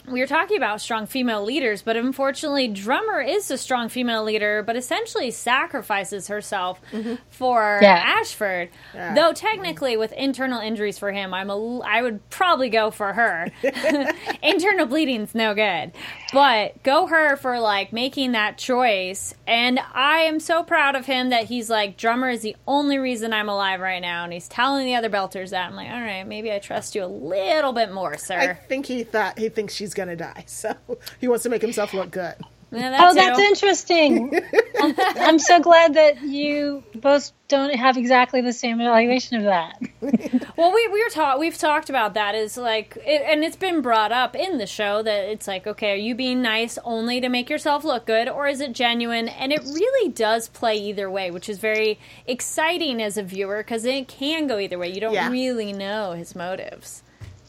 we 0.07 0.19
were 0.19 0.27
talking 0.27 0.57
about 0.57 0.81
strong 0.81 1.05
female 1.05 1.43
leaders, 1.43 1.81
but 1.81 1.95
unfortunately, 1.95 2.67
Drummer 2.67 3.21
is 3.21 3.51
a 3.51 3.57
strong 3.57 3.89
female 3.89 4.23
leader, 4.23 4.63
but 4.63 4.75
essentially 4.75 5.31
sacrifices 5.31 6.27
herself 6.27 6.79
mm-hmm. 6.91 7.15
for 7.29 7.79
yeah. 7.81 8.17
Ashford. 8.19 8.69
Yeah. 8.93 9.13
Though 9.13 9.33
technically, 9.33 9.97
with 9.97 10.11
internal 10.13 10.59
injuries 10.59 10.97
for 10.97 11.11
him, 11.11 11.33
I'm 11.33 11.49
a, 11.49 11.79
I 11.79 12.01
would 12.01 12.27
probably 12.29 12.69
go 12.69 12.91
for 12.91 13.13
her. 13.13 13.49
internal 14.43 14.85
bleeding's 14.85 15.35
no 15.35 15.53
good, 15.53 15.91
but 16.33 16.81
go 16.83 17.07
her 17.07 17.35
for 17.35 17.59
like 17.59 17.93
making 17.93 18.31
that 18.31 18.57
choice. 18.57 19.33
And 19.45 19.79
I 19.93 20.21
am 20.21 20.39
so 20.39 20.63
proud 20.63 20.95
of 20.95 21.05
him 21.05 21.29
that 21.29 21.45
he's 21.45 21.69
like, 21.69 21.97
Drummer 21.97 22.29
is 22.29 22.41
the 22.41 22.55
only 22.67 22.97
reason 22.97 23.33
I'm 23.33 23.49
alive 23.49 23.79
right 23.79 24.01
now, 24.01 24.23
and 24.23 24.33
he's 24.33 24.47
telling 24.47 24.85
the 24.85 24.95
other 24.95 25.09
belters 25.09 25.51
that. 25.51 25.69
I'm 25.69 25.75
like, 25.75 25.89
all 25.89 26.01
right, 26.01 26.23
maybe 26.23 26.51
I 26.51 26.59
trust 26.59 26.95
you 26.95 27.03
a 27.03 27.07
little 27.07 27.73
bit 27.73 27.91
more, 27.91 28.17
sir. 28.17 28.39
I 28.39 28.53
think 28.53 28.85
he 28.85 29.03
thought 29.03 29.37
he 29.37 29.49
thinks 29.49 29.73
she's 29.73 29.93
gonna 29.99 30.15
die, 30.15 30.43
so 30.47 30.75
he 31.19 31.27
wants 31.27 31.43
to 31.43 31.49
make 31.49 31.61
himself 31.61 31.93
look 31.93 32.11
good. 32.11 32.35
Yeah, 32.71 32.91
that 32.91 33.03
oh, 33.03 33.09
too. 33.09 33.15
that's 33.15 33.39
interesting. 33.39 34.41
I'm 35.19 35.39
so 35.39 35.59
glad 35.59 35.95
that 35.95 36.21
you 36.21 36.83
both 36.93 37.31
don't 37.47 37.73
have 37.73 37.97
exactly 37.97 38.41
the 38.41 38.53
same 38.53 38.79
evaluation 38.79 39.37
of 39.37 39.43
that. 39.45 39.81
well, 40.55 40.71
we 40.71 40.87
we 40.89 41.03
were 41.03 41.09
taught 41.09 41.39
we've 41.39 41.57
talked 41.57 41.89
about 41.89 42.13
that 42.13 42.35
is 42.35 42.57
like, 42.57 42.95
it, 42.97 43.23
and 43.25 43.43
it's 43.43 43.55
been 43.55 43.81
brought 43.81 44.11
up 44.11 44.35
in 44.35 44.59
the 44.59 44.67
show 44.67 45.01
that 45.01 45.29
it's 45.31 45.47
like, 45.47 45.65
okay, 45.65 45.93
are 45.93 45.95
you 45.95 46.13
being 46.13 46.43
nice 46.43 46.77
only 46.83 47.19
to 47.21 47.29
make 47.29 47.49
yourself 47.49 47.83
look 47.83 48.05
good, 48.05 48.29
or 48.29 48.47
is 48.47 48.61
it 48.61 48.73
genuine? 48.73 49.29
And 49.29 49.51
it 49.51 49.61
really 49.63 50.11
does 50.11 50.47
play 50.47 50.77
either 50.77 51.09
way, 51.09 51.31
which 51.31 51.49
is 51.49 51.57
very 51.57 51.97
exciting 52.27 53.01
as 53.01 53.17
a 53.17 53.23
viewer 53.23 53.63
because 53.63 53.83
it 53.83 54.07
can 54.07 54.45
go 54.45 54.59
either 54.59 54.77
way. 54.77 54.89
You 54.89 55.01
don't 55.01 55.13
yeah. 55.13 55.29
really 55.31 55.73
know 55.73 56.11
his 56.11 56.35
motives. 56.35 57.01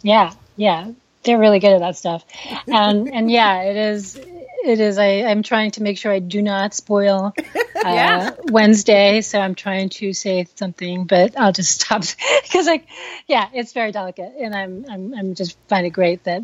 Yeah, 0.02 0.32
yeah 0.56 0.92
they're 1.22 1.38
really 1.38 1.58
good 1.58 1.72
at 1.72 1.80
that 1.80 1.96
stuff 1.96 2.24
and 2.66 3.08
and 3.12 3.30
yeah 3.30 3.62
it 3.62 3.76
is 3.76 4.16
it 4.16 4.80
is 4.80 4.98
I, 4.98 5.22
i'm 5.22 5.42
trying 5.42 5.70
to 5.72 5.82
make 5.82 5.98
sure 5.98 6.12
i 6.12 6.18
do 6.18 6.42
not 6.42 6.74
spoil 6.74 7.34
uh, 7.38 7.54
yeah. 7.76 8.30
wednesday 8.44 9.20
so 9.20 9.38
i'm 9.38 9.54
trying 9.54 9.88
to 9.90 10.12
say 10.12 10.46
something 10.54 11.04
but 11.04 11.38
i'll 11.38 11.52
just 11.52 11.80
stop 11.80 12.02
because 12.42 12.66
like 12.66 12.86
yeah 13.26 13.48
it's 13.52 13.72
very 13.72 13.92
delicate 13.92 14.32
and 14.38 14.54
i'm 14.54 14.86
i'm, 14.90 15.14
I'm 15.14 15.34
just 15.34 15.56
find 15.68 15.86
it 15.86 15.90
great 15.90 16.24
that 16.24 16.42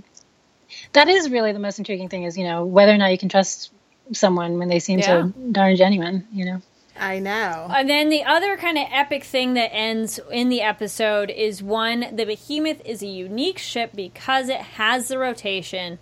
that 0.93 1.09
is 1.09 1.31
really 1.31 1.53
the 1.53 1.59
most 1.59 1.79
intriguing 1.79 2.09
thing 2.09 2.25
is 2.25 2.37
you 2.37 2.45
know 2.45 2.65
whether 2.65 2.93
or 2.93 2.99
not 2.99 3.13
you 3.13 3.19
can 3.19 3.29
trust 3.29 3.73
someone 4.13 4.59
when 4.59 4.69
they 4.69 4.79
seem 4.79 4.99
yeah. 4.99 5.07
so 5.07 5.29
darn 5.53 5.77
genuine 5.77 6.27
you 6.33 6.45
know 6.45 6.63
I 6.99 7.19
know. 7.19 7.69
And 7.75 7.89
then 7.89 8.09
the 8.09 8.25
other 8.25 8.57
kind 8.57 8.79
of 8.79 8.87
epic 8.91 9.25
thing 9.25 9.55
that 9.55 9.73
ends 9.73 10.21
in 10.31 10.49
the 10.49 10.63
episode 10.63 11.31
is 11.31 11.63
one 11.63 12.07
the 12.15 12.25
Behemoth 12.25 12.85
is 12.85 13.03
a 13.03 13.07
unique 13.07 13.59
ship 13.59 13.93
because 13.95 14.49
it 14.49 14.61
has 14.61 15.09
the 15.09 15.19
rotation. 15.19 15.99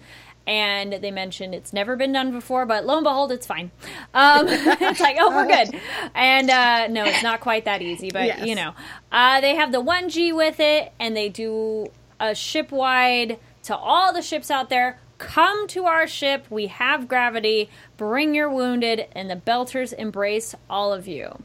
And 0.47 0.93
they 0.93 1.11
mentioned 1.11 1.55
it's 1.55 1.73
never 1.73 1.97
been 1.97 2.13
done 2.13 2.31
before, 2.31 2.67
but 2.67 2.85
lo 2.85 2.97
and 2.97 3.05
behold, 3.05 3.33
it's 3.33 3.47
fine. 3.47 3.71
Um, 4.13 4.47
it's 4.49 5.01
like, 5.01 5.17
oh, 5.19 5.31
we're 5.31 5.47
good. 5.47 5.81
And 6.15 6.51
uh, 6.51 6.89
no, 6.89 7.05
it's 7.05 7.23
not 7.23 7.41
quite 7.41 7.65
that 7.65 7.81
easy, 7.81 8.11
but 8.11 8.27
yes. 8.27 8.47
you 8.47 8.55
know. 8.55 8.75
Uh, 9.11 9.41
they 9.41 9.55
have 9.55 9.73
the 9.73 9.83
1G 9.83 10.37
with 10.37 10.61
it, 10.61 10.93
and 11.01 11.17
they 11.17 11.31
do 11.31 11.87
a 12.21 12.35
ship 12.35 12.71
wide 12.73 13.39
to 13.63 13.75
all 13.75 14.13
the 14.13 14.21
ships 14.21 14.51
out 14.51 14.69
there 14.69 14.99
Come 15.19 15.67
to 15.69 15.85
our 15.85 16.07
ship. 16.07 16.47
We 16.51 16.67
have 16.67 17.09
gravity. 17.09 17.71
Bring 17.97 18.35
your 18.35 18.51
wounded. 18.51 19.07
And 19.13 19.31
the 19.31 19.37
Belters 19.37 19.93
embrace 19.93 20.55
all 20.69 20.93
of 20.93 21.07
you. 21.07 21.43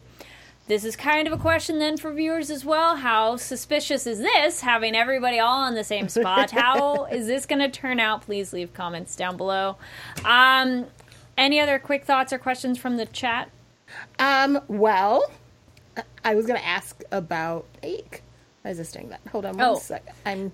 This 0.69 0.85
is 0.85 0.95
kind 0.95 1.27
of 1.27 1.33
a 1.33 1.37
question 1.37 1.79
then 1.79 1.97
for 1.97 2.13
viewers 2.13 2.51
as 2.51 2.63
well. 2.63 2.97
How 2.97 3.37
suspicious 3.37 4.05
is 4.05 4.19
this, 4.19 4.61
having 4.61 4.95
everybody 4.95 5.39
all 5.39 5.61
on 5.63 5.73
the 5.73 5.83
same 5.83 6.07
spot? 6.07 6.51
How 6.51 7.05
is 7.11 7.25
this 7.25 7.47
going 7.47 7.59
to 7.59 7.69
turn 7.69 7.99
out? 7.99 8.21
Please 8.21 8.53
leave 8.53 8.71
comments 8.71 9.15
down 9.15 9.35
below. 9.35 9.77
Um, 10.23 10.85
any 11.35 11.59
other 11.59 11.79
quick 11.79 12.05
thoughts 12.05 12.31
or 12.31 12.37
questions 12.37 12.77
from 12.77 12.97
the 12.97 13.07
chat? 13.07 13.49
Um, 14.19 14.59
well, 14.67 15.31
I 16.23 16.35
was 16.35 16.45
going 16.45 16.59
to 16.59 16.65
ask 16.65 17.01
about 17.11 17.65
Ache. 17.81 18.21
I 18.63 18.69
was 18.69 18.77
just 18.77 18.93
doing 18.93 19.09
that. 19.09 19.21
Hold 19.31 19.45
on 19.45 19.57
one 19.57 19.65
oh. 19.69 19.79
second. 19.79 20.13
I'm 20.23 20.51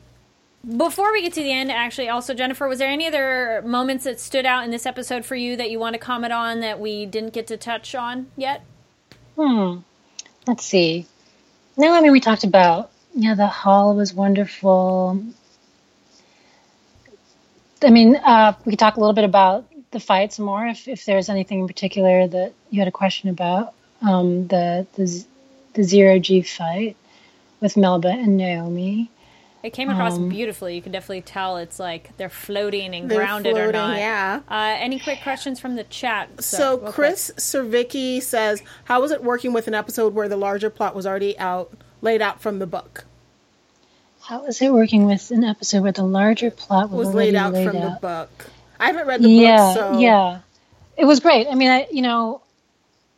before 0.77 1.11
we 1.11 1.21
get 1.21 1.33
to 1.33 1.43
the 1.43 1.51
end, 1.51 1.71
actually, 1.71 2.09
also 2.09 2.33
Jennifer, 2.33 2.67
was 2.67 2.79
there 2.79 2.89
any 2.89 3.07
other 3.07 3.61
moments 3.65 4.03
that 4.05 4.19
stood 4.19 4.45
out 4.45 4.63
in 4.63 4.71
this 4.71 4.85
episode 4.85 5.25
for 5.25 5.35
you 5.35 5.55
that 5.57 5.69
you 5.69 5.79
want 5.79 5.93
to 5.93 5.99
comment 5.99 6.33
on 6.33 6.61
that 6.61 6.79
we 6.79 7.05
didn't 7.05 7.33
get 7.33 7.47
to 7.47 7.57
touch 7.57 7.95
on 7.95 8.27
yet? 8.35 8.63
Hmm. 9.35 9.77
Let's 10.47 10.65
see. 10.65 11.05
No, 11.77 11.93
I 11.93 12.01
mean 12.01 12.11
we 12.11 12.19
talked 12.19 12.43
about 12.43 12.91
yeah, 13.15 13.33
the 13.33 13.47
hall 13.47 13.95
was 13.95 14.13
wonderful. 14.13 15.23
I 17.81 17.89
mean, 17.89 18.17
uh, 18.17 18.53
we 18.65 18.73
could 18.73 18.79
talk 18.79 18.97
a 18.97 18.99
little 18.99 19.13
bit 19.13 19.23
about 19.23 19.65
the 19.91 20.01
fights 20.01 20.37
more 20.37 20.67
if, 20.67 20.87
if 20.89 21.05
there's 21.05 21.29
anything 21.29 21.61
in 21.61 21.67
particular 21.67 22.27
that 22.27 22.53
you 22.69 22.79
had 22.79 22.89
a 22.89 22.91
question 22.91 23.29
about. 23.29 23.73
Um, 24.01 24.47
the 24.47 24.85
the 24.95 25.25
the 25.73 25.83
zero 25.83 26.19
G 26.19 26.41
fight 26.41 26.97
with 27.61 27.77
Melba 27.77 28.09
and 28.09 28.35
Naomi. 28.35 29.09
It 29.65 29.73
came 29.73 29.89
across 29.89 30.17
um, 30.17 30.29
beautifully. 30.29 30.75
You 30.75 30.81
can 30.83 30.91
definitely 30.91 31.23
tell 31.23 31.57
it's 31.57 31.79
like 31.79 32.15
they're 32.17 32.29
floating 32.29 32.93
and 32.93 33.09
they're 33.09 33.17
grounded 33.17 33.53
floating, 33.53 33.69
or 33.69 33.73
not. 33.73 33.97
Yeah. 33.97 34.41
Uh, 34.47 34.77
any 34.77 34.99
quick 34.99 35.23
questions 35.23 35.59
from 35.59 35.75
the 35.75 35.83
chat? 35.85 36.43
So, 36.43 36.57
so 36.57 36.91
Chris 36.91 37.31
Servicki 37.37 38.21
says, 38.21 38.61
"How 38.83 39.01
was 39.01 39.09
it 39.09 39.23
working 39.23 39.53
with 39.53 39.67
an 39.67 39.73
episode 39.73 40.13
where 40.13 40.29
the 40.29 40.37
larger 40.37 40.69
plot 40.69 40.93
was 40.93 41.07
already 41.07 41.35
out, 41.39 41.73
laid 42.03 42.21
out 42.21 42.41
from 42.41 42.59
the 42.59 42.67
book?" 42.67 43.05
How 44.21 44.45
was 44.45 44.61
it 44.61 44.71
working 44.71 45.07
with 45.07 45.31
an 45.31 45.43
episode 45.43 45.81
where 45.81 45.91
the 45.91 46.03
larger 46.03 46.51
plot 46.51 46.91
was, 46.91 47.07
was 47.07 47.15
laid 47.15 47.33
out 47.33 47.53
laid 47.53 47.67
from 47.67 47.77
out? 47.77 48.01
the 48.01 48.07
book? 48.07 48.45
I 48.79 48.85
haven't 48.85 49.07
read 49.07 49.23
the 49.23 49.29
yeah, 49.29 49.73
book, 49.73 49.77
so 49.77 49.99
yeah, 49.99 50.41
it 50.95 51.05
was 51.05 51.21
great. 51.21 51.47
I 51.47 51.55
mean, 51.55 51.71
I 51.71 51.87
you 51.91 52.03
know, 52.03 52.43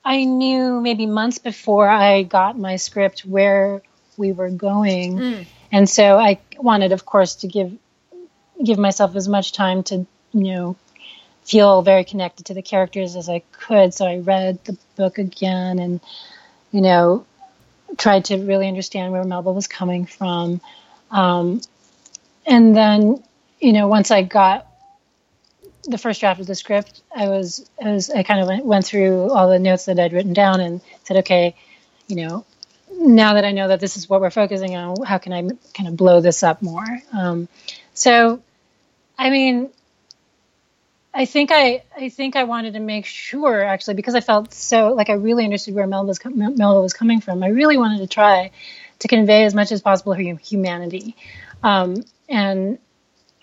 I 0.05 0.23
knew 0.23 0.79
maybe 0.79 1.07
months 1.07 1.39
before 1.39 1.89
I 1.89 2.23
got 2.23 2.57
my 2.57 2.77
script 2.77 3.25
where 3.25 3.81
we 4.15 4.31
were 4.31 4.49
going. 4.49 5.17
Mm 5.17 5.45
and 5.71 5.89
so 5.89 6.17
I 6.17 6.39
wanted, 6.57 6.91
of 6.91 7.05
course, 7.05 7.35
to 7.35 7.47
give 7.47 7.77
give 8.63 8.79
myself 8.79 9.15
as 9.15 9.27
much 9.27 9.51
time 9.51 9.83
to 9.83 10.05
you 10.33 10.43
know 10.43 10.75
feel 11.45 11.81
very 11.81 12.03
connected 12.03 12.47
to 12.47 12.53
the 12.53 12.61
characters 12.61 13.15
as 13.15 13.29
I 13.29 13.39
could. 13.51 13.93
So 13.93 14.05
I 14.05 14.17
read 14.17 14.63
the 14.65 14.77
book 14.95 15.17
again 15.17 15.79
and 15.79 15.99
you 16.71 16.81
know 16.81 17.25
tried 17.97 18.25
to 18.25 18.37
really 18.37 18.67
understand 18.67 19.11
where 19.11 19.23
Melba 19.23 19.51
was 19.51 19.67
coming 19.67 20.05
from. 20.05 20.61
Um, 21.11 21.61
and 22.45 22.75
then 22.75 23.23
you 23.59 23.73
know 23.73 23.87
once 23.87 24.11
I 24.11 24.23
got 24.23 24.67
the 25.87 25.97
first 25.97 26.19
draft 26.19 26.39
of 26.39 26.47
the 26.47 26.55
script, 26.55 27.01
I 27.15 27.29
was, 27.29 27.67
I 27.83 27.91
was 27.91 28.09
I 28.09 28.23
kind 28.23 28.41
of 28.41 28.47
went, 28.47 28.65
went 28.65 28.85
through 28.85 29.31
all 29.31 29.49
the 29.49 29.57
notes 29.57 29.85
that 29.85 29.99
I'd 29.99 30.13
written 30.13 30.33
down 30.33 30.59
and 30.59 30.81
said, 31.05 31.17
okay, 31.17 31.55
you 32.07 32.17
know, 32.17 32.45
now 32.99 33.35
that 33.35 33.45
I 33.45 33.51
know 33.51 33.67
that 33.67 33.79
this 33.79 33.97
is 33.97 34.09
what 34.09 34.21
we're 34.21 34.29
focusing 34.29 34.75
on, 34.75 35.01
how 35.03 35.17
can 35.17 35.33
I 35.33 35.41
kind 35.73 35.87
of 35.87 35.95
blow 35.95 36.21
this 36.21 36.43
up 36.43 36.61
more? 36.61 36.85
Um, 37.13 37.47
so, 37.93 38.41
I 39.17 39.29
mean, 39.29 39.69
I 41.13 41.25
think 41.25 41.51
I, 41.51 41.83
I 41.95 42.09
think 42.09 42.35
I 42.35 42.43
wanted 42.43 42.73
to 42.73 42.79
make 42.79 43.05
sure 43.05 43.63
actually 43.63 43.95
because 43.95 44.13
I 44.13 44.19
felt 44.19 44.53
so 44.53 44.93
like 44.93 45.09
I 45.09 45.13
really 45.13 45.45
understood 45.45 45.73
where 45.73 45.87
Melba 45.87 46.07
was, 46.07 46.19
Melba 46.23 46.81
was 46.81 46.93
coming 46.93 47.21
from. 47.21 47.41
I 47.41 47.47
really 47.47 47.77
wanted 47.77 47.99
to 47.99 48.07
try 48.07 48.51
to 48.99 49.07
convey 49.07 49.43
as 49.45 49.55
much 49.55 49.71
as 49.71 49.81
possible 49.81 50.13
her 50.13 50.21
humanity, 50.21 51.15
um, 51.63 52.03
and 52.29 52.77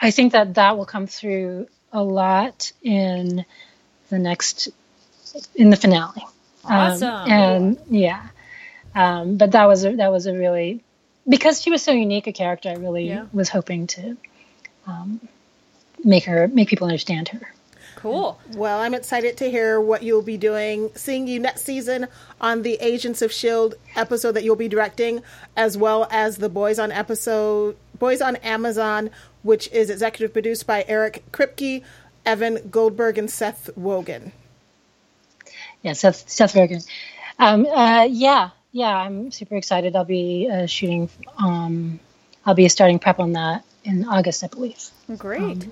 I 0.00 0.10
think 0.10 0.32
that 0.32 0.54
that 0.54 0.76
will 0.76 0.86
come 0.86 1.06
through 1.06 1.66
a 1.92 2.02
lot 2.02 2.72
in 2.82 3.44
the 4.08 4.18
next 4.18 4.68
in 5.56 5.70
the 5.70 5.76
finale. 5.76 6.24
Awesome. 6.64 7.08
Um, 7.08 7.30
and 7.30 7.78
yeah, 7.88 8.28
um, 8.94 9.36
but 9.36 9.52
that 9.52 9.66
was 9.66 9.84
a, 9.84 9.96
that 9.96 10.10
was 10.12 10.26
a 10.26 10.32
really 10.32 10.82
because 11.28 11.60
she 11.62 11.70
was 11.70 11.82
so 11.82 11.92
unique 11.92 12.26
a 12.26 12.32
character. 12.32 12.68
I 12.68 12.74
really 12.74 13.08
Yeah. 13.08 13.26
was 13.32 13.48
hoping 13.48 13.86
to 13.88 14.16
um, 14.86 15.20
make 16.04 16.24
her 16.24 16.48
make 16.48 16.68
people 16.68 16.86
understand 16.86 17.28
her. 17.28 17.52
Cool. 17.96 18.38
Well, 18.54 18.80
I'm 18.80 18.92
excited 18.92 19.38
to 19.38 19.50
hear 19.50 19.80
what 19.80 20.02
you'll 20.02 20.20
be 20.20 20.36
doing. 20.36 20.90
Seeing 20.94 21.26
you 21.26 21.40
next 21.40 21.62
season 21.62 22.06
on 22.38 22.60
the 22.60 22.74
Agents 22.74 23.22
of 23.22 23.32
Shield 23.32 23.76
episode 23.96 24.32
that 24.32 24.44
you'll 24.44 24.56
be 24.56 24.68
directing, 24.68 25.22
as 25.56 25.78
well 25.78 26.06
as 26.10 26.36
the 26.36 26.50
Boys 26.50 26.78
on 26.78 26.92
episode 26.92 27.76
Boys 27.98 28.20
on 28.20 28.36
Amazon, 28.36 29.08
which 29.42 29.70
is 29.72 29.88
executive 29.88 30.32
produced 30.34 30.66
by 30.66 30.84
Eric 30.86 31.24
Kripke, 31.32 31.82
Evan 32.26 32.68
Goldberg, 32.70 33.16
and 33.16 33.30
Seth 33.30 33.70
Wogan. 33.76 34.32
Yeah, 35.82 35.92
Seth 35.94 36.28
Seth 36.28 36.52
Rogen. 36.54 36.86
Um, 37.38 37.64
uh, 37.66 38.04
yeah, 38.10 38.50
yeah, 38.74 38.96
I'm 38.96 39.30
super 39.30 39.54
excited. 39.54 39.94
I'll 39.94 40.04
be 40.04 40.50
uh, 40.50 40.66
shooting. 40.66 41.08
Um, 41.38 42.00
I'll 42.44 42.56
be 42.56 42.68
starting 42.68 42.98
prep 42.98 43.20
on 43.20 43.32
that 43.32 43.64
in 43.84 44.04
August, 44.04 44.42
I 44.42 44.48
believe. 44.48 44.90
Great. 45.16 45.68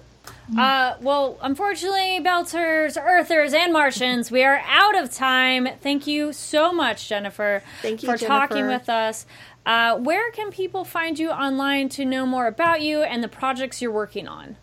Uh, 0.56 0.94
well, 1.00 1.36
unfortunately, 1.42 2.20
Belters, 2.22 2.96
Earthers, 2.96 3.54
and 3.54 3.72
Martians, 3.72 4.30
we 4.30 4.44
are 4.44 4.62
out 4.68 4.96
of 4.96 5.12
time. 5.12 5.68
Thank 5.80 6.06
you 6.06 6.32
so 6.32 6.72
much, 6.72 7.08
Jennifer, 7.08 7.64
Thank 7.82 8.04
you, 8.04 8.08
for 8.08 8.16
talking 8.16 8.68
with 8.68 8.88
us. 8.88 9.26
Uh, 9.66 9.98
where 9.98 10.30
can 10.30 10.52
people 10.52 10.84
find 10.84 11.18
you 11.18 11.32
online 11.32 11.88
to 11.88 12.04
know 12.04 12.24
more 12.24 12.46
about 12.46 12.82
you 12.82 13.02
and 13.02 13.22
the 13.22 13.28
projects 13.28 13.82
you're 13.82 13.90
working 13.90 14.28
on? 14.28 14.56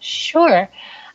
Sure. 0.00 0.68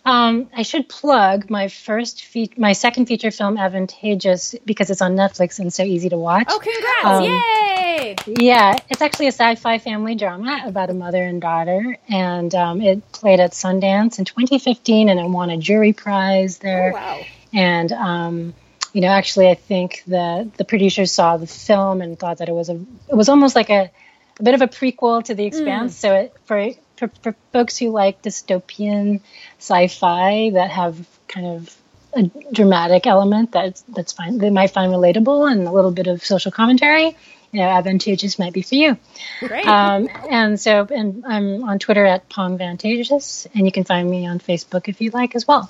Um, 0.03 0.49
I 0.55 0.63
should 0.63 0.89
plug 0.89 1.49
my 1.49 1.67
first, 1.67 2.25
fe- 2.25 2.49
my 2.57 2.73
second 2.73 3.05
feature 3.05 3.29
film, 3.29 3.57
Advantageous, 3.57 4.55
because 4.65 4.89
it's 4.89 5.01
on 5.01 5.15
Netflix 5.15 5.59
and 5.59 5.71
so 5.71 5.83
easy 5.83 6.09
to 6.09 6.17
watch. 6.17 6.47
Oh, 6.49 6.59
congrats! 6.59 7.05
Um, 7.05 7.23
Yay! 7.23 8.15
Yeah, 8.25 8.77
it's 8.89 9.01
actually 9.01 9.27
a 9.27 9.31
sci-fi 9.31 9.77
family 9.77 10.15
drama 10.15 10.63
about 10.65 10.89
a 10.89 10.93
mother 10.93 11.23
and 11.23 11.39
daughter, 11.39 11.97
and 12.09 12.53
um, 12.55 12.81
it 12.81 13.11
played 13.11 13.39
at 13.39 13.51
Sundance 13.51 14.17
in 14.17 14.25
2015, 14.25 15.09
and 15.09 15.19
it 15.19 15.27
won 15.27 15.51
a 15.51 15.57
jury 15.57 15.93
prize 15.93 16.57
there. 16.57 16.91
Oh, 16.91 16.99
wow. 16.99 17.21
And 17.53 17.91
um, 17.91 18.53
you 18.93 19.01
know, 19.01 19.07
actually, 19.09 19.49
I 19.49 19.55
think 19.55 20.03
that 20.07 20.57
the 20.57 20.65
producers 20.65 21.11
saw 21.11 21.37
the 21.37 21.47
film 21.47 22.01
and 22.01 22.17
thought 22.17 22.39
that 22.39 22.49
it 22.49 22.53
was 22.53 22.69
a, 22.69 22.75
it 23.09 23.15
was 23.15 23.29
almost 23.29 23.55
like 23.55 23.69
a, 23.69 23.91
a 24.39 24.43
bit 24.43 24.53
of 24.53 24.61
a 24.61 24.67
prequel 24.67 25.23
to 25.25 25.35
The 25.35 25.45
Expanse. 25.45 25.95
So 25.95 26.13
it, 26.13 26.35
for, 26.45 26.71
for 27.01 27.09
for 27.23 27.35
folks 27.51 27.77
who 27.77 27.89
like 27.89 28.21
dystopian 28.21 29.21
sci-fi 29.57 30.51
that 30.51 30.69
have 30.69 31.07
kind 31.27 31.47
of 31.47 31.75
a 32.13 32.23
dramatic 32.51 33.07
element 33.07 33.51
that's 33.51 33.81
that's 33.89 34.13
fine 34.13 34.37
they 34.37 34.49
might 34.49 34.71
find 34.71 34.91
relatable 34.91 35.51
and 35.51 35.67
a 35.67 35.71
little 35.71 35.91
bit 35.91 36.07
of 36.07 36.23
social 36.23 36.51
commentary 36.51 37.15
you 37.51 37.59
know 37.59 37.67
advantageous 37.67 38.37
might 38.37 38.53
be 38.53 38.61
for 38.61 38.75
you 38.75 38.97
Great. 39.39 39.65
um, 39.65 40.07
and 40.29 40.59
so 40.59 40.87
and 40.93 41.25
i'm 41.25 41.63
on 41.63 41.79
twitter 41.79 42.05
at 42.05 42.29
Phang 42.29 42.57
vantageous 42.57 43.47
and 43.55 43.65
you 43.65 43.71
can 43.71 43.83
find 43.83 44.09
me 44.09 44.27
on 44.27 44.39
facebook 44.39 44.87
if 44.87 45.01
you 45.01 45.09
like 45.11 45.35
as 45.35 45.47
well 45.47 45.69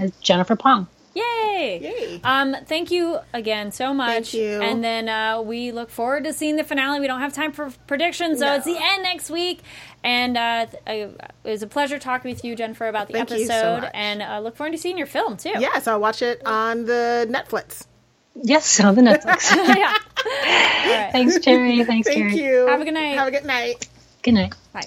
as 0.00 0.12
jennifer 0.20 0.54
Phang 0.54 0.86
Yay! 1.20 1.78
Yay. 1.82 2.20
Um, 2.24 2.56
thank 2.66 2.90
you 2.90 3.18
again 3.32 3.72
so 3.72 3.92
much. 3.94 4.08
Thank 4.30 4.34
you. 4.34 4.60
And 4.62 4.82
then 4.82 5.08
uh, 5.08 5.40
we 5.42 5.72
look 5.72 5.90
forward 5.90 6.24
to 6.24 6.32
seeing 6.32 6.56
the 6.56 6.64
finale. 6.64 7.00
We 7.00 7.06
don't 7.06 7.20
have 7.20 7.32
time 7.32 7.52
for 7.52 7.70
predictions, 7.86 8.38
so 8.38 8.46
No. 8.46 8.54
it's 8.56 8.64
the 8.64 8.76
end 8.80 9.02
next 9.02 9.30
week. 9.30 9.60
And 10.02 10.36
uh, 10.36 10.66
th- 10.66 10.82
uh, 11.10 11.24
it 11.44 11.50
was 11.50 11.62
a 11.62 11.66
pleasure 11.66 11.98
talking 11.98 12.30
with 12.30 12.44
you, 12.44 12.56
Jennifer, 12.56 12.86
about 12.88 13.08
the 13.08 13.12
Thank 13.14 13.30
you 13.30 13.44
so 13.46 13.52
episode. 13.54 13.80
much. 13.82 13.90
and 13.94 14.22
uh, 14.22 14.40
look 14.40 14.56
forward 14.56 14.72
to 14.72 14.78
seeing 14.78 14.96
your 14.96 15.06
film 15.06 15.36
too. 15.36 15.50
Yes, 15.50 15.60
yeah, 15.60 15.78
so 15.80 15.92
I'll 15.92 16.00
watch 16.00 16.22
it 16.22 16.40
on 16.46 16.86
the 16.86 17.26
Netflix. 17.30 17.86
yes 18.34 18.80
on 18.84 18.94
the 18.94 19.02
netflix 19.02 19.50
yeah. 19.76 19.92
All 20.24 20.92
right. 20.96 21.10
thanks 21.12 21.38
Cherry 21.40 21.82
thanks 21.84 22.06
Thank 22.08 22.32
Cherry 22.32 22.36
you. 22.42 22.66
Have 22.68 22.80
a 22.80 22.84
good 22.84 22.94
night. 22.94 23.16
Have 23.18 23.26
a 23.28 23.30
good 23.32 23.44
night. 23.44 23.88
good 24.22 24.34
night 24.34 24.54
Bye. 24.72 24.86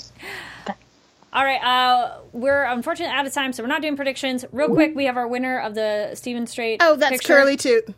All 1.33 1.43
right, 1.43 1.63
uh, 1.63 2.19
we're 2.31 2.63
unfortunately 2.65 3.11
out 3.13 3.25
of 3.25 3.33
time, 3.33 3.53
so 3.53 3.63
we're 3.63 3.67
not 3.67 3.81
doing 3.81 3.95
predictions. 3.95 4.45
Real 4.51 4.69
quick, 4.69 4.95
we 4.95 5.05
have 5.05 5.17
our 5.17 5.27
winner 5.27 5.59
of 5.59 5.73
the 5.73 6.11
Steven 6.13 6.45
Strait. 6.45 6.79
Oh, 6.79 6.95
that's 6.95 7.11
picture. 7.11 7.33
Curly 7.33 7.57
Toot. 7.57 7.95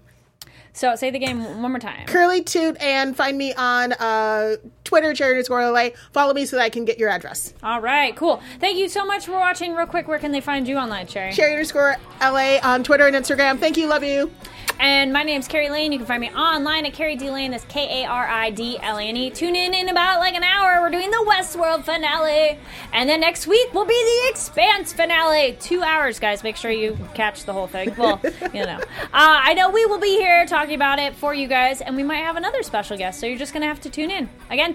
So 0.72 0.96
say 0.96 1.10
the 1.10 1.20
game 1.20 1.44
one 1.62 1.72
more 1.72 1.80
time. 1.80 2.06
Curly 2.06 2.44
Toot, 2.44 2.78
and 2.82 3.16
find 3.16 3.38
me 3.38 3.54
on 3.54 3.92
uh, 3.94 4.56
Twitter, 4.86 5.14
Cherry 5.14 5.32
underscore 5.32 5.70
LA. 5.70 5.90
Follow 6.14 6.34
me 6.34 6.46
so 6.46 6.56
that 6.56 6.64
I 6.64 6.70
can 6.70 6.86
get 6.86 6.98
your 6.98 7.10
address. 7.10 7.54
All 7.62 7.82
right, 7.82 8.16
cool. 8.16 8.42
Thank 8.60 8.78
you 8.78 8.88
so 8.88 9.06
much 9.06 9.26
for 9.26 9.34
watching. 9.34 9.76
Real 9.76 9.88
quick, 9.88 10.08
where 10.08 10.20
can 10.20 10.32
they 10.32 10.42
find 10.42 10.68
you 10.68 10.78
online, 10.78 11.08
Sherry? 11.08 11.34
Cherry 11.34 11.52
underscore 11.52 11.98
LA 12.22 12.60
on 12.64 12.84
Twitter 12.84 13.08
and 13.08 13.16
Instagram. 13.16 13.60
Thank 13.60 13.76
you. 13.76 13.88
Love 13.88 14.04
you. 14.04 14.32
And 14.80 15.14
my 15.14 15.24
name's 15.24 15.48
Kari 15.48 15.70
Lane. 15.70 15.92
You 15.92 16.00
can 16.00 16.08
find 16.08 16.20
me 16.20 16.30
online 16.32 16.86
at 16.86 16.94
Kari 16.94 17.16
D 17.16 17.32
Lane. 17.32 17.52
That's 17.52 17.64
K 17.66 18.04
A 18.04 18.08
R 18.08 18.28
I 18.28 18.50
D 18.50 18.78
L 18.82 18.98
A 18.98 19.04
N 19.04 19.16
E. 19.16 19.30
Tune 19.30 19.56
in 19.56 19.74
in 19.74 19.88
about 19.90 20.20
like 20.20 20.36
an 20.36 20.44
hour. 20.44 20.82
We're 20.82 20.90
doing 20.90 21.10
the 21.12 21.26
Westworld 21.28 21.86
finale, 21.86 22.60
and 22.92 23.10
then 23.10 23.22
next 23.22 23.48
week 23.48 23.74
will 23.74 23.86
be 23.86 23.94
the 23.94 24.30
Expanse 24.30 24.92
finale. 24.92 25.58
Two 25.62 25.82
hours, 25.82 26.20
guys. 26.20 26.44
Make 26.44 26.58
sure 26.58 26.72
you 26.72 26.98
catch 27.14 27.46
the 27.46 27.54
whole 27.54 27.68
thing. 27.68 27.96
Well, 27.98 28.20
you 28.54 28.66
know, 28.66 28.80
uh, 29.02 29.08
I 29.14 29.54
know 29.54 29.70
we 29.70 29.86
will 29.86 30.00
be 30.00 30.18
here 30.18 30.46
talking 30.46 30.76
about 30.76 31.00
it 31.00 31.16
for 31.16 31.34
you 31.34 31.48
guys, 31.48 31.80
and 31.80 31.96
we 31.96 32.04
might 32.04 32.18
have 32.18 32.36
another 32.36 32.62
special 32.62 32.98
guest. 32.98 33.20
So 33.22 33.28
you're 33.28 33.40
just 33.40 33.54
gonna 33.54 33.68
have 33.68 33.80
to 33.82 33.90
tune 33.90 34.12
in. 34.12 34.30
Again, 34.50 34.75